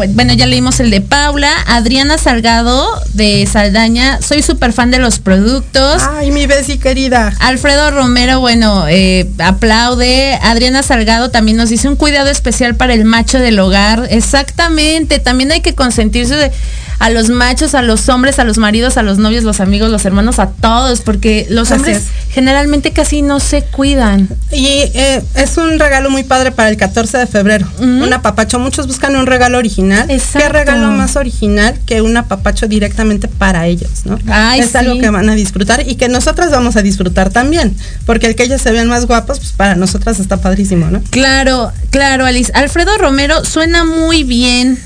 bueno, 0.09 0.33
ya 0.33 0.45
leímos 0.45 0.79
el 0.81 0.89
de 0.91 0.99
Paula, 0.99 1.49
Adriana 1.65 2.17
Salgado 2.17 2.85
de 3.13 3.47
Saldaña. 3.51 4.19
Soy 4.21 4.41
súper 4.41 4.73
fan 4.73 4.91
de 4.91 4.99
los 4.99 5.19
productos. 5.19 6.01
Ay, 6.03 6.31
mi 6.31 6.45
Bessie 6.45 6.77
querida. 6.77 7.33
Alfredo 7.39 7.91
Romero, 7.91 8.39
bueno, 8.41 8.85
eh, 8.89 9.29
aplaude. 9.39 10.37
Adriana 10.41 10.83
Salgado 10.83 11.31
también 11.31 11.55
nos 11.57 11.69
dice 11.69 11.87
un 11.87 11.95
cuidado 11.95 12.29
especial 12.29 12.75
para 12.75 12.93
el 12.93 13.05
macho 13.05 13.39
del 13.39 13.59
hogar. 13.59 14.07
Exactamente, 14.09 15.19
también 15.19 15.51
hay 15.53 15.61
que 15.61 15.73
consentirse 15.73 16.35
de- 16.35 16.51
a 16.99 17.09
los 17.09 17.29
machos, 17.29 17.75
a 17.75 17.81
los 17.81 18.09
hombres, 18.09 18.39
a 18.39 18.43
los 18.43 18.57
maridos, 18.57 18.97
a 18.97 19.03
los 19.03 19.17
novios, 19.19 19.43
los 19.43 19.59
amigos, 19.59 19.91
los 19.91 20.03
hermanos, 20.05 20.39
a 20.39 20.49
todos, 20.49 21.01
porque 21.01 21.45
los 21.49 21.69
Así 21.71 21.77
hombres 21.79 21.97
es. 21.97 22.03
generalmente 22.33 22.91
casi 22.91 23.21
no 23.21 23.39
se 23.39 23.61
cuidan. 23.63 24.27
Y 24.51 24.65
eh, 24.67 25.23
es 25.35 25.57
un 25.57 25.77
regalo 25.79 26.09
muy 26.09 26.23
padre 26.23 26.51
para 26.51 26.69
el 26.69 26.77
14 26.77 27.17
de 27.19 27.27
febrero. 27.27 27.67
Un 27.79 28.11
apapacho. 28.13 28.57
Muchos 28.59 28.87
buscan 28.87 29.15
un 29.15 29.27
regalo 29.27 29.57
original. 29.57 30.07
¿Qué 30.07 30.15
Exacto. 30.15 30.49
regalo 30.49 30.89
más 30.91 31.15
original 31.15 31.77
que 31.85 32.01
un 32.01 32.17
apapacho 32.17 32.67
directamente 32.67 33.27
para 33.27 33.67
ellos, 33.67 34.05
no? 34.05 34.17
Ay, 34.27 34.61
es 34.61 34.75
algo 34.75 34.99
que 34.99 35.09
van 35.09 35.29
a 35.29 35.35
disfrutar 35.35 35.87
y 35.87 35.95
que 35.95 36.09
nosotras 36.09 36.49
vamos 36.51 36.75
a 36.77 36.81
disfrutar 36.81 37.29
también. 37.29 37.75
Porque 38.05 38.27
el 38.27 38.35
que 38.35 38.43
ellos 38.43 38.61
se 38.61 38.71
vean 38.71 38.87
más 38.87 39.05
guapos, 39.05 39.39
pues 39.39 39.51
para 39.51 39.75
nosotras 39.75 40.19
está 40.19 40.37
padrísimo, 40.37 40.87
¿no? 40.89 41.01
Claro, 41.11 41.71
claro, 41.91 42.25
Alice. 42.25 42.51
Alfredo 42.55 42.97
Romero 42.97 43.45
suena 43.45 43.83
muy 43.85 44.23
bien, 44.23 44.79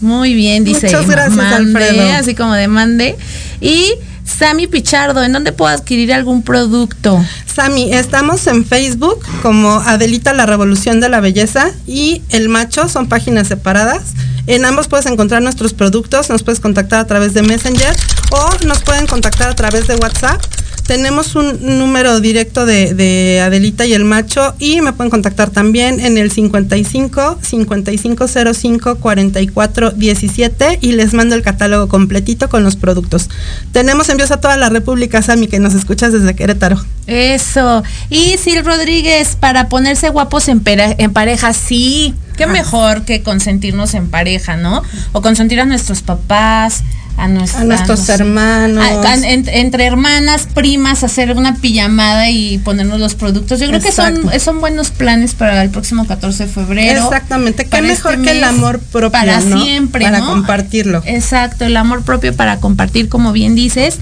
muy 0.00 0.34
bien, 0.34 0.64
dice. 0.64 0.86
Muchas 0.86 1.06
gracias, 1.06 1.36
mande, 1.36 1.56
Alfredo. 1.56 2.12
Así 2.12 2.34
como 2.34 2.54
de 2.54 2.68
mande. 2.68 3.16
Y 3.60 3.92
Sammy 4.24 4.66
Pichardo, 4.66 5.22
¿en 5.24 5.32
dónde 5.32 5.52
puedo 5.52 5.72
adquirir 5.72 6.12
algún 6.12 6.42
producto? 6.42 7.24
Sami, 7.52 7.92
estamos 7.92 8.46
en 8.46 8.64
Facebook 8.64 9.20
como 9.42 9.80
Adelita 9.80 10.32
la 10.32 10.46
Revolución 10.46 11.00
de 11.00 11.08
la 11.08 11.20
Belleza 11.20 11.70
y 11.86 12.22
El 12.28 12.48
Macho, 12.48 12.88
son 12.88 13.08
páginas 13.08 13.48
separadas. 13.48 14.02
En 14.46 14.64
ambos 14.64 14.88
puedes 14.88 15.06
encontrar 15.06 15.42
nuestros 15.42 15.74
productos, 15.74 16.30
nos 16.30 16.42
puedes 16.42 16.60
contactar 16.60 17.00
a 17.00 17.06
través 17.06 17.34
de 17.34 17.42
Messenger 17.42 17.94
o 18.30 18.66
nos 18.66 18.80
pueden 18.80 19.06
contactar 19.06 19.50
a 19.50 19.54
través 19.54 19.88
de 19.88 19.96
WhatsApp. 19.96 20.40
Tenemos 20.88 21.36
un 21.36 21.78
número 21.78 22.18
directo 22.18 22.64
de, 22.64 22.94
de 22.94 23.42
Adelita 23.42 23.84
y 23.84 23.92
el 23.92 24.06
Macho 24.06 24.54
y 24.58 24.80
me 24.80 24.94
pueden 24.94 25.10
contactar 25.10 25.50
también 25.50 26.00
en 26.00 26.16
el 26.16 26.30
55 26.30 27.40
5505 27.42 28.96
44 28.96 29.90
17 29.90 30.78
y 30.80 30.92
les 30.92 31.12
mando 31.12 31.34
el 31.34 31.42
catálogo 31.42 31.88
completito 31.88 32.48
con 32.48 32.64
los 32.64 32.76
productos. 32.76 33.28
Tenemos 33.70 34.08
envíos 34.08 34.30
a 34.30 34.40
toda 34.40 34.56
la 34.56 34.70
República, 34.70 35.20
Sami, 35.20 35.46
que 35.46 35.58
nos 35.58 35.74
escuchas 35.74 36.10
desde 36.10 36.34
Querétaro. 36.34 36.82
Eso. 37.06 37.82
Y 38.08 38.38
Sil 38.40 38.64
Rodríguez, 38.64 39.36
para 39.38 39.68
ponerse 39.68 40.08
guapos 40.08 40.48
en, 40.48 40.62
en 40.64 41.12
pareja, 41.12 41.52
sí. 41.52 42.14
Qué 42.38 42.46
mejor 42.46 43.02
que 43.04 43.22
consentirnos 43.22 43.92
en 43.92 44.08
pareja, 44.08 44.56
¿no? 44.56 44.82
O 45.12 45.20
consentir 45.20 45.60
a 45.60 45.66
nuestros 45.66 46.00
papás, 46.00 46.82
a, 47.18 47.26
nues- 47.28 47.54
A 47.56 47.64
nuestros 47.64 47.98
nos- 48.00 48.08
hermanos. 48.08 48.84
a- 49.04 49.14
entre 49.16 49.84
hermanas, 49.84 50.46
primas, 50.54 51.02
hacer 51.04 51.36
una 51.36 51.56
pijamada 51.56 52.30
y 52.30 52.58
ponernos 52.58 53.00
los 53.00 53.14
productos. 53.16 53.58
Yo 53.60 53.66
creo 53.66 53.80
que 53.80 53.92
son, 53.92 54.30
son 54.40 54.60
buenos 54.60 54.90
planes 54.90 55.34
para 55.34 55.62
el 55.62 55.70
próximo 55.70 56.06
14 56.06 56.46
de 56.46 56.52
febrero. 56.52 57.02
Exactamente, 57.04 57.64
qué 57.64 57.70
para 57.70 57.82
mejor 57.82 58.12
este 58.14 58.24
que 58.24 58.30
el 58.38 58.44
amor 58.44 58.78
propio, 58.78 59.10
Para 59.10 59.40
¿no? 59.40 59.60
siempre, 59.62 60.04
Para 60.04 60.20
¿no? 60.20 60.26
compartirlo. 60.26 61.02
Exacto, 61.06 61.64
el 61.64 61.76
amor 61.76 62.02
propio 62.04 62.34
para 62.36 62.60
compartir, 62.60 63.08
como 63.08 63.32
bien 63.32 63.54
dices. 63.56 63.96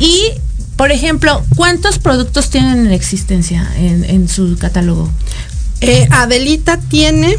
Y, 0.00 0.22
por 0.76 0.90
ejemplo, 0.90 1.44
¿cuántos 1.56 1.98
productos 1.98 2.48
tienen 2.50 2.86
en 2.86 2.92
existencia 2.92 3.68
en, 3.76 4.04
en 4.04 4.28
su 4.28 4.56
catálogo? 4.58 5.10
Eh, 5.82 6.08
Adelita 6.10 6.78
tiene, 6.78 7.36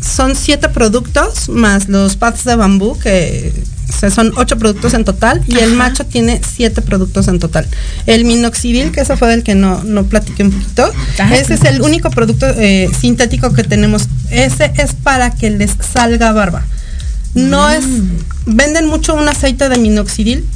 son 0.00 0.36
siete 0.36 0.68
productos 0.68 1.48
más 1.48 1.88
los 1.88 2.16
pads 2.16 2.44
de 2.44 2.56
bambú, 2.56 2.98
que 2.98 3.52
o 3.88 3.92
sea, 3.92 4.10
son 4.10 4.32
ocho 4.36 4.58
productos 4.58 4.94
en 4.94 5.04
total, 5.04 5.42
y 5.46 5.58
el 5.58 5.74
macho 5.74 6.04
tiene 6.06 6.40
siete 6.56 6.82
productos 6.82 7.28
en 7.28 7.38
total. 7.38 7.66
El 8.06 8.24
minoxidil, 8.24 8.92
que 8.92 9.00
ese 9.00 9.16
fue 9.16 9.28
del 9.28 9.42
que 9.42 9.54
no, 9.54 9.82
no 9.84 10.04
platiqué 10.04 10.42
un 10.44 10.52
poquito, 10.52 10.90
Ajá. 11.18 11.34
ese 11.36 11.54
es 11.54 11.64
el 11.64 11.82
único 11.82 12.10
producto 12.10 12.46
eh, 12.46 12.90
sintético 12.98 13.52
que 13.52 13.64
tenemos. 13.64 14.08
Ese 14.30 14.72
es 14.78 14.94
para 14.94 15.30
que 15.34 15.50
les 15.50 15.72
salga 15.92 16.32
barba. 16.32 16.64
No 17.34 17.68
es, 17.68 17.84
venden 18.46 18.86
mucho 18.86 19.14
un 19.14 19.28
aceite 19.28 19.68
de 19.68 19.76
minoxidil 19.76 20.46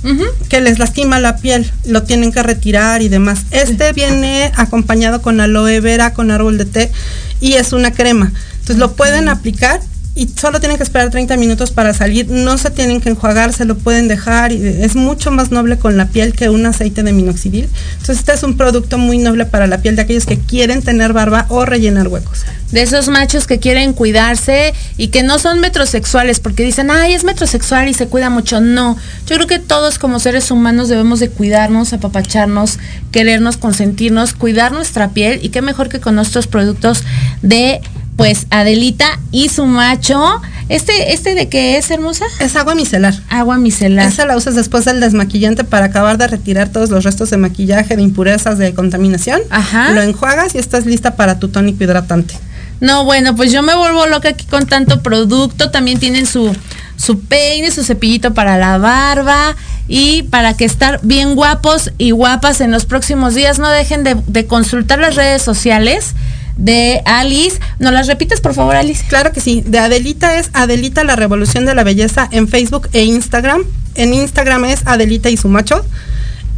que 0.48 0.60
les 0.60 0.78
lastima 0.78 1.18
la 1.18 1.36
piel, 1.38 1.68
lo 1.84 2.04
tienen 2.04 2.30
que 2.30 2.40
retirar 2.40 3.02
y 3.02 3.08
demás. 3.08 3.40
Este 3.50 3.92
viene 3.92 4.52
acompañado 4.54 5.20
con 5.20 5.40
aloe 5.40 5.80
vera, 5.80 6.14
con 6.14 6.30
árbol 6.30 6.56
de 6.56 6.66
té 6.66 6.92
y 7.40 7.54
es 7.54 7.72
una 7.72 7.90
crema. 7.90 8.32
Entonces 8.52 8.76
lo 8.76 8.92
pueden 8.92 9.28
aplicar 9.28 9.80
y 10.18 10.26
solo 10.26 10.58
tienen 10.58 10.78
que 10.78 10.82
esperar 10.82 11.10
30 11.10 11.36
minutos 11.36 11.70
para 11.70 11.94
salir. 11.94 12.28
No 12.28 12.58
se 12.58 12.72
tienen 12.72 13.00
que 13.00 13.08
enjuagar, 13.08 13.52
se 13.52 13.64
lo 13.64 13.78
pueden 13.78 14.08
dejar. 14.08 14.50
Y 14.50 14.66
es 14.66 14.96
mucho 14.96 15.30
más 15.30 15.52
noble 15.52 15.78
con 15.78 15.96
la 15.96 16.06
piel 16.06 16.32
que 16.32 16.48
un 16.48 16.66
aceite 16.66 17.04
de 17.04 17.12
minoxidil. 17.12 17.68
Entonces 17.92 18.18
este 18.18 18.32
es 18.32 18.42
un 18.42 18.56
producto 18.56 18.98
muy 18.98 19.18
noble 19.18 19.46
para 19.46 19.68
la 19.68 19.78
piel 19.78 19.94
de 19.94 20.02
aquellos 20.02 20.26
que 20.26 20.36
quieren 20.36 20.82
tener 20.82 21.12
barba 21.12 21.46
o 21.50 21.64
rellenar 21.64 22.08
huecos. 22.08 22.44
De 22.72 22.82
esos 22.82 23.06
machos 23.06 23.46
que 23.46 23.60
quieren 23.60 23.92
cuidarse 23.92 24.74
y 24.96 25.08
que 25.08 25.22
no 25.22 25.38
son 25.38 25.60
metrosexuales 25.60 26.40
porque 26.40 26.64
dicen, 26.64 26.90
ay, 26.90 27.14
es 27.14 27.22
metrosexual 27.22 27.88
y 27.88 27.94
se 27.94 28.08
cuida 28.08 28.28
mucho. 28.28 28.60
No, 28.60 28.96
yo 29.28 29.36
creo 29.36 29.46
que 29.46 29.60
todos 29.60 30.00
como 30.00 30.18
seres 30.18 30.50
humanos 30.50 30.88
debemos 30.88 31.20
de 31.20 31.30
cuidarnos, 31.30 31.92
apapacharnos, 31.92 32.80
querernos, 33.12 33.56
consentirnos, 33.56 34.32
cuidar 34.32 34.72
nuestra 34.72 35.10
piel 35.10 35.38
y 35.44 35.50
qué 35.50 35.62
mejor 35.62 35.88
que 35.88 36.00
con 36.00 36.16
nuestros 36.16 36.48
productos 36.48 37.04
de 37.40 37.80
pues 38.18 38.48
Adelita 38.50 39.20
y 39.30 39.48
su 39.48 39.64
macho. 39.64 40.20
¿Este, 40.68 41.14
este 41.14 41.36
de 41.36 41.48
qué 41.48 41.78
es, 41.78 41.88
hermosa? 41.90 42.26
Es 42.40 42.56
agua 42.56 42.74
micelar. 42.74 43.14
Agua 43.30 43.58
micelar. 43.58 44.08
Esa 44.08 44.26
la 44.26 44.36
usas 44.36 44.56
después 44.56 44.84
del 44.84 44.98
desmaquillante 44.98 45.62
para 45.62 45.86
acabar 45.86 46.18
de 46.18 46.26
retirar 46.26 46.68
todos 46.68 46.90
los 46.90 47.04
restos 47.04 47.30
de 47.30 47.36
maquillaje, 47.36 47.96
de 47.96 48.02
impurezas, 48.02 48.58
de 48.58 48.74
contaminación. 48.74 49.40
Ajá. 49.50 49.92
Lo 49.92 50.02
enjuagas 50.02 50.56
y 50.56 50.58
estás 50.58 50.84
lista 50.84 51.14
para 51.14 51.38
tu 51.38 51.48
tónico 51.48 51.84
hidratante. 51.84 52.34
No, 52.80 53.04
bueno, 53.04 53.36
pues 53.36 53.52
yo 53.52 53.62
me 53.62 53.76
vuelvo 53.76 54.06
loca 54.08 54.30
aquí 54.30 54.46
con 54.46 54.66
tanto 54.66 55.00
producto. 55.00 55.70
También 55.70 56.00
tienen 56.00 56.26
su, 56.26 56.52
su 56.96 57.20
peine, 57.20 57.70
su 57.70 57.84
cepillito 57.84 58.34
para 58.34 58.58
la 58.58 58.78
barba 58.78 59.54
y 59.86 60.24
para 60.24 60.56
que 60.56 60.64
estar 60.64 60.98
bien 61.04 61.36
guapos 61.36 61.92
y 61.98 62.10
guapas 62.10 62.60
en 62.60 62.72
los 62.72 62.84
próximos 62.84 63.36
días. 63.36 63.60
No 63.60 63.70
dejen 63.70 64.02
de, 64.02 64.16
de 64.26 64.46
consultar 64.46 64.98
las 64.98 65.14
redes 65.14 65.40
sociales 65.40 66.14
de 66.58 67.00
Alice. 67.06 67.58
¿Nos 67.78 67.92
las 67.92 68.06
repites, 68.08 68.42
por 68.42 68.52
favor, 68.52 68.76
Alice? 68.76 69.02
Claro 69.08 69.32
que 69.32 69.40
sí. 69.40 69.62
De 69.64 69.78
Adelita 69.78 70.38
es 70.38 70.50
Adelita 70.52 71.04
la 71.04 71.16
Revolución 71.16 71.64
de 71.64 71.74
la 71.74 71.84
Belleza 71.84 72.28
en 72.30 72.48
Facebook 72.48 72.90
e 72.92 73.04
Instagram. 73.04 73.62
En 73.94 74.12
Instagram 74.12 74.66
es 74.66 74.80
Adelita 74.84 75.30
y 75.30 75.36
su 75.38 75.48
macho. 75.48 75.84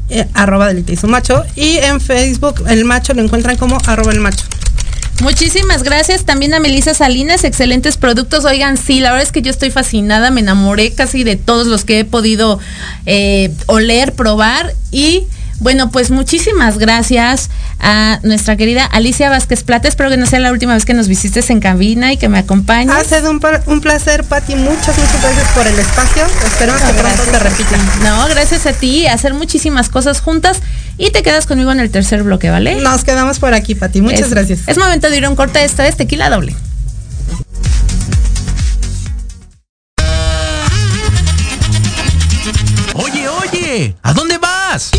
eh, 0.09 0.26
arroba 0.34 0.64
Adelita 0.64 0.90
y 0.92 0.96
su 0.96 1.07
macho. 1.07 1.44
Y 1.55 1.76
en 1.76 2.01
Facebook 2.01 2.64
el 2.68 2.84
macho 2.84 3.14
lo 3.14 3.22
encuentran 3.22 3.57
como 3.57 3.78
arroba 3.86 4.11
el 4.11 4.18
macho. 4.20 4.44
Muchísimas 5.22 5.82
gracias 5.82 6.24
también 6.24 6.55
a 6.55 6.61
Melissa 6.61 6.94
Salinas, 6.94 7.44
excelentes 7.44 7.98
productos. 7.98 8.46
Oigan, 8.46 8.78
sí, 8.78 9.01
la 9.01 9.11
verdad 9.11 9.26
es 9.26 9.32
que 9.32 9.42
yo 9.42 9.51
estoy 9.51 9.70
fascinada, 9.70 10.30
me 10.30 10.40
enamoré 10.40 10.94
casi 10.94 11.24
de 11.24 11.36
todos 11.36 11.66
los 11.66 11.84
que 11.84 12.01
he 12.01 12.05
podido 12.07 12.59
eh, 13.05 13.53
oler, 13.66 14.14
probar 14.14 14.72
y 14.90 15.24
bueno, 15.61 15.90
pues 15.90 16.11
muchísimas 16.11 16.78
gracias 16.78 17.50
a 17.78 18.18
nuestra 18.22 18.56
querida 18.56 18.84
Alicia 18.84 19.28
Vázquez 19.28 19.62
Plata. 19.62 19.88
Espero 19.88 20.11
que 20.11 20.16
no 20.16 20.26
sea 20.26 20.40
la 20.40 20.50
última 20.50 20.74
vez 20.74 20.84
que 20.86 20.94
nos 20.94 21.06
visites 21.06 21.50
en 21.50 21.61
cabina 21.61 22.12
y 22.12 22.16
que 22.16 22.28
me 22.28 22.38
acompañes. 22.38 22.94
Ha 22.94 23.04
sido 23.04 23.30
un, 23.30 23.40
placer, 23.80 24.24
Pati. 24.24 24.54
Muchas, 24.56 24.98
muchas 24.98 25.22
gracias 25.22 25.48
por 25.54 25.66
el 25.66 25.78
espacio. 25.78 26.24
Espero 26.46 26.72
que 26.74 26.94
pronto 26.94 27.24
se 27.24 27.38
repita. 27.38 27.76
No, 28.02 28.26
gracias 28.28 28.66
a 28.66 28.72
ti, 28.72 29.06
hacer 29.06 29.34
muchísimas 29.34 29.90
cosas 29.90 30.20
juntas 30.20 30.61
y 30.96 31.11
te 31.11 31.22
quedas 31.22 31.46
conmigo 31.46 31.70
en 31.72 31.80
el 31.80 31.90
tercer 31.90 32.22
bloque, 32.22 32.50
¿vale? 32.50 32.76
Nos 32.76 33.04
quedamos 33.04 33.38
por 33.38 33.52
aquí, 33.52 33.74
Pati. 33.74 34.00
Muchas 34.00 34.20
Es- 34.22 34.30
gracias. 34.30 34.61
Es 34.66 34.78
momento 34.78 35.11
de 35.11 35.18
ir 35.18 35.24
a 35.26 35.30
un 35.30 35.36
corte. 35.36 35.62
Esto 35.62 35.82
es 35.82 35.96
Tequila 35.96 36.30
Doble. 36.30 36.54
Oye, 42.94 43.28
oye, 43.28 43.96
¿a 44.02 44.12
dónde 44.12 44.38
vas? 44.38 44.90
yo? 44.92 44.98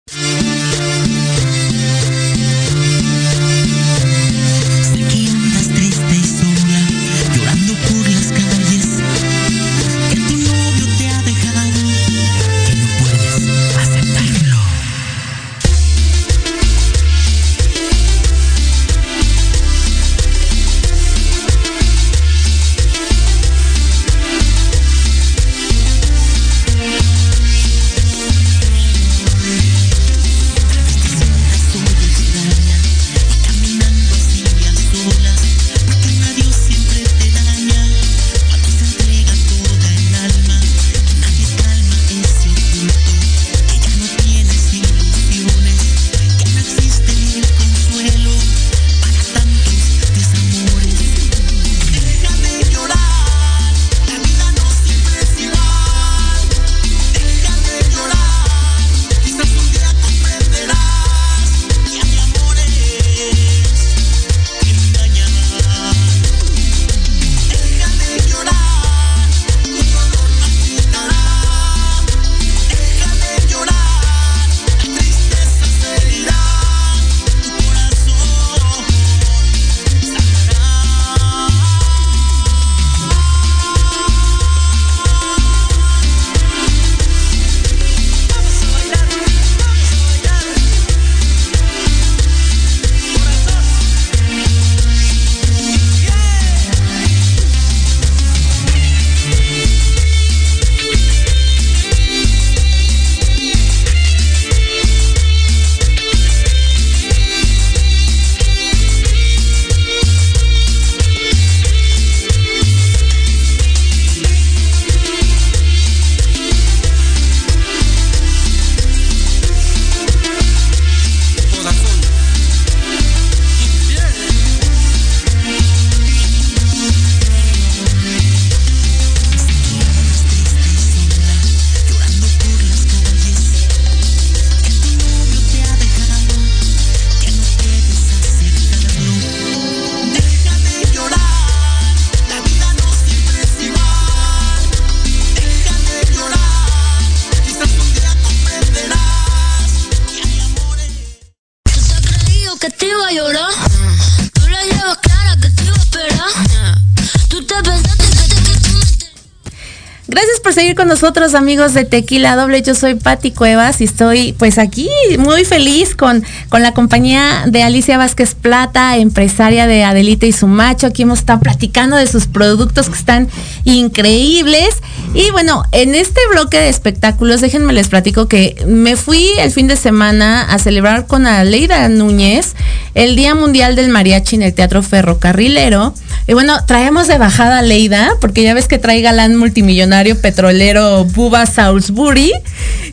Nosotros, 160.91 161.35
amigos 161.35 161.73
de 161.73 161.85
Tequila 161.85 162.35
Doble. 162.35 162.61
Yo 162.63 162.75
soy 162.75 162.95
Patti 162.95 163.31
Cuevas 163.31 163.79
y 163.79 163.85
estoy 163.85 164.33
pues 164.33 164.57
aquí 164.57 164.89
muy 165.17 165.45
feliz 165.45 165.95
con, 165.95 166.21
con 166.49 166.63
la 166.63 166.73
compañía 166.73 167.45
de 167.47 167.63
Alicia 167.63 167.97
Vázquez 167.97 168.35
Plata, 168.35 168.97
empresaria 168.97 169.67
de 169.67 169.85
Adelita 169.85 170.25
y 170.25 170.33
su 170.33 170.47
macho. 170.47 170.87
Aquí 170.87 171.03
hemos 171.03 171.19
estado 171.19 171.39
platicando 171.39 171.95
de 171.95 172.07
sus 172.07 172.27
productos 172.27 172.89
que 172.89 172.97
están 172.97 173.29
increíbles. 173.63 174.81
Y 175.13 175.29
bueno, 175.31 175.63
en 175.71 175.93
este 175.93 176.19
bloque 176.31 176.57
de 176.57 176.69
espectáculos, 176.69 177.41
déjenme 177.41 177.73
les 177.73 177.89
platico 177.89 178.27
que 178.27 178.55
me 178.65 178.95
fui 178.95 179.27
el 179.39 179.51
fin 179.51 179.67
de 179.67 179.75
semana 179.75 180.43
a 180.43 180.57
celebrar 180.57 181.05
con 181.05 181.27
Aleida 181.27 181.89
Núñez 181.89 182.55
el 182.93 183.15
Día 183.15 183.35
Mundial 183.35 183.75
del 183.75 183.89
Mariachi 183.89 184.37
en 184.37 184.43
el 184.43 184.53
Teatro 184.53 184.81
Ferrocarrilero. 184.81 185.93
Y 186.27 186.33
bueno, 186.33 186.63
traemos 186.65 187.07
de 187.07 187.17
bajada 187.17 187.59
a 187.59 187.61
Leida, 187.61 188.13
porque 188.21 188.43
ya 188.43 188.53
ves 188.53 188.67
que 188.67 188.77
trae 188.77 189.01
galán 189.01 189.35
multimillonario 189.35 190.19
petrolero 190.19 191.03
Buba 191.03 191.45
Salisbury. 191.45 192.31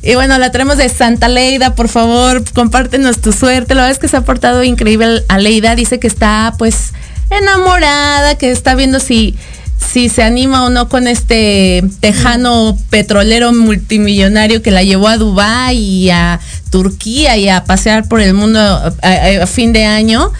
Y 0.02 0.14
bueno, 0.14 0.38
la 0.38 0.50
traemos 0.50 0.76
de 0.76 0.88
Santa 0.88 1.28
Leida, 1.28 1.74
por 1.74 1.88
favor, 1.88 2.42
compártenos 2.52 3.20
tu 3.20 3.32
suerte. 3.32 3.74
La 3.74 3.82
verdad 3.82 3.92
es 3.92 3.98
que 3.98 4.08
se 4.08 4.16
ha 4.16 4.22
portado 4.22 4.64
increíble 4.64 5.24
a. 5.28 5.38
Dice 5.76 5.98
que 5.98 6.06
está 6.06 6.54
pues 6.58 6.92
enamorada, 7.30 8.36
que 8.36 8.50
está 8.50 8.74
viendo 8.74 9.00
si 9.00 9.36
si 9.90 10.08
se 10.08 10.22
anima 10.22 10.64
o 10.64 10.70
no 10.70 10.88
con 10.88 11.08
este 11.08 11.82
tejano 12.00 12.78
petrolero 12.90 13.52
multimillonario 13.52 14.62
que 14.62 14.70
la 14.70 14.82
llevó 14.82 15.08
a 15.08 15.16
Dubái 15.16 15.78
y 15.78 16.10
a 16.10 16.40
Turquía 16.70 17.36
y 17.36 17.48
a 17.48 17.64
pasear 17.64 18.06
por 18.06 18.20
el 18.20 18.34
mundo 18.34 18.60
a, 18.60 19.46
fin 19.46 19.72
de 19.72 19.86
año. 19.86 20.32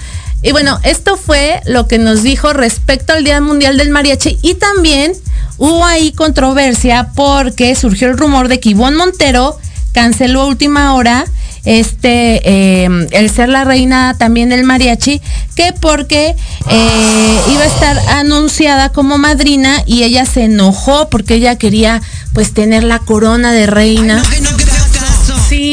Y 0.43 0.53
bueno, 0.53 0.79
esto 0.85 1.17
fue 1.17 1.61
lo 1.65 1.89
que 1.89 1.99
nos 1.99 2.23
dijo 2.23 2.53
respecto 2.53 3.13
al 3.13 3.25
Día 3.25 3.41
Mundial 3.41 3.79
del 3.79 3.91
Mariachi 3.91 4.39
y 4.43 4.55
también 4.55 5.13
hubo 5.57 5.85
ahí 5.85 6.13
controversia 6.13 7.11
porque 7.15 7.75
surgió 7.75 8.09
el 8.09 8.19
rumor 8.19 8.49
de 8.49 8.61
que 8.61 8.71
Ivonne 8.71 8.97
Montero 8.97 9.59
canceló 9.93 10.43
a 10.43 10.47
última 10.47 10.95
hora 10.95 11.25
este 11.65 12.41
eh, 12.45 13.07
el 13.11 13.31
ser 13.31 13.49
la 13.49 13.65
reina 13.65 14.17
también 14.19 14.49
del 14.49 14.65
mariachi 14.65 15.21
que 15.55 15.73
porque 15.73 16.35
eh, 16.71 17.41
iba 17.53 17.63
a 17.63 17.67
estar 17.67 17.99
anunciada 18.11 18.91
como 18.91 19.19
madrina 19.19 19.83
y 19.87 20.03
ella 20.05 20.25
se 20.25 20.45
enojó 20.45 21.09
porque 21.09 21.35
ella 21.35 21.57
quería 21.57 22.01
pues 22.33 22.53
tener 22.53 22.85
la 22.85 23.01
corona 23.01 23.53
de 23.53 23.67
reina 23.67 24.23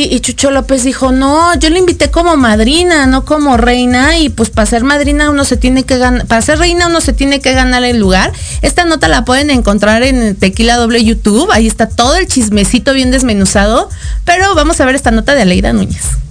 y 0.04 0.20
Chucho 0.20 0.52
López 0.52 0.84
dijo, 0.84 1.12
no, 1.12 1.58
yo 1.60 1.70
le 1.70 1.80
invité 1.80 2.12
como 2.12 2.36
madrina, 2.38 3.06
no 3.06 3.26
como 3.26 3.58
reina, 3.58 4.18
y 4.18 4.30
pues 4.30 4.50
para 4.50 4.66
ser 4.66 4.84
madrina 4.84 5.30
uno 5.30 5.46
se 5.46 5.58
tiene 5.58 5.84
que 5.84 5.98
ganar, 5.98 6.26
para 6.28 6.42
ser 6.42 6.60
reina 6.60 6.88
uno 6.88 7.02
se 7.02 7.14
tiene 7.14 7.42
que 7.42 7.54
ganar 7.54 7.84
el 7.84 8.00
lugar. 8.00 8.32
Esta 8.62 8.86
nota 8.86 9.08
la 9.08 9.26
pueden 9.26 9.50
encontrar 9.50 10.04
en 10.04 10.36
Tequila 10.36 10.78
Doble 10.78 11.04
YouTube, 11.04 11.50
ahí 11.52 11.68
está 11.68 11.88
todo 11.88 12.16
el 12.16 12.28
chismecito 12.28 12.94
bien 12.94 13.12
desmenuzado, 13.12 13.90
pero 14.24 14.56
vamos 14.56 14.80
a 14.82 14.86
ver 14.86 14.96
esta 14.96 15.12
nota 15.12 15.36
de 15.36 15.44
Aleida 15.44 15.74
Núñez. 15.74 16.25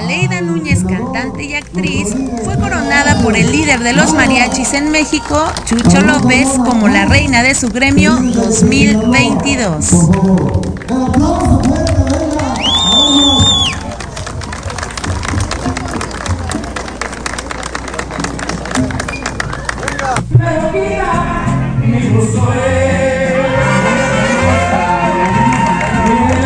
Aleida 0.00 0.40
Núñez, 0.40 0.82
cantante 0.82 1.44
y 1.44 1.54
actriz, 1.54 2.14
fue 2.42 2.58
coronada 2.58 3.22
por 3.22 3.36
el 3.36 3.52
líder 3.52 3.80
de 3.80 3.92
los 3.92 4.14
mariachis 4.14 4.72
en 4.72 4.90
México, 4.90 5.52
Chucho 5.66 6.00
López, 6.00 6.48
como 6.64 6.88
la 6.88 7.04
reina 7.04 7.42
de 7.42 7.54
su 7.54 7.68
gremio 7.68 8.12
2022. 8.14 9.90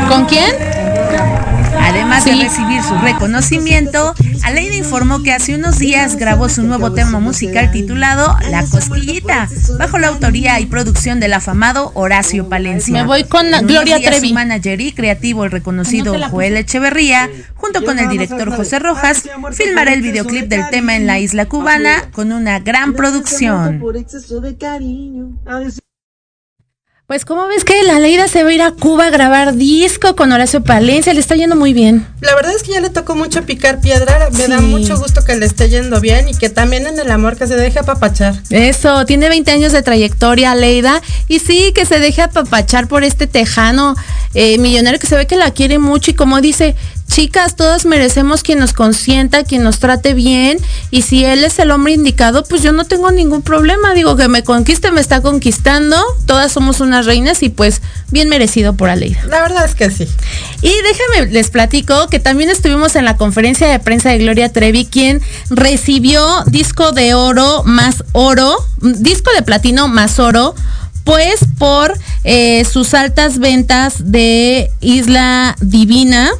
¿Con 0.08 0.26
quién? 0.26 0.73
Además 2.14 2.38
de 2.38 2.44
recibir 2.44 2.82
su 2.84 2.94
reconocimiento, 2.98 4.14
Aleida 4.44 4.76
informó 4.76 5.24
que 5.24 5.32
hace 5.32 5.56
unos 5.56 5.80
días 5.80 6.14
grabó 6.14 6.48
su 6.48 6.62
nuevo 6.62 6.92
tema 6.92 7.18
musical 7.18 7.72
titulado 7.72 8.36
La 8.50 8.64
Cosquillita, 8.64 9.48
bajo 9.80 9.98
la 9.98 10.08
autoría 10.08 10.60
y 10.60 10.66
producción 10.66 11.18
del 11.18 11.32
afamado 11.32 11.90
Horacio 11.94 12.48
Palencia. 12.48 12.92
Me 12.94 13.04
voy 13.04 13.24
con 13.24 13.52
En 13.52 13.66
Gloria 13.66 14.00
Trevi. 14.00 14.28
Su 14.28 14.34
manager 14.34 14.80
y 14.80 14.92
creativo, 14.92 15.44
el 15.44 15.50
reconocido 15.50 16.14
Joel 16.30 16.56
Echeverría, 16.56 17.28
junto 17.56 17.84
con 17.84 17.98
el 17.98 18.08
director 18.08 18.54
José 18.54 18.78
Rojas, 18.78 19.24
filmará 19.50 19.92
el 19.92 20.02
videoclip 20.02 20.46
del 20.46 20.70
tema 20.70 20.94
en 20.94 21.08
la 21.08 21.18
isla 21.18 21.46
cubana 21.46 22.10
con 22.12 22.30
una 22.30 22.60
gran 22.60 22.94
producción. 22.94 23.82
Pues 27.06 27.26
como 27.26 27.46
ves 27.48 27.64
que 27.64 27.82
la 27.82 27.98
Leida 27.98 28.28
se 28.28 28.44
va 28.44 28.48
a 28.48 28.52
ir 28.54 28.62
a 28.62 28.70
Cuba 28.70 29.08
a 29.08 29.10
grabar 29.10 29.56
disco 29.56 30.16
con 30.16 30.32
Horacio 30.32 30.64
Palencia, 30.64 31.12
le 31.12 31.20
está 31.20 31.36
yendo 31.36 31.54
muy 31.54 31.74
bien. 31.74 32.06
La 32.22 32.34
verdad 32.34 32.54
es 32.56 32.62
que 32.62 32.72
ya 32.72 32.80
le 32.80 32.88
tocó 32.88 33.14
mucho 33.14 33.44
picar 33.44 33.82
piedra. 33.82 34.30
Me 34.32 34.48
da 34.48 34.62
mucho 34.62 34.96
gusto 34.96 35.22
que 35.22 35.36
le 35.36 35.44
esté 35.44 35.68
yendo 35.68 36.00
bien 36.00 36.30
y 36.30 36.34
que 36.34 36.48
también 36.48 36.86
en 36.86 36.98
el 36.98 37.10
amor 37.10 37.36
que 37.36 37.46
se 37.46 37.56
deje 37.56 37.80
apapachar. 37.80 38.40
Eso, 38.48 39.04
tiene 39.04 39.28
20 39.28 39.50
años 39.50 39.72
de 39.72 39.82
trayectoria, 39.82 40.54
Leida. 40.54 41.02
Y 41.28 41.40
sí, 41.40 41.72
que 41.74 41.84
se 41.84 41.98
deje 41.98 42.22
apapachar 42.22 42.88
por 42.88 43.04
este 43.04 43.26
tejano 43.26 43.94
eh, 44.32 44.56
millonario 44.56 44.98
que 44.98 45.06
se 45.06 45.16
ve 45.16 45.26
que 45.26 45.36
la 45.36 45.50
quiere 45.50 45.78
mucho. 45.78 46.10
Y 46.10 46.14
como 46.14 46.40
dice, 46.40 46.74
chicas, 47.08 47.56
todas 47.56 47.86
merecemos 47.86 48.42
quien 48.42 48.58
nos 48.58 48.72
consienta, 48.72 49.44
quien 49.44 49.62
nos 49.62 49.78
trate 49.78 50.14
bien. 50.14 50.58
Y 50.90 51.02
si 51.02 51.24
él 51.24 51.44
es 51.44 51.58
el 51.58 51.70
hombre 51.70 51.92
indicado, 51.92 52.44
pues 52.44 52.62
yo 52.62 52.72
no 52.72 52.84
tengo 52.84 53.10
ningún 53.10 53.42
problema. 53.42 53.94
Digo, 53.94 54.16
que 54.16 54.28
me 54.28 54.42
conquiste, 54.42 54.90
me 54.90 55.00
está 55.00 55.20
conquistando. 55.22 55.96
Todas 56.26 56.52
somos 56.52 56.80
unas 56.80 57.06
reinas 57.06 57.42
y 57.42 57.48
pues 57.48 57.82
bien 58.10 58.28
merecido 58.28 58.74
por 58.74 58.90
Aleida. 58.90 59.24
La 59.26 59.42
verdad 59.42 59.64
es 59.64 59.74
que 59.74 59.90
sí. 59.90 60.08
Y 60.62 60.72
déjenme, 60.82 61.32
les 61.32 61.50
platico 61.50 62.08
que 62.08 62.18
también 62.18 62.50
estuvimos 62.50 62.96
en 62.96 63.04
la 63.04 63.16
conferencia 63.16 63.68
de 63.68 63.78
prensa 63.78 64.10
de 64.10 64.18
Gloria 64.18 64.52
Trevi, 64.52 64.84
quien 64.86 65.20
recibió 65.50 66.42
disco 66.46 66.92
de 66.92 67.14
oro 67.14 67.62
más 67.64 68.04
oro, 68.12 68.56
disco 68.80 69.30
de 69.34 69.42
platino 69.42 69.88
más 69.88 70.18
oro, 70.18 70.54
pues 71.04 71.40
por 71.58 71.96
eh, 72.24 72.64
sus 72.64 72.94
altas 72.94 73.38
ventas 73.38 74.10
de 74.10 74.70
Isla 74.80 75.56
Divina. 75.60 76.30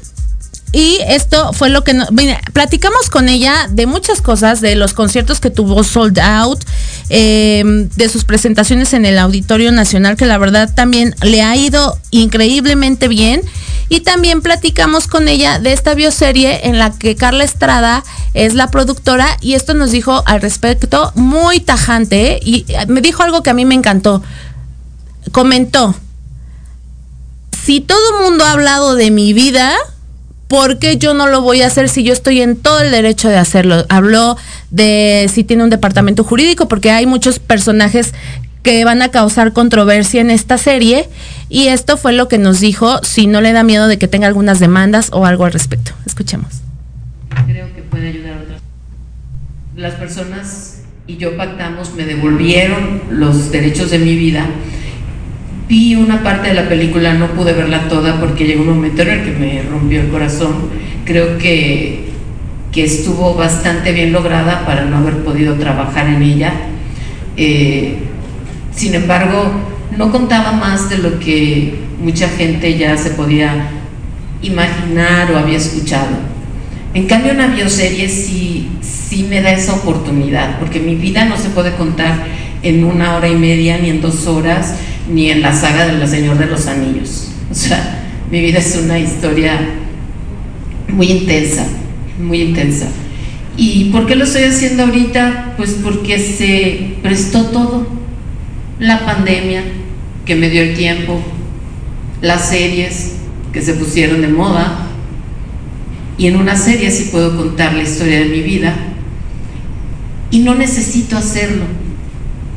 Y 0.75 0.99
esto 1.07 1.53
fue 1.53 1.71
lo 1.71 1.85
que 1.85 1.95
no- 1.95 2.07
mira, 2.11 2.41
platicamos 2.53 3.09
con 3.09 3.29
ella 3.29 3.69
de 3.71 3.87
muchas 3.87 4.21
cosas, 4.21 4.61
de 4.61 4.75
los 4.75 4.93
conciertos 4.93 5.39
que 5.39 5.51
tuvo 5.51 5.85
sold 5.85 6.19
out, 6.19 6.65
eh, 7.11 7.63
de 7.95 8.09
sus 8.09 8.25
presentaciones 8.25 8.93
en 8.93 9.07
el 9.07 9.21
Auditorio 9.21 9.71
Nacional, 9.71 10.17
que 10.17 10.27
la 10.27 10.37
verdad 10.37 10.69
también 10.75 11.15
le 11.23 11.43
ha 11.43 11.55
ido 11.55 11.97
increíblemente 12.11 13.07
bien. 13.07 13.43
Y 13.89 14.01
también 14.01 14.43
platicamos 14.43 15.07
con 15.07 15.29
ella 15.29 15.61
de 15.61 15.73
esta 15.73 15.95
bioserie 15.95 16.67
en 16.67 16.79
la 16.81 16.91
que 16.91 17.15
Carla 17.15 17.45
Estrada 17.45 18.03
es 18.33 18.55
la 18.55 18.71
productora 18.73 19.37
y 19.41 19.55
esto 19.55 19.75
nos 19.75 19.93
dijo 19.93 20.25
al 20.27 20.41
respecto 20.41 21.13
muy 21.15 21.61
tajante 21.61 22.41
y 22.43 22.65
eh, 22.67 22.87
me 22.89 23.01
dijo 23.01 23.23
algo 23.23 23.43
que 23.45 23.51
a 23.51 23.55
mí 23.55 23.65
me 23.65 23.75
encantó. 23.77 24.23
Comentó, 25.31 25.95
si 27.65 27.81
todo 27.81 28.01
el 28.19 28.25
mundo 28.25 28.45
ha 28.45 28.53
hablado 28.53 28.95
de 28.97 29.11
mi 29.11 29.33
vida, 29.35 29.73
¿por 30.55 30.79
qué 30.79 30.99
yo 30.99 31.15
no 31.15 31.27
lo 31.27 31.43
voy 31.43 31.63
a 31.63 31.67
hacer 31.67 31.89
si 31.89 32.05
yo 32.05 32.13
estoy 32.13 32.41
en 32.41 32.55
todo 32.55 32.81
el 32.81 32.93
derecho 32.93 33.29
de 33.29 33.37
hacerlo? 33.37 33.85
Habló 33.89 34.37
de 34.71 35.29
si 35.33 35.43
tiene 35.43 35.65
un 35.65 35.71
departamento 35.71 36.23
jurídico, 36.23 36.69
porque 36.69 36.93
hay 36.93 37.07
muchos 37.07 37.41
personajes 37.41 38.15
que 38.63 38.85
van 38.85 39.03
a 39.03 39.09
causar 39.09 39.53
controversia 39.53 40.21
en 40.21 40.31
esta 40.31 40.57
serie 40.57 41.09
y 41.49 41.67
esto 41.67 41.97
fue 41.97 42.13
lo 42.13 42.29
que 42.29 42.39
nos 42.39 42.61
dijo, 42.61 43.01
si 43.03 43.27
no 43.27 43.41
le 43.41 43.53
da 43.53 43.65
miedo 43.65 43.89
de 43.89 43.99
que 43.99 44.07
tenga 44.07 44.29
algunas 44.29 44.61
demandas 44.61 45.09
o 45.13 45.27
algo 45.27 45.45
al 45.45 45.53
respecto. 45.53 45.91
Escuchemos. 46.07 46.63
creo 47.49 47.75
que 47.75 47.83
puede 47.83 48.11
ayudar 48.11 48.35
a 48.35 48.43
otras. 48.43 48.61
Las 49.75 49.95
personas 49.95 50.83
y 51.09 51.17
yo 51.17 51.37
pactamos, 51.37 51.95
me 51.95 52.05
devolvieron 52.05 53.03
los 53.11 53.51
derechos 53.51 53.91
de 53.91 53.99
mi 53.99 54.15
vida. 54.15 54.47
Vi 55.69 55.97
una 55.97 56.23
parte 56.23 56.49
de 56.49 56.55
la 56.55 56.69
película, 56.69 57.15
no 57.15 57.29
pude 57.29 57.53
verla 57.53 57.89
toda 57.89 58.21
porque 58.21 58.45
llegó 58.45 58.63
un 58.63 58.75
momento 58.77 59.03
en 59.03 59.09
el 59.09 59.25
que 59.25 59.33
me 59.33 59.63
rompió 59.63 60.03
el 60.03 60.09
corazón. 60.09 60.69
Creo 61.05 61.39
que, 61.39 62.11
que 62.71 62.85
estuvo 62.85 63.35
bastante 63.35 63.93
bien 63.93 64.13
lograda 64.13 64.67
para 64.67 64.85
no 64.85 64.99
haber 64.99 65.25
podido 65.25 65.55
trabajar 65.55 66.09
en 66.09 66.23
ella. 66.23 66.53
Eh, 67.37 67.97
sin 68.75 68.95
embargo, 68.95 69.53
no 69.97 70.11
contaba 70.11 70.53
más 70.53 70.91
de 70.91 70.99
lo 70.99 71.19
que 71.19 71.75
mucha 72.01 72.29
gente 72.29 72.77
ya 72.77 72.97
se 72.97 73.11
podía 73.11 73.69
imaginar 74.43 75.31
o 75.33 75.39
había 75.39 75.57
escuchado. 75.57 76.35
En 76.93 77.07
cambio, 77.07 77.33
una 77.33 77.49
bioserie 77.49 78.09
sí, 78.09 78.69
sí 78.81 79.27
me 79.29 79.41
da 79.41 79.51
esa 79.51 79.75
oportunidad, 79.75 80.59
porque 80.61 80.79
mi 80.79 80.95
vida 80.95 81.25
no 81.25 81.37
se 81.37 81.49
puede 81.49 81.75
contar 81.75 82.27
en 82.63 82.85
una 82.85 83.17
hora 83.17 83.29
y 83.29 83.35
media, 83.35 83.79
ni 83.79 83.91
en 83.91 84.01
dos 84.01 84.27
horas, 84.27 84.77
ni 85.09 85.31
en 85.31 85.43
la 85.43 85.55
saga 85.55 85.87
de 85.87 85.99
La 85.99 86.07
Señor 86.07 86.39
de 86.39 86.47
los 86.47 86.67
Anillos. 86.67 87.29
O 87.51 87.55
sea, 87.55 88.05
mi 88.31 88.41
vida 88.41 88.59
es 88.59 88.77
una 88.83 88.99
historia 88.99 89.59
muy 90.89 91.11
intensa, 91.11 91.67
muy 92.19 92.41
intensa. 92.41 92.87
¿Y 93.57 93.91
por 93.91 94.07
qué 94.07 94.17
lo 94.17 94.25
estoy 94.25 94.45
haciendo 94.45 94.85
ahorita? 94.85 95.55
Pues 95.57 95.79
porque 95.83 96.19
se 96.19 96.97
prestó 97.03 97.47
todo. 97.47 97.87
La 98.81 99.07
pandemia, 99.07 99.63
que 100.25 100.35
me 100.35 100.51
dio 100.51 100.63
el 100.63 100.75
tiempo, 100.75 101.21
las 102.21 102.49
series 102.49 103.13
que 103.53 103.63
se 103.63 103.75
pusieron 103.75 104.21
de 104.21 104.29
moda, 104.29 104.89
y 106.19 106.27
en 106.27 106.37
una 106.37 106.57
serie 106.57 106.91
sí 106.91 107.11
puedo 107.13 107.37
contar 107.37 107.75
la 107.75 107.85
historia 107.85 108.21
de 108.21 108.27
mi 108.27 108.41
vida, 108.41 108.75
y 110.33 110.41
no 110.41 110.57
necesito 110.57 111.17
hacerlo 111.17 111.65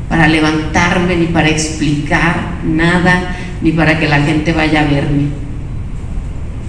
para 0.08 0.28
levantarme, 0.28 1.16
ni 1.16 1.26
para 1.26 1.48
explicar 1.48 2.60
nada, 2.64 3.36
ni 3.60 3.72
para 3.72 3.98
que 3.98 4.08
la 4.08 4.22
gente 4.22 4.52
vaya 4.52 4.80
a 4.80 4.84
verme. 4.84 5.28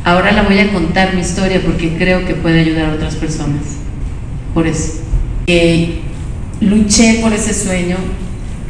Ahora 0.03 0.31
la 0.31 0.43
voy 0.43 0.59
a 0.59 0.71
contar 0.71 1.13
mi 1.13 1.21
historia 1.21 1.61
porque 1.63 1.95
creo 1.97 2.25
que 2.25 2.35
puede 2.35 2.61
ayudar 2.61 2.89
a 2.89 2.93
otras 2.93 3.15
personas. 3.15 3.61
Por 4.53 4.67
eso. 4.67 5.01
Eh, 5.47 5.99
luché 6.61 7.19
por 7.21 7.33
ese 7.33 7.53
sueño, 7.53 7.97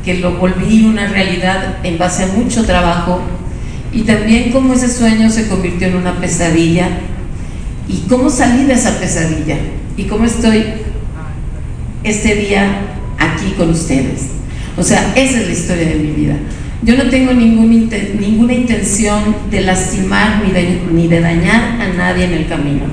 que 0.04 0.16
lo 0.16 0.38
volví 0.38 0.86
una 0.86 1.08
realidad 1.08 1.78
en 1.84 1.98
base 1.98 2.24
a 2.24 2.28
mucho 2.28 2.66
trabajo 2.66 3.22
y 3.92 4.02
también 4.02 4.52
cómo 4.52 4.74
ese 4.74 4.88
sueño 4.88 5.30
se 5.30 5.48
convirtió 5.48 5.88
en 5.88 5.96
una 5.96 6.20
pesadilla 6.20 6.88
y 7.88 8.08
cómo 8.08 8.30
salí 8.30 8.66
de 8.66 8.74
esa 8.74 9.00
pesadilla 9.00 9.58
y 9.98 10.04
cómo 10.04 10.26
estoy 10.26 10.64
este 12.04 12.36
día 12.36 12.82
aquí 13.18 13.54
con 13.58 13.72
ustedes. 13.72 14.39
O 14.78 14.84
sea, 14.84 15.14
esa 15.16 15.40
es 15.40 15.48
la 15.48 15.54
historia 15.54 15.90
de 15.90 15.96
mi 15.96 16.12
vida. 16.12 16.36
Yo 16.82 16.96
no 16.96 17.10
tengo 17.10 17.34
ningún 17.34 17.70
ninguna 18.20 18.54
intención 18.54 19.36
de 19.52 19.62
lastimar 19.62 20.42
ni 20.46 20.52
de, 20.52 20.80
ni 20.92 21.08
de 21.08 21.20
dañar 21.20 21.82
a 21.82 21.94
nadie 21.94 22.26
en 22.26 22.34
el 22.34 22.48
camino. 22.48 22.86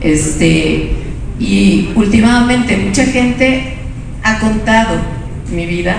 Este, 0.00 0.90
y 1.38 1.88
últimamente 1.94 2.76
mucha 2.76 3.04
gente 3.04 3.74
ha 4.22 4.38
contado 4.38 4.98
mi 5.50 5.66
vida 5.66 5.96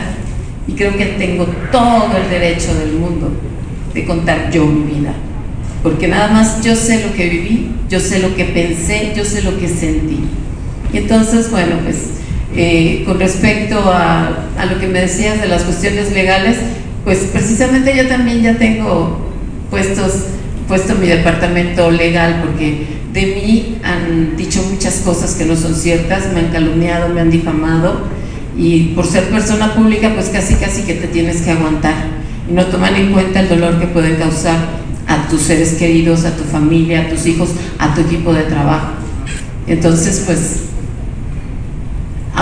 y 0.67 0.73
creo 0.73 0.95
que 0.95 1.05
tengo 1.05 1.45
todo 1.71 2.17
el 2.17 2.29
derecho 2.29 2.73
del 2.75 2.93
mundo 2.93 3.31
de 3.93 4.05
contar 4.05 4.51
yo 4.51 4.65
mi 4.65 4.93
vida. 4.93 5.13
Porque 5.81 6.07
nada 6.07 6.29
más 6.29 6.63
yo 6.63 6.75
sé 6.75 7.03
lo 7.05 7.13
que 7.13 7.27
viví, 7.27 7.71
yo 7.89 7.99
sé 7.99 8.19
lo 8.19 8.35
que 8.35 8.45
pensé, 8.45 9.13
yo 9.15 9.25
sé 9.25 9.41
lo 9.41 9.57
que 9.57 9.67
sentí. 9.67 10.19
Y 10.93 10.97
entonces, 10.97 11.51
bueno, 11.51 11.75
pues 11.83 11.97
eh, 12.55 13.03
con 13.05 13.19
respecto 13.19 13.79
a, 13.85 14.47
lo 14.69 14.79
que 14.79 14.87
me 14.87 15.01
decías 15.01 15.41
de 15.41 15.47
las 15.47 15.63
cuestiones 15.63 16.11
legales, 16.11 16.57
pues 17.03 17.19
precisamente 17.31 17.95
yo 17.95 18.07
también 18.07 18.41
ya 18.41 18.57
tengo 18.57 19.31
puesto 19.69 20.95
mi 20.95 21.07
departamento 21.07 21.91
legal 21.91 22.41
porque 22.43 22.85
de 23.13 23.25
mí 23.27 23.77
han 23.83 24.35
dicho 24.35 24.63
muchas 24.71 24.95
cosas 24.97 25.35
que 25.35 25.45
no 25.45 25.55
son 25.55 25.75
ciertas, 25.75 26.31
me 26.33 26.39
han 26.41 26.51
calumniado, 26.51 27.09
me 27.09 27.21
han 27.21 27.29
difamado 27.29 28.01
y 28.57 28.93
por 28.95 29.05
ser 29.05 29.25
persona 29.25 29.73
pública 29.73 30.11
pues 30.13 30.29
casi 30.29 30.55
casi 30.55 30.83
que 30.83 30.95
te 30.95 31.07
tienes 31.07 31.41
que 31.41 31.51
aguantar 31.51 31.93
y 32.49 32.53
no 32.53 32.65
toman 32.65 32.95
en 32.95 33.11
cuenta 33.11 33.39
el 33.39 33.49
dolor 33.49 33.79
que 33.79 33.87
puede 33.87 34.15
causar 34.15 34.57
a 35.07 35.27
tus 35.27 35.41
seres 35.41 35.73
queridos, 35.73 36.25
a 36.25 36.35
tu 36.35 36.43
familia, 36.43 37.01
a 37.01 37.09
tus 37.09 37.25
hijos, 37.25 37.49
a 37.77 37.93
tu 37.93 38.01
equipo 38.01 38.33
de 38.33 38.43
trabajo. 38.43 38.93
Entonces 39.67 40.23
pues 40.25 40.72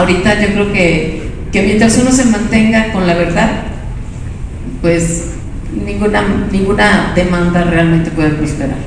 ahorita 0.01 0.41
yo 0.41 0.47
creo 0.53 0.73
que, 0.73 1.29
que 1.51 1.61
mientras 1.61 1.97
uno 1.97 2.11
se 2.11 2.25
mantenga 2.25 2.91
con 2.91 3.07
la 3.07 3.13
verdad, 3.13 3.63
pues 4.81 5.25
ninguna, 5.73 6.23
ninguna 6.51 7.13
demanda 7.15 7.63
realmente 7.63 8.11
puede 8.11 8.31
prosperar. 8.31 8.77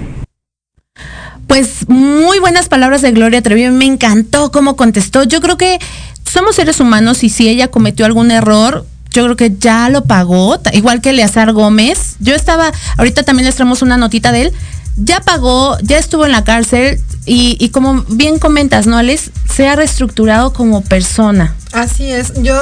Pues 1.46 1.88
muy 1.88 2.38
buenas 2.38 2.68
palabras 2.68 3.02
de 3.02 3.12
Gloria 3.12 3.42
Trevi, 3.42 3.68
me 3.70 3.84
encantó 3.84 4.50
cómo 4.50 4.76
contestó. 4.76 5.24
Yo 5.24 5.40
creo 5.40 5.56
que 5.56 5.78
somos 6.24 6.56
seres 6.56 6.80
humanos 6.80 7.22
y 7.22 7.28
si 7.28 7.48
ella 7.48 7.68
cometió 7.68 8.06
algún 8.06 8.30
error, 8.30 8.86
yo 9.12 9.22
creo 9.24 9.36
que 9.36 9.52
ya 9.56 9.88
lo 9.90 10.04
pagó, 10.04 10.58
igual 10.72 11.00
que 11.00 11.10
Eleazar 11.10 11.52
Gómez. 11.52 12.16
Yo 12.18 12.34
estaba, 12.34 12.72
ahorita 12.98 13.22
también 13.22 13.46
les 13.46 13.54
traemos 13.54 13.82
una 13.82 13.96
notita 13.96 14.32
de 14.32 14.42
él. 14.42 14.52
Ya 14.96 15.20
pagó, 15.20 15.76
ya 15.82 15.98
estuvo 15.98 16.24
en 16.24 16.32
la 16.32 16.44
cárcel 16.44 17.00
y, 17.26 17.68
como 17.70 18.04
bien 18.08 18.38
comentas, 18.38 18.86
¿no, 18.86 18.96
Alex? 18.96 19.30
Se 19.52 19.66
ha 19.66 19.76
reestructurado 19.76 20.52
como 20.52 20.82
persona. 20.82 21.54
Así 21.72 22.10
es, 22.10 22.32
yo 22.42 22.56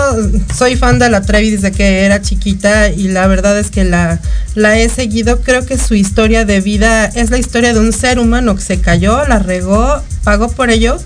soy 0.54 0.76
fan 0.76 0.98
de 0.98 1.10
la 1.10 1.22
Trevi 1.22 1.50
desde 1.50 1.72
que 1.72 2.04
era 2.04 2.22
chiquita 2.22 2.88
y 2.88 3.08
la 3.08 3.26
verdad 3.26 3.58
es 3.58 3.70
que 3.70 3.84
la, 3.84 4.20
la 4.54 4.78
he 4.78 4.88
seguido. 4.88 5.42
Creo 5.42 5.66
que 5.66 5.76
su 5.76 5.94
historia 5.94 6.46
de 6.46 6.60
vida 6.60 7.04
es 7.06 7.30
la 7.30 7.38
historia 7.38 7.74
de 7.74 7.80
un 7.80 7.92
ser 7.92 8.18
humano 8.18 8.54
que 8.54 8.62
se 8.62 8.80
cayó, 8.80 9.26
la 9.26 9.38
regó, 9.38 10.00
pagó 10.24 10.50
por 10.50 10.70
ello, 10.70 10.96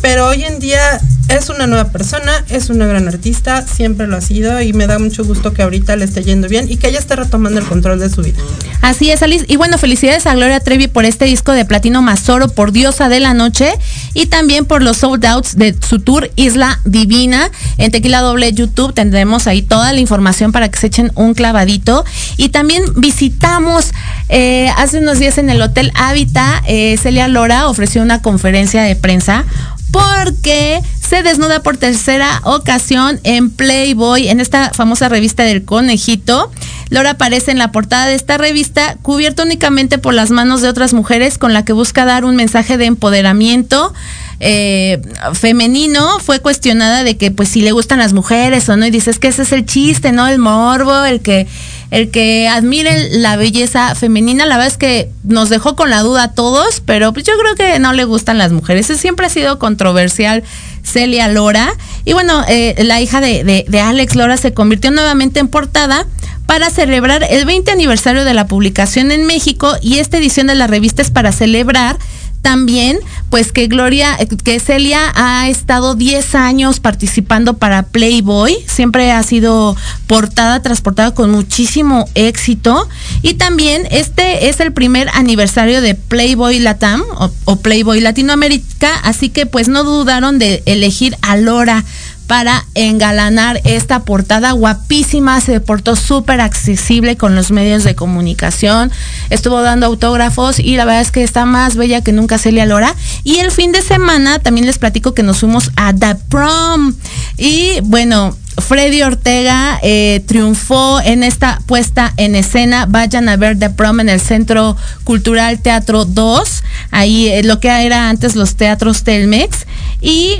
pero 0.00 0.28
hoy 0.28 0.44
en 0.44 0.58
día 0.58 1.00
es 1.28 1.48
una 1.48 1.66
nueva 1.66 1.90
persona, 1.90 2.44
es 2.48 2.68
una 2.68 2.86
gran 2.86 3.08
artista, 3.08 3.66
siempre 3.66 4.06
lo 4.06 4.16
ha 4.16 4.20
sido 4.20 4.60
y 4.60 4.72
me 4.72 4.86
da 4.86 4.98
mucho 4.98 5.24
gusto 5.24 5.52
que 5.52 5.62
ahorita 5.62 5.96
le 5.96 6.04
esté 6.04 6.22
yendo 6.22 6.48
bien 6.48 6.70
y 6.70 6.76
que 6.76 6.88
ella 6.88 6.98
esté 6.98 7.16
retomando 7.16 7.60
el 7.60 7.66
control 7.66 7.98
de 8.00 8.10
su 8.10 8.22
vida. 8.22 8.38
Así 8.82 9.10
es, 9.10 9.22
Alice. 9.22 9.44
Y 9.48 9.56
bueno, 9.56 9.78
felicidades 9.78 10.26
a 10.26 10.34
Gloria 10.34 10.60
Trevi 10.60 10.88
por 10.88 11.04
este 11.04 11.24
disco 11.24 11.52
de 11.52 11.64
Platino 11.64 12.02
Mazoro, 12.02 12.48
por 12.48 12.72
Diosa 12.72 13.08
de 13.08 13.20
la 13.20 13.34
Noche 13.34 13.72
y 14.14 14.26
también 14.26 14.64
por 14.64 14.82
los 14.82 14.98
sold 14.98 15.24
outs 15.24 15.56
de 15.56 15.74
su 15.86 16.00
tour 16.00 16.30
Isla 16.36 16.80
Divina. 16.84 17.50
En 17.78 17.92
Tequila 17.92 18.20
Doble 18.20 18.52
YouTube 18.52 18.92
tendremos 18.92 19.46
ahí 19.46 19.62
toda 19.62 19.92
la 19.92 20.00
información 20.00 20.52
para 20.52 20.70
que 20.70 20.78
se 20.78 20.88
echen 20.88 21.12
un 21.14 21.34
clavadito. 21.34 22.04
Y 22.36 22.48
también 22.50 22.82
visitamos 22.96 23.92
eh, 24.28 24.70
hace 24.76 24.98
unos 24.98 25.18
días 25.18 25.38
en 25.38 25.50
el 25.50 25.62
Hotel 25.62 25.92
Hábitat, 25.94 26.64
eh, 26.66 26.96
Celia 27.00 27.28
Lora 27.28 27.68
ofreció 27.68 28.02
una 28.02 28.22
conferencia 28.22 28.61
de 28.70 28.96
prensa 28.96 29.44
porque 29.90 30.80
se 31.00 31.22
desnuda 31.22 31.62
por 31.62 31.76
tercera 31.76 32.40
ocasión 32.44 33.20
en 33.24 33.50
Playboy, 33.50 34.28
en 34.28 34.40
esta 34.40 34.70
famosa 34.70 35.10
revista 35.10 35.42
del 35.42 35.64
conejito. 35.64 36.50
Laura 36.88 37.10
aparece 37.10 37.50
en 37.50 37.58
la 37.58 37.72
portada 37.72 38.06
de 38.06 38.14
esta 38.14 38.38
revista, 38.38 38.96
cubierta 39.02 39.42
únicamente 39.42 39.98
por 39.98 40.14
las 40.14 40.30
manos 40.30 40.62
de 40.62 40.70
otras 40.70 40.94
mujeres, 40.94 41.36
con 41.36 41.52
la 41.52 41.66
que 41.66 41.74
busca 41.74 42.06
dar 42.06 42.24
un 42.24 42.36
mensaje 42.36 42.78
de 42.78 42.86
empoderamiento 42.86 43.92
eh, 44.40 45.02
femenino. 45.34 46.18
Fue 46.20 46.40
cuestionada 46.40 47.04
de 47.04 47.18
que, 47.18 47.30
pues, 47.30 47.50
si 47.50 47.60
le 47.60 47.72
gustan 47.72 47.98
las 47.98 48.14
mujeres 48.14 48.68
o 48.70 48.76
no, 48.78 48.86
y 48.86 48.90
dices 48.90 49.18
que 49.18 49.28
ese 49.28 49.42
es 49.42 49.52
el 49.52 49.66
chiste, 49.66 50.12
¿no? 50.12 50.26
El 50.26 50.38
morbo, 50.38 51.04
el 51.04 51.20
que 51.20 51.46
el 51.92 52.10
que 52.10 52.48
admire 52.48 53.10
la 53.18 53.36
belleza 53.36 53.94
femenina, 53.94 54.46
la 54.46 54.56
verdad 54.56 54.72
es 54.72 54.78
que 54.78 55.10
nos 55.24 55.50
dejó 55.50 55.76
con 55.76 55.90
la 55.90 56.00
duda 56.00 56.22
a 56.24 56.32
todos, 56.34 56.80
pero 56.80 57.12
pues 57.12 57.24
yo 57.26 57.34
creo 57.38 57.54
que 57.54 57.78
no 57.78 57.92
le 57.92 58.04
gustan 58.04 58.38
las 58.38 58.50
mujeres. 58.50 58.88
Eso 58.90 58.98
siempre 58.98 59.26
ha 59.26 59.28
sido 59.28 59.58
controversial 59.58 60.42
Celia 60.82 61.28
Lora. 61.28 61.72
Y 62.06 62.14
bueno, 62.14 62.44
eh, 62.48 62.74
la 62.84 63.00
hija 63.02 63.20
de, 63.20 63.44
de- 63.44 63.66
de 63.68 63.80
Alex 63.80 64.16
Lora 64.16 64.36
se 64.38 64.54
convirtió 64.54 64.90
nuevamente 64.90 65.38
en 65.38 65.48
portada 65.48 66.06
para 66.46 66.70
celebrar 66.70 67.24
el 67.30 67.44
20 67.44 67.70
aniversario 67.70 68.24
de 68.24 68.34
la 68.34 68.46
publicación 68.46 69.12
en 69.12 69.26
México 69.26 69.72
y 69.82 69.98
esta 69.98 70.16
edición 70.16 70.46
de 70.48 70.54
la 70.54 70.66
revista 70.66 71.02
es 71.02 71.10
para 71.10 71.30
celebrar 71.30 71.98
también, 72.42 72.98
pues 73.30 73.52
que 73.52 73.68
Gloria, 73.68 74.16
eh, 74.18 74.26
que 74.26 74.60
Celia 74.60 75.12
ha 75.14 75.48
estado 75.48 75.94
10 75.94 76.34
años 76.34 76.80
participando 76.80 77.54
para 77.54 77.84
Playboy, 77.84 78.56
siempre 78.66 79.12
ha 79.12 79.22
sido 79.22 79.76
portada 80.06 80.60
tras 80.60 80.80
portada 80.80 81.14
con 81.14 81.30
muchísimo 81.30 82.06
éxito. 82.14 82.88
Y 83.22 83.34
también 83.34 83.86
este 83.90 84.48
es 84.48 84.60
el 84.60 84.72
primer 84.72 85.08
aniversario 85.14 85.80
de 85.80 85.94
Playboy 85.94 86.58
Latam 86.58 87.02
o, 87.16 87.30
o 87.44 87.56
Playboy 87.56 88.00
Latinoamérica, 88.00 88.94
así 89.04 89.30
que 89.30 89.46
pues 89.46 89.68
no 89.68 89.84
dudaron 89.84 90.38
de 90.38 90.62
elegir 90.66 91.16
a 91.22 91.36
Lora 91.36 91.84
para 92.26 92.64
engalanar 92.74 93.60
esta 93.64 94.04
portada 94.04 94.52
guapísima, 94.52 95.40
se 95.40 95.60
portó 95.60 95.96
súper 95.96 96.40
accesible 96.40 97.16
con 97.16 97.34
los 97.34 97.50
medios 97.50 97.84
de 97.84 97.94
comunicación, 97.94 98.90
estuvo 99.30 99.60
dando 99.60 99.86
autógrafos 99.86 100.58
y 100.58 100.76
la 100.76 100.84
verdad 100.84 101.02
es 101.02 101.10
que 101.10 101.22
está 101.22 101.44
más 101.44 101.76
bella 101.76 102.02
que 102.02 102.12
nunca 102.12 102.38
Celia 102.38 102.66
Lora. 102.66 102.94
Y 103.24 103.38
el 103.38 103.50
fin 103.50 103.72
de 103.72 103.82
semana 103.82 104.38
también 104.38 104.66
les 104.66 104.78
platico 104.78 105.14
que 105.14 105.22
nos 105.22 105.40
fuimos 105.40 105.70
a 105.76 105.92
The 105.92 106.16
Prom 106.28 106.94
y 107.36 107.80
bueno, 107.82 108.36
Freddy 108.58 109.02
Ortega 109.02 109.78
eh, 109.82 110.22
triunfó 110.26 111.00
en 111.00 111.22
esta 111.22 111.60
puesta 111.66 112.12
en 112.16 112.34
escena. 112.34 112.86
Vayan 112.86 113.28
a 113.28 113.36
ver 113.36 113.58
The 113.58 113.70
Prom 113.70 114.00
en 114.00 114.08
el 114.08 114.20
Centro 114.20 114.76
Cultural 115.04 115.60
Teatro 115.60 116.04
2, 116.04 116.62
ahí 116.90 117.28
eh, 117.28 117.42
lo 117.42 117.60
que 117.60 117.68
era 117.68 118.08
antes 118.08 118.36
los 118.36 118.56
teatros 118.56 119.04
Telmex. 119.04 119.66
Y 120.00 120.36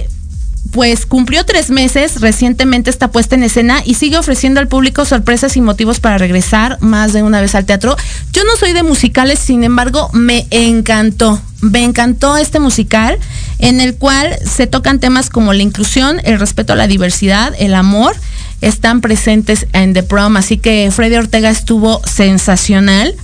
pues 0.71 1.05
cumplió 1.05 1.45
tres 1.45 1.71
meses 1.71 2.21
recientemente 2.21 2.89
esta 2.89 3.11
puesta 3.11 3.35
en 3.35 3.43
escena 3.43 3.83
y 3.85 3.95
sigue 3.95 4.17
ofreciendo 4.17 4.61
al 4.61 4.69
público 4.69 5.05
sorpresas 5.05 5.57
y 5.57 5.61
motivos 5.61 6.01
para 6.01 6.19
regresar 6.19 6.79
más 6.81 7.13
de 7.13 7.23
una 7.23 7.41
vez 7.41 7.55
al 7.55 7.67
teatro. 7.67 7.97
Yo 8.33 8.45
no 8.45 8.57
soy 8.57 8.73
de 8.73 8.83
musicales, 8.83 9.39
sin 9.39 9.65
embargo, 9.65 10.09
me 10.13 10.47
encantó. 10.51 11.41
Me 11.61 11.85
encantó 11.85 12.37
este 12.37 12.59
musical 12.59 13.19
en 13.59 13.81
el 13.81 13.97
cual 13.97 14.37
se 14.45 14.67
tocan 14.67 14.99
temas 14.99 15.31
como 15.31 15.53
la 15.53 15.63
inclusión, 15.63 16.21
el 16.25 16.41
respeto 16.41 16.73
a 16.73 16.77
la 16.77 16.87
diversidad, 16.87 17.55
el 17.59 17.75
amor, 17.75 18.17
están 18.61 19.01
presentes 19.01 19.67
en 19.73 19.93
The 19.93 20.05
Prom, 20.05 20.37
así 20.37 20.57
que 20.57 20.91
Freddy 20.91 21.17
Ortega 21.17 21.51
estuvo 21.51 22.01
sensacional. 22.07 23.15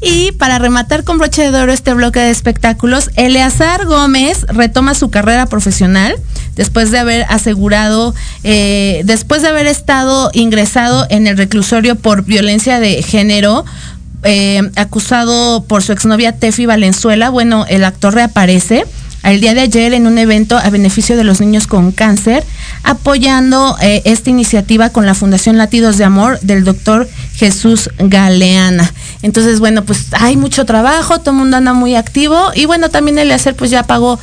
Y 0.00 0.32
para 0.32 0.58
rematar 0.58 1.04
con 1.04 1.18
broche 1.18 1.50
de 1.50 1.58
oro 1.58 1.72
este 1.72 1.94
bloque 1.94 2.20
de 2.20 2.30
espectáculos, 2.30 3.10
Eleazar 3.16 3.86
Gómez 3.86 4.42
retoma 4.48 4.94
su 4.94 5.10
carrera 5.10 5.46
profesional. 5.46 6.16
Después 6.56 6.90
de 6.90 6.98
haber 6.98 7.26
asegurado, 7.28 8.14
eh, 8.44 9.02
después 9.04 9.42
de 9.42 9.48
haber 9.48 9.66
estado 9.66 10.30
ingresado 10.32 11.06
en 11.10 11.26
el 11.26 11.36
reclusorio 11.36 11.96
por 11.96 12.24
violencia 12.24 12.80
de 12.80 13.02
género, 13.02 13.64
eh, 14.24 14.60
acusado 14.76 15.64
por 15.64 15.82
su 15.82 15.92
exnovia 15.92 16.32
Tefi 16.32 16.66
Valenzuela. 16.66 17.30
Bueno, 17.30 17.66
el 17.68 17.84
actor 17.84 18.14
reaparece 18.14 18.84
el 19.24 19.40
día 19.40 19.54
de 19.54 19.60
ayer 19.60 19.94
en 19.94 20.06
un 20.06 20.18
evento 20.18 20.56
a 20.56 20.68
beneficio 20.70 21.16
de 21.16 21.24
los 21.24 21.40
niños 21.40 21.66
con 21.66 21.92
cáncer, 21.92 22.44
apoyando 22.82 23.76
eh, 23.80 24.02
esta 24.04 24.30
iniciativa 24.30 24.90
con 24.90 25.06
la 25.06 25.14
Fundación 25.14 25.58
Latidos 25.58 25.96
de 25.96 26.04
Amor 26.04 26.40
del 26.40 26.64
doctor 26.64 27.08
Jesús 27.36 27.88
Galeana. 27.98 28.92
Entonces, 29.22 29.60
bueno, 29.60 29.84
pues 29.84 30.06
hay 30.12 30.36
mucho 30.36 30.64
trabajo, 30.64 31.20
todo 31.20 31.30
el 31.30 31.36
mundo 31.36 31.56
anda 31.56 31.72
muy 31.72 31.94
activo 31.94 32.50
y 32.54 32.66
bueno, 32.66 32.88
también 32.88 33.18
el 33.18 33.30
hacer 33.30 33.54
pues 33.54 33.70
ya 33.70 33.84
pagó 33.84 34.18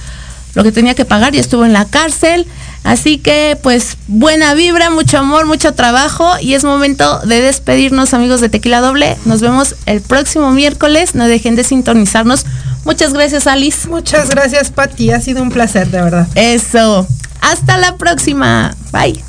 lo 0.54 0.64
que 0.64 0.72
tenía 0.72 0.96
que 0.96 1.06
pagar 1.06 1.36
y 1.36 1.40
estuvo 1.40 1.66
en 1.66 1.74
la 1.74 1.86
cárcel. 1.86 2.48
Así 2.84 3.18
que 3.18 3.58
pues 3.62 3.98
buena 4.08 4.54
vibra, 4.54 4.90
mucho 4.90 5.18
amor, 5.18 5.46
mucho 5.46 5.74
trabajo 5.74 6.32
y 6.40 6.54
es 6.54 6.64
momento 6.64 7.20
de 7.20 7.42
despedirnos 7.42 8.14
amigos 8.14 8.42
de 8.42 8.50
Tequila 8.50 8.80
Doble. 8.80 9.18
Nos 9.26 9.42
vemos 9.42 9.76
el 9.86 10.02
próximo 10.02 10.52
miércoles, 10.52 11.14
no 11.14 11.28
dejen 11.28 11.56
de 11.56 11.64
sintonizarnos. 11.64 12.46
Muchas 12.86 13.14
gracias 13.14 13.48
Alice. 13.48 13.88
Muchas 13.90 14.30
gracias 14.30 14.72
Pati, 14.72 15.12
ha 15.12 15.20
sido 15.20 15.44
un 15.44 15.50
placer 15.50 15.90
de 15.90 16.02
verdad. 16.02 16.28
Eso. 16.36 17.06
Hasta 17.42 17.78
la 17.78 17.98
próxima. 17.98 18.76
Bye. 18.92 19.29